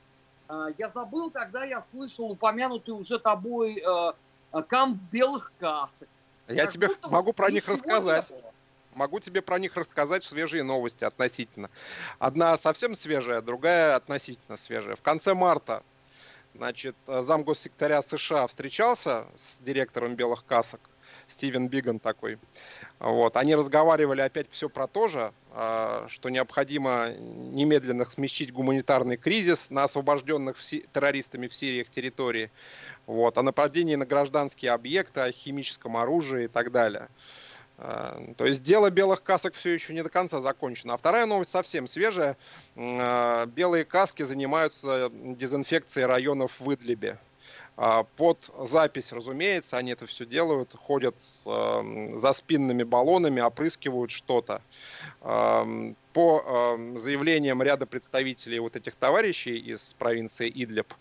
Э, 0.49 0.69
я 0.79 0.89
забыл, 0.91 1.33
когда 1.33 1.65
я 1.65 1.83
слышал 1.91 2.31
упомянутый 2.31 2.95
уже 2.95 3.19
тобой 3.19 3.83
э, 3.85 4.63
камп 4.69 5.03
белых 5.11 5.51
касок. 5.59 6.07
Я 6.51 6.65
как 6.65 6.73
тебе 6.73 6.89
могу 7.05 7.33
про 7.33 7.51
них 7.51 7.69
рассказать. 7.69 8.27
Могу 8.95 9.21
тебе 9.21 9.41
про 9.41 9.59
них 9.59 9.77
рассказать 9.77 10.25
свежие 10.25 10.65
новости 10.65 11.05
относительно. 11.05 11.71
Одна 12.19 12.59
совсем 12.59 12.97
свежая, 12.97 13.41
другая 13.41 13.95
относительно 13.95 14.57
свежая. 14.57 14.97
В 14.97 15.03
конце 15.03 15.35
марта 15.35 15.85
Значит, 16.55 16.97
э, 17.07 17.23
замгоссекретаря 17.23 18.03
США 18.03 18.47
встречался 18.47 19.27
с 19.37 19.61
директором 19.61 20.17
белых 20.17 20.45
касок, 20.45 20.81
Стивен 21.31 21.69
Биган 21.69 21.99
такой. 21.99 22.39
Вот. 22.99 23.37
Они 23.37 23.55
разговаривали 23.55 24.21
опять 24.21 24.47
все 24.51 24.69
про 24.69 24.87
то 24.87 25.09
же, 25.09 25.33
э, 25.53 26.07
что 26.09 26.29
необходимо 26.31 27.11
немедленно 27.11 28.05
смещить 28.05 28.53
гуманитарный 28.53 29.17
кризис 29.17 29.67
на 29.71 29.85
освобожденных 29.85 30.57
террористами 30.93 31.49
в 31.49 31.55
Сирии 31.55 31.87
территории, 31.91 32.51
вот, 33.07 33.39
о 33.39 33.43
нападении 33.43 33.97
на 33.97 34.07
гражданские 34.07 34.73
объекты, 34.73 35.21
о 35.21 35.33
химическом 35.33 35.97
оружии 35.97 36.45
и 36.45 36.49
так 36.49 36.71
далее. 36.73 37.09
Э, 37.79 38.35
то 38.37 38.45
есть 38.45 38.63
дело 38.63 38.91
белых 38.91 39.23
касок 39.23 39.55
все 39.55 39.71
еще 39.71 39.95
не 39.95 40.03
до 40.03 40.11
конца 40.11 40.41
закончено. 40.41 40.95
А 40.95 40.97
вторая 40.97 41.27
новость 41.27 41.51
совсем 41.51 41.87
свежая. 41.87 42.37
Э, 42.77 43.47
белые 43.47 43.85
каски 43.85 44.23
занимаются 44.23 45.11
дезинфекцией 45.13 46.07
районов 46.07 46.53
в 46.61 46.73
Идлибе. 46.73 47.19
Э, 47.81 48.05
под 48.17 48.51
запись, 48.69 49.11
разумеется, 49.11 49.79
они 49.79 49.93
это 49.93 50.07
все 50.07 50.27
делают, 50.27 50.75
ходят 50.75 51.15
с, 51.19 51.45
за 51.45 52.33
спинными 52.35 52.83
баллонами, 52.83 53.41
опрыскивают 53.41 54.11
что-то. 54.11 54.61
По 56.13 56.77
заявлениям 56.97 57.63
ряда 57.63 57.87
представителей 57.87 58.59
вот 58.59 58.77
этих 58.77 58.97
товарищей 58.97 59.57
из 59.57 59.95
провинции 59.99 60.51
Идлиб, 60.51 60.93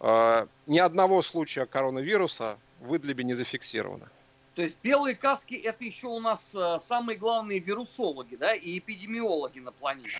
ни 0.00 0.78
одного 0.78 1.20
случая 1.22 1.66
коронавируса 1.66 2.58
в 2.80 2.96
Идлибе 2.96 3.24
не 3.24 3.34
зафиксировано. 3.34 4.08
То 4.54 4.62
есть 4.62 4.76
белые 4.82 5.14
каски 5.14 5.54
это 5.54 5.82
еще 5.84 6.08
у 6.08 6.20
нас 6.20 6.54
э, 6.54 6.78
самые 6.80 7.16
главные 7.16 7.58
вирусологи, 7.58 8.36
да, 8.36 8.54
и 8.54 8.78
эпидемиологи 8.78 9.60
на 9.60 9.72
планете. 9.72 10.10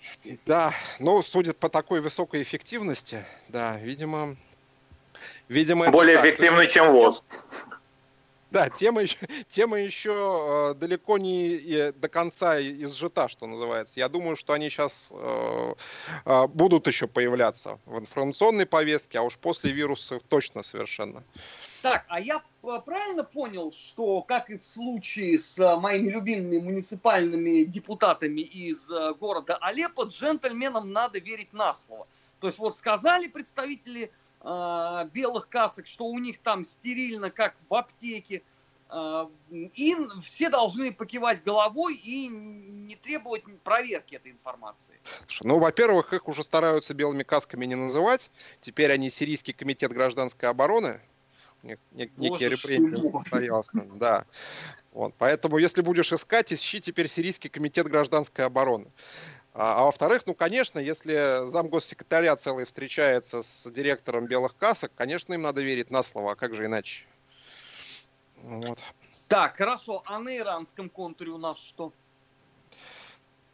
Да, 0.45 0.73
но 0.99 1.21
судят 1.21 1.57
по 1.57 1.69
такой 1.69 2.01
высокой 2.01 2.41
эффективности, 2.41 3.25
да, 3.49 3.77
видимо, 3.77 4.35
видимо. 5.49 5.89
Более 5.89 6.17
эффективный, 6.17 6.67
чем 6.67 6.91
ВОЗ. 6.91 7.23
Да, 8.53 8.69
тема 8.69 9.01
еще, 9.01 9.17
тема 9.49 9.79
еще 9.79 10.73
э, 10.73 10.79
далеко 10.79 11.17
не 11.17 11.55
э, 11.55 11.91
до 11.91 12.07
конца 12.07 12.61
изжита, 12.61 13.27
что 13.27 13.47
называется. 13.47 13.99
Я 13.99 14.09
думаю, 14.09 14.35
что 14.35 14.53
они 14.53 14.69
сейчас 14.69 15.09
э, 15.09 15.73
э, 16.25 16.47
будут 16.49 16.85
еще 16.85 17.07
появляться 17.07 17.79
в 17.87 17.97
информационной 17.97 18.67
повестке, 18.67 19.17
а 19.17 19.23
уж 19.23 19.39
после 19.39 19.71
вируса 19.71 20.19
точно 20.29 20.61
совершенно. 20.61 21.23
Так, 21.81 22.05
а 22.07 22.19
я 22.19 22.43
э, 22.63 22.79
правильно 22.85 23.23
понял, 23.23 23.73
что, 23.73 24.21
как 24.21 24.51
и 24.51 24.59
в 24.59 24.63
случае 24.63 25.39
с 25.39 25.57
э, 25.57 25.75
моими 25.75 26.11
любимыми 26.11 26.59
муниципальными 26.59 27.63
депутатами 27.63 28.41
из 28.41 28.87
э, 28.91 29.15
города 29.19 29.57
Алеппо, 29.57 30.03
джентльменам 30.03 30.93
надо 30.93 31.17
верить 31.17 31.53
на 31.53 31.73
слово. 31.73 32.05
То 32.39 32.47
есть 32.47 32.59
вот 32.59 32.77
сказали 32.77 33.27
представители 33.27 34.11
э, 34.43 35.09
белых 35.11 35.49
касок, 35.49 35.87
что 35.87 36.05
у 36.05 36.19
них 36.19 36.39
там 36.39 36.65
стерильно, 36.65 37.29
как 37.29 37.55
в 37.69 37.73
аптеке, 37.73 38.43
э, 38.89 39.27
и 39.51 39.95
все 40.23 40.49
должны 40.49 40.93
покивать 40.93 41.43
головой 41.43 41.95
и 41.95 42.27
не 42.27 42.95
требовать 42.95 43.43
проверки 43.63 44.15
этой 44.15 44.31
информации. 44.31 44.99
Ну, 45.41 45.59
во-первых, 45.59 46.13
их 46.13 46.27
уже 46.27 46.43
стараются 46.43 46.93
белыми 46.93 47.23
касками 47.23 47.65
не 47.65 47.75
называть. 47.75 48.29
Теперь 48.61 48.91
они 48.91 49.09
Сирийский 49.09 49.53
комитет 49.53 49.91
гражданской 49.91 50.49
обороны, 50.49 51.01
некий 51.63 52.49
репрессии 52.49 53.11
состоялся. 53.11 53.85
Да. 53.95 54.25
Вот. 54.91 55.13
Поэтому, 55.17 55.57
если 55.57 55.81
будешь 55.81 56.11
искать, 56.11 56.53
ищи 56.53 56.81
теперь 56.81 57.07
Сирийский 57.07 57.49
комитет 57.49 57.87
гражданской 57.87 58.45
обороны. 58.45 58.87
А, 59.53 59.81
а 59.81 59.83
во-вторых, 59.85 60.23
ну, 60.25 60.33
конечно, 60.33 60.79
если 60.79 61.47
замгоссекретаря 61.49 62.35
целый 62.35 62.65
встречается 62.65 63.43
с 63.43 63.69
директором 63.69 64.25
белых 64.25 64.57
касок, 64.57 64.91
конечно, 64.95 65.33
им 65.33 65.43
надо 65.43 65.61
верить 65.61 65.91
на 65.91 66.01
слово, 66.01 66.31
а 66.31 66.35
как 66.35 66.55
же 66.55 66.65
иначе? 66.65 67.05
Вот. 68.41 68.79
Так, 69.27 69.57
хорошо, 69.57 70.01
а 70.05 70.19
на 70.19 70.35
иранском 70.35 70.89
контуре 70.89 71.31
у 71.31 71.37
нас 71.37 71.57
что? 71.59 71.93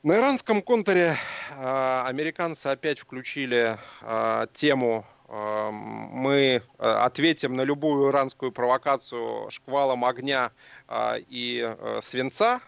На 0.03 0.15
иранском 0.17 0.61
контуре 0.61 1.17
э, 1.51 2.03
американцы 2.05 2.67
опять 2.67 2.99
включили 2.99 3.77
э, 4.01 4.47
тему 4.53 5.05
мы 5.29 6.33
э, 6.33 6.61
ответим 6.79 7.55
на 7.55 7.61
любую 7.61 8.09
иранскую 8.09 8.51
провокацию 8.51 9.51
шквалом 9.51 10.03
огня 10.03 10.51
а, 10.87 11.17
и 11.17 11.61
э, 11.63 12.01
свинца, 12.03 12.55
а, 12.55 12.61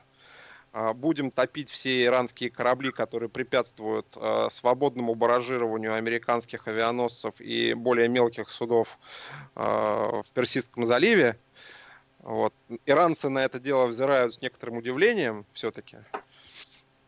будем 0.96 1.32
топить 1.32 1.70
все 1.70 2.06
иранские 2.06 2.50
корабли, 2.50 2.92
которые 2.92 3.30
препятствуют 3.30 4.08
э, 4.16 4.48
свободному 4.52 5.16
баражированию 5.16 5.96
американских 5.96 6.68
авианосцев 6.68 7.40
и 7.40 7.74
более 7.74 8.08
мелких 8.08 8.50
судов 8.50 8.98
в 9.56 10.26
Персидском 10.34 10.86
заливе. 10.86 11.38
Вот. 12.20 12.54
Иранцы 12.86 13.30
на 13.30 13.40
это 13.40 13.60
дело 13.60 13.88
взирают 13.88 14.36
с 14.36 14.42
некоторым 14.42 14.78
удивлением 14.78 15.46
все-таки. 15.54 15.98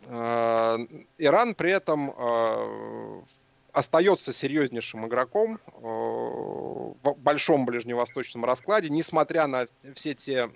Иран 0.08 1.56
при 1.56 1.72
этом 1.72 3.26
остается 3.74 4.32
серьезнейшим 4.32 5.08
игроком 5.08 5.56
э, 5.56 5.82
в 5.82 7.16
большом 7.18 7.66
ближневосточном 7.66 8.46
раскладе, 8.46 8.90
несмотря 8.90 9.48
на 9.48 9.66
все 9.96 10.14
те 10.14 10.48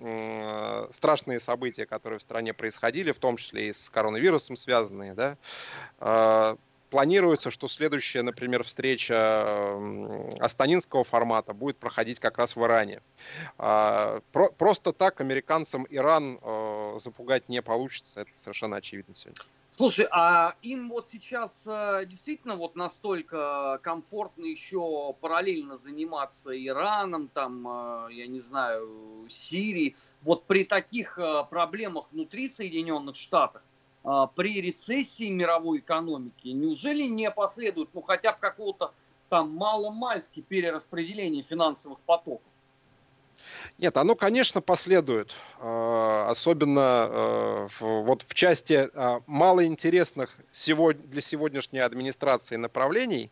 страшные 0.94 1.40
события, 1.40 1.86
которые 1.86 2.20
в 2.20 2.22
стране 2.22 2.54
происходили, 2.54 3.12
в 3.12 3.18
том 3.18 3.38
числе 3.38 3.70
и 3.70 3.74
с 3.74 3.90
коронавирусом 3.90 4.56
связанные, 4.56 5.16
да, 5.16 5.38
э, 6.00 6.56
планируется, 6.92 7.50
что 7.50 7.68
следующая, 7.68 8.22
например, 8.22 8.64
встреча 8.64 9.76
астанинского 10.40 11.04
формата 11.04 11.54
будет 11.54 11.78
проходить 11.78 12.20
как 12.20 12.38
раз 12.38 12.56
в 12.56 12.64
Иране. 12.64 13.02
Э, 13.58 14.22
просто 14.32 14.94
так 14.94 15.20
американцам 15.22 15.88
Иран 15.90 16.40
запугать 17.00 17.50
не 17.50 17.64
получится, 17.64 18.22
это 18.22 18.32
совершенно 18.44 18.78
очевидно 18.78 19.16
сегодня. 19.16 19.42
Слушай, 19.78 20.08
а 20.10 20.56
им 20.64 20.90
вот 20.90 21.08
сейчас 21.12 21.52
э, 21.68 22.08
действительно 22.08 22.56
вот 22.56 22.76
настолько 22.76 23.80
комфортно 23.84 24.46
еще 24.46 25.14
параллельно 25.22 25.78
заниматься 25.78 26.50
Ираном, 26.52 27.28
там, 27.28 27.68
э, 27.68 28.14
я 28.14 28.26
не 28.26 28.40
знаю, 28.40 29.28
Сирией, 29.30 29.96
вот 30.24 30.46
при 30.46 30.64
таких 30.64 31.20
э, 31.20 31.44
проблемах 31.48 32.08
внутри 32.12 32.50
Соединенных 32.50 33.16
Штатов, 33.16 33.62
при 34.36 34.62
рецессии 34.62 35.30
мировой 35.30 35.80
экономики, 35.80 36.48
неужели 36.48 37.04
не 37.04 37.30
последует, 37.30 37.90
ну, 37.94 38.02
хотя 38.02 38.32
бы 38.32 38.40
какого-то 38.40 38.94
там 39.30 39.54
маломальски 39.54 40.40
перераспределения 40.42 41.44
финансовых 41.44 42.00
потоков? 42.00 42.48
Нет, 43.78 43.96
оно, 43.98 44.16
конечно, 44.16 44.60
последует, 44.62 45.36
э, 45.60 46.26
особенно 46.28 47.08
э, 47.10 47.68
вот 47.80 48.26
в 48.28 48.34
части 48.34 48.90
э, 48.92 49.20
малоинтересных 49.28 50.36
для 50.66 51.22
сегодняшней 51.22 51.80
администрации 51.80 52.56
направлений. 52.56 53.30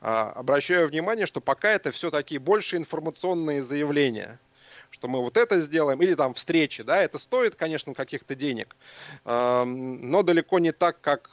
Обращаю 0.00 0.88
внимание, 0.88 1.26
что 1.26 1.40
пока 1.40 1.70
это 1.70 1.90
все 1.90 2.10
такие 2.10 2.38
больше 2.38 2.76
информационные 2.76 3.62
заявления 3.62 4.38
что 4.90 5.06
мы 5.06 5.20
вот 5.20 5.36
это 5.36 5.60
сделаем, 5.60 6.00
или 6.00 6.14
там 6.14 6.32
встречи, 6.32 6.82
да, 6.82 6.96
это 7.02 7.18
стоит, 7.18 7.56
конечно, 7.56 7.92
каких-то 7.92 8.34
денег, 8.34 8.74
но 9.26 10.22
далеко 10.22 10.58
не 10.60 10.72
так, 10.72 10.98
как 11.02 11.28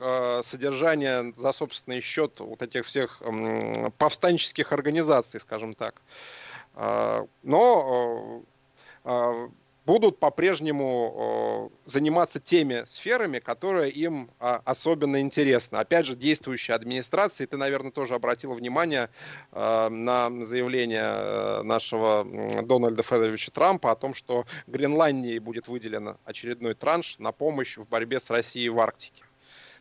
содержание 0.45 1.31
за 1.37 1.53
собственный 1.53 2.01
счет 2.01 2.41
вот 2.41 2.61
этих 2.61 2.85
всех 2.85 3.21
повстанческих 3.97 4.73
организаций, 4.73 5.39
скажем 5.39 5.73
так. 5.73 6.01
Но 6.75 8.43
будут 9.85 10.19
по-прежнему 10.19 11.71
заниматься 11.85 12.39
теми 12.39 12.83
сферами, 12.85 13.39
которые 13.39 13.91
им 13.91 14.31
а, 14.39 14.61
особенно 14.65 15.21
интересны. 15.21 15.77
Опять 15.77 16.07
же, 16.07 16.15
действующая 16.15 16.73
администрация, 16.73 17.47
ты, 17.47 17.57
наверное, 17.57 17.91
тоже 17.91 18.15
обратил 18.15 18.53
внимание 18.53 19.09
а, 19.51 19.89
на 19.89 20.43
заявление 20.43 21.03
э, 21.03 21.61
нашего 21.63 22.25
Дональда 22.63 23.03
Федоровича 23.03 23.51
Трампа 23.51 23.91
о 23.91 23.95
том, 23.95 24.15
что 24.15 24.45
Гренландии 24.67 25.37
будет 25.39 25.67
выделен 25.67 26.17
очередной 26.25 26.73
транш 26.73 27.19
на 27.19 27.31
помощь 27.31 27.77
в 27.77 27.87
борьбе 27.87 28.19
с 28.19 28.29
Россией 28.29 28.69
в 28.69 28.79
Арктике. 28.79 29.23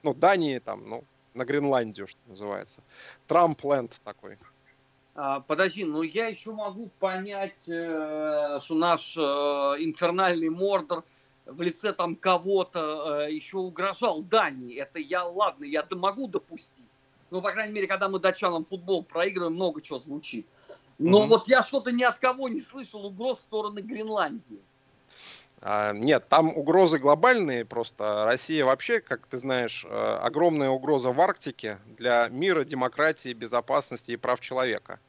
Ну, 0.03 0.13
Дании 0.13 0.59
там, 0.59 0.87
ну, 0.89 1.05
на 1.33 1.45
Гренландию, 1.45 2.07
что 2.07 2.21
называется. 2.27 2.83
Трамп-ленд 3.27 3.93
такой. 4.05 4.37
А, 5.17 5.41
подожди, 5.41 5.85
ну 5.85 6.03
я 6.03 6.27
еще 6.27 6.53
могу 6.53 6.91
понять, 6.99 7.69
э, 7.69 8.59
что 8.63 8.75
наш 8.75 9.17
э, 9.17 9.21
инфернальный 9.21 10.49
Мордор 10.49 11.05
в 11.47 11.63
лице 11.63 11.93
там 11.93 12.17
кого-то 12.17 13.27
э, 13.27 13.33
еще 13.33 13.59
угрожал 13.59 14.23
Дании. 14.23 14.77
Это 14.77 14.99
я, 14.99 15.25
ладно, 15.25 15.65
я 15.65 15.87
могу 15.93 16.27
допустить. 16.27 16.85
Ну, 17.31 17.41
по 17.41 17.53
крайней 17.53 17.73
мере, 17.73 17.87
когда 17.87 18.09
мы 18.09 18.19
датчанам 18.19 18.65
футбол 18.65 19.05
проигрываем, 19.05 19.55
много 19.55 19.81
чего 19.81 20.01
звучит. 20.01 20.47
Но 20.99 21.23
mm-hmm. 21.23 21.27
вот 21.29 21.49
я 21.49 21.63
что-то 21.63 21.93
ни 21.93 22.03
от 22.03 22.19
кого 22.19 22.49
не 22.49 22.61
слышал 22.61 23.05
угроз 23.07 23.39
в 23.39 23.43
стороны 23.43 23.81
Гренландии. 23.81 24.61
А, 25.67 25.95
нет, 25.95 26.29
там 26.29 26.55
угрозы 26.55 26.99
глобальные 26.99 27.65
просто. 27.65 28.27
Россия 28.27 28.67
вообще, 28.67 29.01
как 29.01 29.27
ты 29.27 29.39
знаешь, 29.39 29.87
э, 29.89 30.19
огромная 30.21 30.69
угроза 30.69 31.11
в 31.11 31.19
Арктике 31.19 31.79
для 31.87 32.29
мира, 32.29 32.65
демократии, 32.65 33.33
безопасности 33.33 34.11
и 34.11 34.17
прав 34.17 34.41
человека 34.41 35.01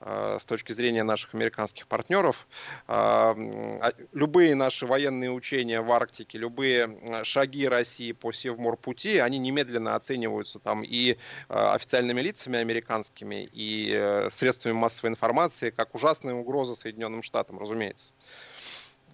э, 0.00 0.38
с 0.40 0.46
точки 0.46 0.72
зрения 0.72 1.02
наших 1.02 1.34
американских 1.34 1.86
партнеров. 1.86 2.48
А, 2.88 3.36
а, 3.36 3.92
любые 4.12 4.54
наши 4.54 4.86
военные 4.86 5.32
учения 5.32 5.82
в 5.82 5.92
Арктике, 5.92 6.38
любые 6.38 7.22
шаги 7.24 7.68
России 7.68 8.12
по 8.12 8.32
Севморпути, 8.32 9.18
они 9.18 9.36
немедленно 9.36 9.96
оцениваются 9.96 10.60
там 10.60 10.82
и 10.82 11.10
э, 11.10 11.16
официальными 11.50 12.22
лицами 12.22 12.58
американскими, 12.58 13.46
и 13.52 14.28
средствами 14.30 14.72
массовой 14.72 15.10
информации, 15.10 15.68
как 15.68 15.94
ужасная 15.94 16.32
угроза 16.32 16.74
Соединенным 16.74 17.22
Штатам, 17.22 17.58
разумеется. 17.58 18.14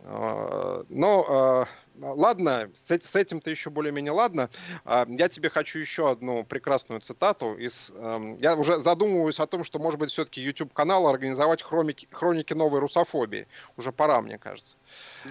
А, 0.04 0.84
но 0.88 1.26
а, 1.28 1.68
ладно, 2.00 2.70
с 2.88 3.14
этим-то 3.14 3.50
еще 3.50 3.70
более-менее 3.70 4.12
ладно. 4.12 4.50
А, 4.84 5.06
я 5.08 5.28
тебе 5.28 5.50
хочу 5.50 5.78
еще 5.78 6.10
одну 6.10 6.44
прекрасную 6.44 7.00
цитату. 7.00 7.54
Из, 7.54 7.90
эм, 7.94 8.36
я 8.38 8.54
уже 8.56 8.78
задумываюсь 8.78 9.40
о 9.40 9.46
том, 9.46 9.64
что, 9.64 9.78
может 9.78 9.98
быть, 9.98 10.10
все-таки 10.10 10.40
YouTube-канал 10.40 11.08
организовать 11.08 11.62
хроники, 11.62 12.08
хроники 12.10 12.52
новой 12.52 12.80
русофобии. 12.80 13.48
Уже 13.76 13.92
пора, 13.92 14.20
мне 14.20 14.38
кажется. 14.38 14.76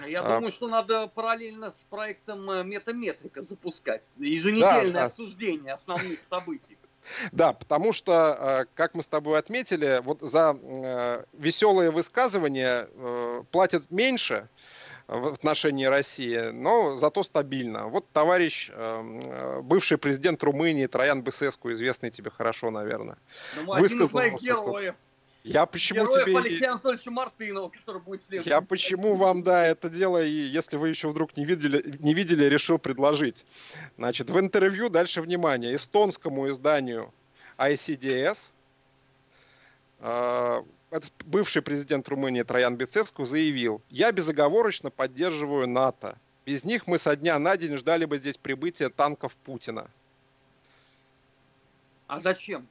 Я 0.06 0.22
а... 0.22 0.36
думаю, 0.36 0.52
что 0.52 0.68
надо 0.68 1.08
параллельно 1.08 1.70
с 1.70 1.78
проектом 1.88 2.50
э, 2.50 2.64
Метаметрика 2.64 3.42
запускать. 3.42 4.02
Еженедельное 4.18 4.92
да, 4.92 5.00
да. 5.00 5.04
обсуждение 5.06 5.72
основных 5.72 6.24
событий. 6.24 6.75
Да, 7.32 7.52
потому 7.52 7.92
что, 7.92 8.36
э, 8.38 8.64
как 8.74 8.94
мы 8.94 9.02
с 9.02 9.06
тобой 9.06 9.38
отметили, 9.38 10.00
вот 10.02 10.20
за 10.20 10.58
э, 10.60 11.24
веселые 11.32 11.90
высказывания 11.90 12.88
э, 12.92 13.42
платят 13.50 13.90
меньше 13.90 14.48
в 15.06 15.34
отношении 15.34 15.84
России, 15.84 16.50
но 16.50 16.96
зато 16.96 17.22
стабильно. 17.22 17.86
Вот 17.86 18.10
товарищ, 18.12 18.72
бывший 19.62 19.98
президент 19.98 20.42
Румынии 20.42 20.86
Троян 20.86 21.22
Бесеску, 21.22 21.70
известный 21.70 22.10
тебе 22.10 22.32
хорошо, 22.32 22.72
наверное, 22.72 23.16
ну, 23.54 23.78
высказал... 23.78 24.18
Один 24.18 24.34
из 24.34 24.42
героев. 24.42 24.96
Я 25.46 25.64
почему 25.64 26.06
Героев 26.06 26.24
тебе... 26.24 26.38
Алексея 26.38 26.70
Анатольевича 26.72 27.10
Мартынова, 27.12 27.68
который 27.68 28.02
будет 28.02 28.24
следующим. 28.24 28.50
Я 28.50 28.60
почему 28.60 29.14
вам, 29.14 29.44
да, 29.44 29.64
это 29.64 29.88
дело, 29.88 30.24
и 30.24 30.28
если 30.28 30.76
вы 30.76 30.88
еще 30.88 31.08
вдруг 31.08 31.36
не 31.36 31.44
видели, 31.44 31.96
не 32.00 32.14
видели, 32.14 32.46
решил 32.46 32.78
предложить. 32.78 33.44
Значит, 33.96 34.28
в 34.28 34.40
интервью, 34.40 34.88
дальше 34.88 35.22
внимание, 35.22 35.76
эстонскому 35.76 36.50
изданию 36.50 37.12
ICDS, 37.58 38.38
э, 40.00 40.62
бывший 41.26 41.62
президент 41.62 42.08
Румынии 42.08 42.42
Троян 42.42 42.74
Бецеску 42.74 43.24
заявил, 43.24 43.80
я 43.88 44.10
безоговорочно 44.10 44.90
поддерживаю 44.90 45.68
НАТО. 45.68 46.18
Без 46.44 46.64
них 46.64 46.88
мы 46.88 46.98
со 46.98 47.14
дня 47.14 47.38
на 47.38 47.56
день 47.56 47.76
ждали 47.76 48.04
бы 48.04 48.18
здесь 48.18 48.36
прибытия 48.36 48.88
танков 48.88 49.36
Путина. 49.44 49.88
А 52.08 52.18
зачем? 52.18 52.66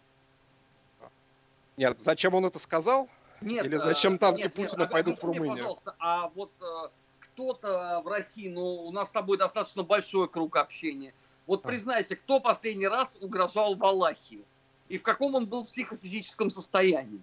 Нет, 1.77 1.99
зачем 1.99 2.33
он 2.33 2.45
это 2.45 2.59
сказал? 2.59 3.09
Нет, 3.41 3.65
Или 3.65 3.77
зачем 3.77 4.17
танки 4.17 4.41
нет, 4.41 4.53
Путина 4.53 4.81
нет, 4.81 4.91
пойдут 4.91 5.19
в 5.19 5.23
Румынию? 5.23 5.51
Мне, 5.51 5.61
пожалуйста, 5.61 5.95
а 5.99 6.29
вот 6.29 6.51
э, 6.61 6.89
кто-то 7.19 8.01
в 8.03 8.07
России, 8.07 8.47
ну, 8.47 8.85
у 8.85 8.91
нас 8.91 9.09
с 9.09 9.11
тобой 9.11 9.37
достаточно 9.37 9.83
большой 9.83 10.29
круг 10.29 10.55
общения. 10.55 11.13
Вот 11.45 11.65
а. 11.65 11.67
признайся, 11.67 12.15
кто 12.15 12.39
последний 12.39 12.87
раз 12.87 13.17
угрожал 13.19 13.75
Валахии? 13.75 14.43
И 14.87 14.97
в 14.97 15.03
каком 15.03 15.35
он 15.35 15.47
был 15.47 15.65
психофизическом 15.65 16.49
состоянии? 16.49 17.21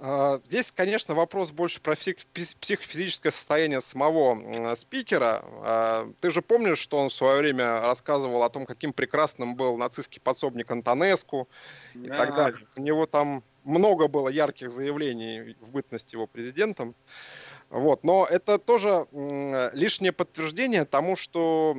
А, 0.00 0.40
здесь, 0.46 0.72
конечно, 0.72 1.14
вопрос 1.14 1.50
больше 1.50 1.80
про 1.80 1.96
психофизическое 1.96 3.30
состояние 3.30 3.80
самого 3.80 4.74
спикера. 4.74 5.42
А, 5.44 6.12
ты 6.20 6.30
же 6.30 6.42
помнишь, 6.42 6.78
что 6.78 6.98
он 6.98 7.10
в 7.10 7.14
свое 7.14 7.38
время 7.38 7.80
рассказывал 7.80 8.42
о 8.42 8.50
том, 8.50 8.66
каким 8.66 8.92
прекрасным 8.92 9.54
был 9.54 9.76
нацистский 9.76 10.20
подсобник 10.20 10.70
Антонеску 10.70 11.48
да. 11.94 12.06
и 12.06 12.18
так 12.18 12.34
далее. 12.34 12.66
У 12.76 12.80
него 12.80 13.06
там 13.06 13.42
много 13.64 14.08
было 14.08 14.28
ярких 14.28 14.70
заявлений 14.70 15.56
в 15.60 15.70
бытности 15.70 16.14
его 16.14 16.26
президентом. 16.26 16.94
Вот. 17.70 18.04
Но 18.04 18.26
это 18.28 18.58
тоже 18.58 19.06
лишнее 19.72 20.12
подтверждение 20.12 20.84
тому, 20.84 21.16
что 21.16 21.74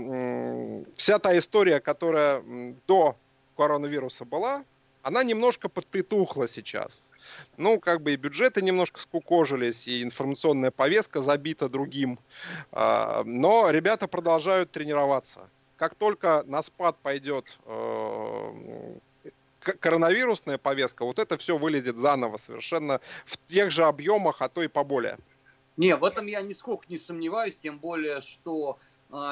вся 0.95 1.19
та 1.19 1.37
история, 1.37 1.79
которая 1.79 2.43
до 2.87 3.15
коронавируса 3.55 4.25
была, 4.25 4.63
она 5.03 5.23
немножко 5.23 5.69
подпритухла 5.69 6.47
сейчас. 6.47 7.03
Ну, 7.57 7.79
как 7.79 8.01
бы 8.01 8.13
и 8.13 8.17
бюджеты 8.17 8.61
немножко 8.61 8.99
скукожились, 8.99 9.87
и 9.87 10.03
информационная 10.03 10.71
повестка 10.71 11.21
забита 11.21 11.69
другим. 11.69 12.19
А, 12.71 13.23
но 13.25 13.69
ребята 13.69 14.07
продолжают 14.07 14.71
тренироваться. 14.71 15.49
Как 15.77 15.95
только 15.95 16.43
на 16.47 16.61
спад 16.63 16.97
пойдет 17.01 17.59
э, 17.65 18.95
коронавирусная 19.59 20.57
повестка, 20.57 21.05
вот 21.05 21.19
это 21.19 21.37
все 21.37 21.57
вылезет 21.57 21.97
заново 21.97 22.37
совершенно 22.37 23.01
в 23.25 23.37
тех 23.51 23.71
же 23.71 23.83
объемах, 23.83 24.41
а 24.41 24.49
то 24.49 24.63
и 24.63 24.67
поболее. 24.67 25.17
Не, 25.77 25.95
в 25.95 26.05
этом 26.05 26.27
я 26.27 26.41
нисколько 26.41 26.85
не 26.87 26.97
сомневаюсь, 26.97 27.57
тем 27.57 27.79
более, 27.79 28.21
что 28.21 28.79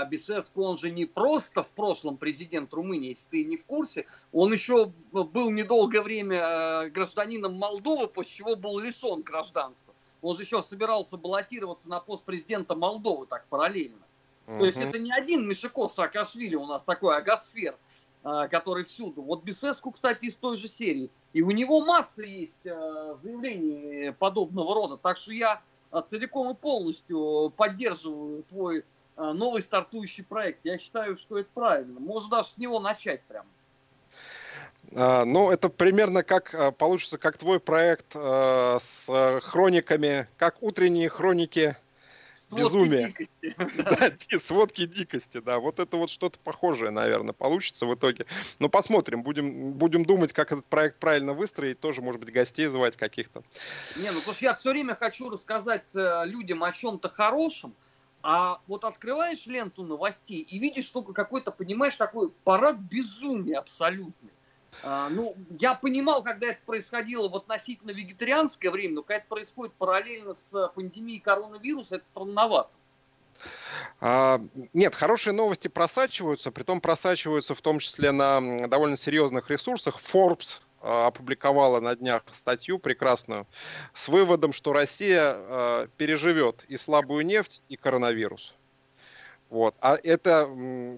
Бесеску, 0.10 0.64
он 0.64 0.78
же 0.78 0.92
не 0.92 1.06
просто 1.06 1.64
в 1.64 1.70
прошлом 1.72 2.18
президент 2.18 2.74
Румынии, 2.74 3.10
если 3.10 3.28
ты 3.30 3.44
не 3.44 3.58
в 3.58 3.66
курсе, 3.66 4.06
он 4.32 4.54
еще 4.54 4.94
был 5.12 5.50
недолгое 5.50 6.02
время 6.02 6.38
э, 6.38 6.90
гражданином 6.90 7.56
Молдовы, 7.56 8.08
после 8.08 8.32
чего 8.32 8.56
был 8.56 8.80
лишен 8.80 9.24
гражданства. 9.24 9.94
Он 10.22 10.38
же 10.38 10.44
еще 10.44 10.62
собирался 10.64 11.18
баллотироваться 11.18 11.90
на 11.90 12.00
пост 12.00 12.24
президента 12.24 12.76
Молдовы 12.76 13.26
так 13.26 13.46
параллельно. 13.48 13.98
uh 14.48 14.60
То 14.60 14.66
есть 14.66 14.78
это 14.78 15.00
не 15.00 15.12
один 15.12 15.48
Мишико 15.48 15.88
Саакашвили 15.88 16.56
у 16.56 16.66
нас 16.66 16.84
такой 16.84 17.18
агосфер, 17.18 17.76
э, 18.24 18.48
который 18.52 18.86
всюду. 18.86 19.24
Вот 19.24 19.44
Бесеску, 19.44 19.92
кстати, 19.92 20.26
из 20.26 20.36
той 20.36 20.58
же 20.58 20.70
серии. 20.70 21.10
И 21.34 21.42
у 21.42 21.50
него 21.50 21.84
масса 21.84 22.22
есть 22.22 22.66
э, 22.66 23.16
заявлений 23.24 24.14
подобного 24.14 24.76
рода. 24.76 24.98
Так 24.98 25.18
что 25.18 25.32
я 25.32 25.62
целиком 26.10 26.52
и 26.52 26.56
полностью 26.56 27.52
поддерживаю 27.56 28.44
твой 28.44 28.84
новый 29.16 29.62
стартующий 29.62 30.24
проект. 30.24 30.60
Я 30.64 30.78
считаю, 30.78 31.18
что 31.18 31.38
это 31.38 31.50
правильно. 31.54 32.00
Можно 32.00 32.38
даже 32.38 32.50
с 32.50 32.58
него 32.58 32.80
начать 32.80 33.22
прям. 33.24 33.46
А, 34.96 35.26
ну, 35.26 35.52
это 35.52 35.70
примерно 35.70 36.24
как 36.24 36.54
э, 36.54 36.72
получится, 36.72 37.18
как 37.18 37.38
твой 37.38 37.60
проект 37.60 38.08
э, 38.16 38.80
с 38.84 39.40
хрониками, 39.42 40.28
как 40.38 40.62
утренние 40.62 41.10
хроники 41.10 41.76
сводки 42.50 42.64
безумия. 42.64 43.08
Дикости. 43.08 43.56
Да, 44.30 44.40
сводки 44.40 44.86
дикости, 44.86 45.40
да. 45.40 45.60
Вот 45.60 45.80
это 45.80 45.98
вот 45.98 46.10
что-то 46.10 46.38
похожее, 46.40 46.92
наверное, 46.92 47.34
получится 47.34 47.86
в 47.86 47.96
итоге. 47.96 48.26
Ну, 48.60 48.70
посмотрим, 48.70 49.24
будем, 49.24 49.74
будем 49.74 50.06
думать, 50.06 50.34
как 50.34 50.52
этот 50.52 50.66
проект 50.66 51.00
правильно 51.00 51.34
выстроить, 51.34 51.80
тоже, 51.80 52.02
может 52.02 52.22
быть, 52.22 52.32
гостей 52.32 52.68
звать 52.68 52.96
каких-то. 52.96 53.44
Не, 53.96 54.12
ну, 54.12 54.20
потому 54.20 54.36
что 54.36 54.46
я 54.46 54.54
все 54.54 54.72
время 54.72 54.96
хочу 54.96 55.30
рассказать 55.30 55.86
людям 55.94 56.64
о 56.64 56.72
чем-то 56.72 57.10
хорошем, 57.10 57.74
а 58.24 58.62
вот 58.68 58.86
открываешь 58.86 59.46
ленту 59.46 59.84
новостей 59.84 60.40
и 60.40 60.58
видишь 60.58 60.90
только 60.90 61.12
какой-то, 61.12 61.52
понимаешь, 61.52 61.98
такой 61.98 62.30
парад 62.30 62.78
безумия 62.78 63.60
абсолютный. 63.60 64.32
А, 64.82 65.10
ну, 65.10 65.36
я 65.60 65.76
понимал, 65.76 66.24
когда 66.24 66.48
это 66.48 66.60
происходило 66.66 67.28
в 67.28 67.36
относительно 67.36 67.92
вегетарианское 67.92 68.72
время, 68.72 68.96
но 68.96 69.02
когда 69.04 69.18
это 69.18 69.28
происходит 69.28 69.74
параллельно 69.76 70.36
с 70.36 70.68
пандемией 70.70 71.20
коронавируса, 71.20 71.98
это 71.98 72.06
странновато. 72.08 72.70
А, 74.00 74.42
нет, 74.74 74.96
хорошие 74.96 75.34
новости 75.34 75.68
просачиваются, 75.68 76.50
притом 76.50 76.80
просачиваются 76.80 77.54
в 77.56 77.62
том 77.62 77.80
числе 77.80 78.12
на 78.12 78.68
довольно 78.68 78.96
серьезных 78.96 79.50
ресурсах. 79.50 80.00
Forbes 80.02 80.60
опубликовала 80.84 81.80
на 81.80 81.96
днях 81.96 82.24
статью 82.34 82.78
прекрасную 82.78 83.48
с 83.94 84.08
выводом, 84.08 84.54
что 84.54 84.74
Россия 84.74 85.88
переживет 85.98 86.66
и 86.68 86.78
слабую 86.78 87.26
нефть, 87.26 87.62
и 87.70 87.78
коронавирус. 87.78 88.54
Вот. 89.50 89.76
А 89.80 89.98
это 90.02 90.50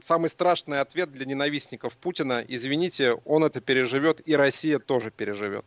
самый 0.04 0.30
страшный 0.30 0.80
ответ 0.80 1.12
для 1.12 1.26
ненавистников 1.26 1.98
Путина. 1.98 2.44
Извините, 2.48 3.16
он 3.26 3.44
это 3.44 3.62
переживет, 3.62 4.22
и 4.26 4.36
Россия 4.36 4.80
тоже 4.80 5.12
переживет. 5.12 5.66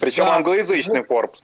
Причем 0.00 0.24
да. 0.24 0.36
англоязычный 0.36 1.00
Forbes. 1.00 1.40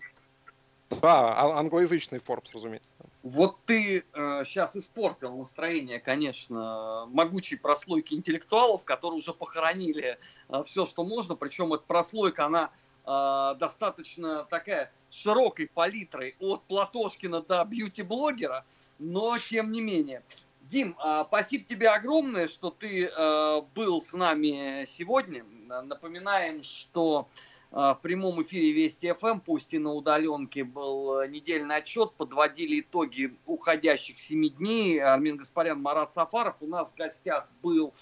Да, 1.01 1.35
а, 1.35 1.59
англоязычный 1.59 2.19
Forbes, 2.19 2.51
разумеется. 2.53 2.93
Вот 3.23 3.57
ты 3.67 4.05
э, 4.13 4.43
сейчас 4.45 4.77
испортил 4.77 5.37
настроение, 5.37 6.01
конечно, 6.01 7.07
могучей 7.09 7.57
прослойки 7.57 8.15
интеллектуалов, 8.15 8.85
которые 8.85 9.19
уже 9.19 9.33
похоронили 9.33 10.19
э, 10.49 10.65
все, 10.67 10.87
что 10.87 11.05
можно. 11.05 11.37
Причем 11.37 11.73
эта 11.73 11.85
прослойка, 11.85 12.47
она 12.47 12.71
э, 13.07 13.59
достаточно 13.59 14.45
такая 14.45 14.93
широкой 15.11 15.69
палитрой 15.69 16.35
от 16.41 16.63
Платошкина 16.65 17.43
до 17.43 17.65
бьюти-блогера, 17.65 18.65
но 18.99 19.39
тем 19.39 19.71
не 19.71 19.81
менее. 19.81 20.23
Дим, 20.63 20.97
а, 20.99 21.25
спасибо 21.25 21.65
тебе 21.65 21.91
огромное, 21.91 22.49
что 22.49 22.71
ты 22.71 23.07
э, 23.07 23.63
был 23.75 24.01
с 24.01 24.15
нами 24.15 24.85
сегодня. 24.87 25.45
Напоминаем, 25.45 26.63
что 26.63 27.29
э, 27.29 27.52
в 27.73 27.99
прямом 28.03 28.43
эфире 28.43 28.73
Вести 28.73 29.11
ФМ, 29.15 29.41
пусть 29.41 29.73
и 29.73 29.79
на 29.79 29.95
удаленке, 29.95 30.63
был 30.63 31.27
недельный 31.27 31.77
отчет. 31.77 32.13
Подводили 32.13 32.81
итоги 32.81 33.35
уходящих 33.47 34.21
семи 34.21 34.51
дней. 34.51 35.01
Армин 35.01 35.39
Гаспарян, 35.39 35.81
Марат 35.81 36.13
Сафаров. 36.13 36.57
У 36.61 36.67
нас 36.67 36.93
в 36.93 36.97
гостях 36.97 37.49
был 37.63 37.95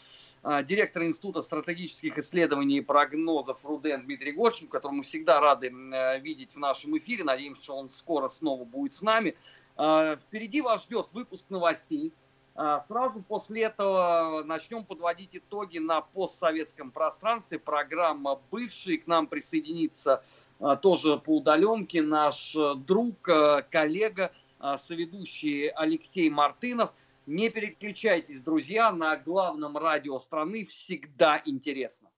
э, 0.43 0.65
директор 0.65 1.05
Института 1.05 1.41
стратегических 1.41 2.19
исследований 2.19 2.79
и 2.79 2.81
прогнозов 2.81 3.65
Руден 3.65 4.03
Дмитрий 4.03 4.33
Горчин, 4.33 4.67
которого 4.67 4.97
мы 4.97 5.03
всегда 5.05 5.39
рады 5.39 5.73
видеть 6.21 6.55
в 6.55 6.59
нашем 6.59 6.99
эфире. 6.99 7.23
Надеемся, 7.23 7.63
что 7.63 7.77
он 7.77 7.89
скоро 7.89 8.27
снова 8.27 8.65
будет 8.65 8.95
с 8.95 9.03
нами. 9.03 9.37
Впереди 9.77 10.63
вас 10.63 10.83
ждет 10.83 11.07
выпуск 11.13 11.45
новостей. 11.49 12.13
А, 12.55 12.81
сразу 12.81 13.23
после 13.23 13.63
этого 13.63 14.43
начнем 14.45 14.85
подводить 14.85 15.31
итоги 15.33 15.79
на 15.79 16.01
постсоветском 16.01 16.91
пространстве. 16.91 17.59
Программа 17.59 18.41
«Бывший» 18.51 18.99
к 18.99 19.07
нам 19.07 19.27
присоединится 19.27 20.23
а, 20.59 20.77
тоже 20.77 21.17
по 21.17 21.39
удаленке 21.39 22.03
наш 22.03 22.55
э, 22.55 22.75
друг, 22.75 23.29
э, 23.29 23.63
коллега, 23.71 24.31
а, 24.59 24.77
соведущий 24.77 25.69
Алексей 25.69 26.29
Мартынов. 26.29 26.93
Не 27.27 27.49
переключайтесь, 27.49 28.43
друзья, 28.43 28.93
на 28.93 29.17
главном 29.17 29.79
радио 29.79 30.19
страны 30.19 30.67
всегда 30.67 31.41
интересно. 31.45 32.09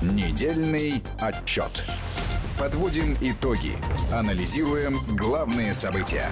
Недельный 0.00 1.02
отчет. 1.20 1.84
Подводим 2.58 3.14
итоги. 3.20 3.72
Анализируем 4.12 4.96
главные 5.16 5.74
события. 5.74 6.30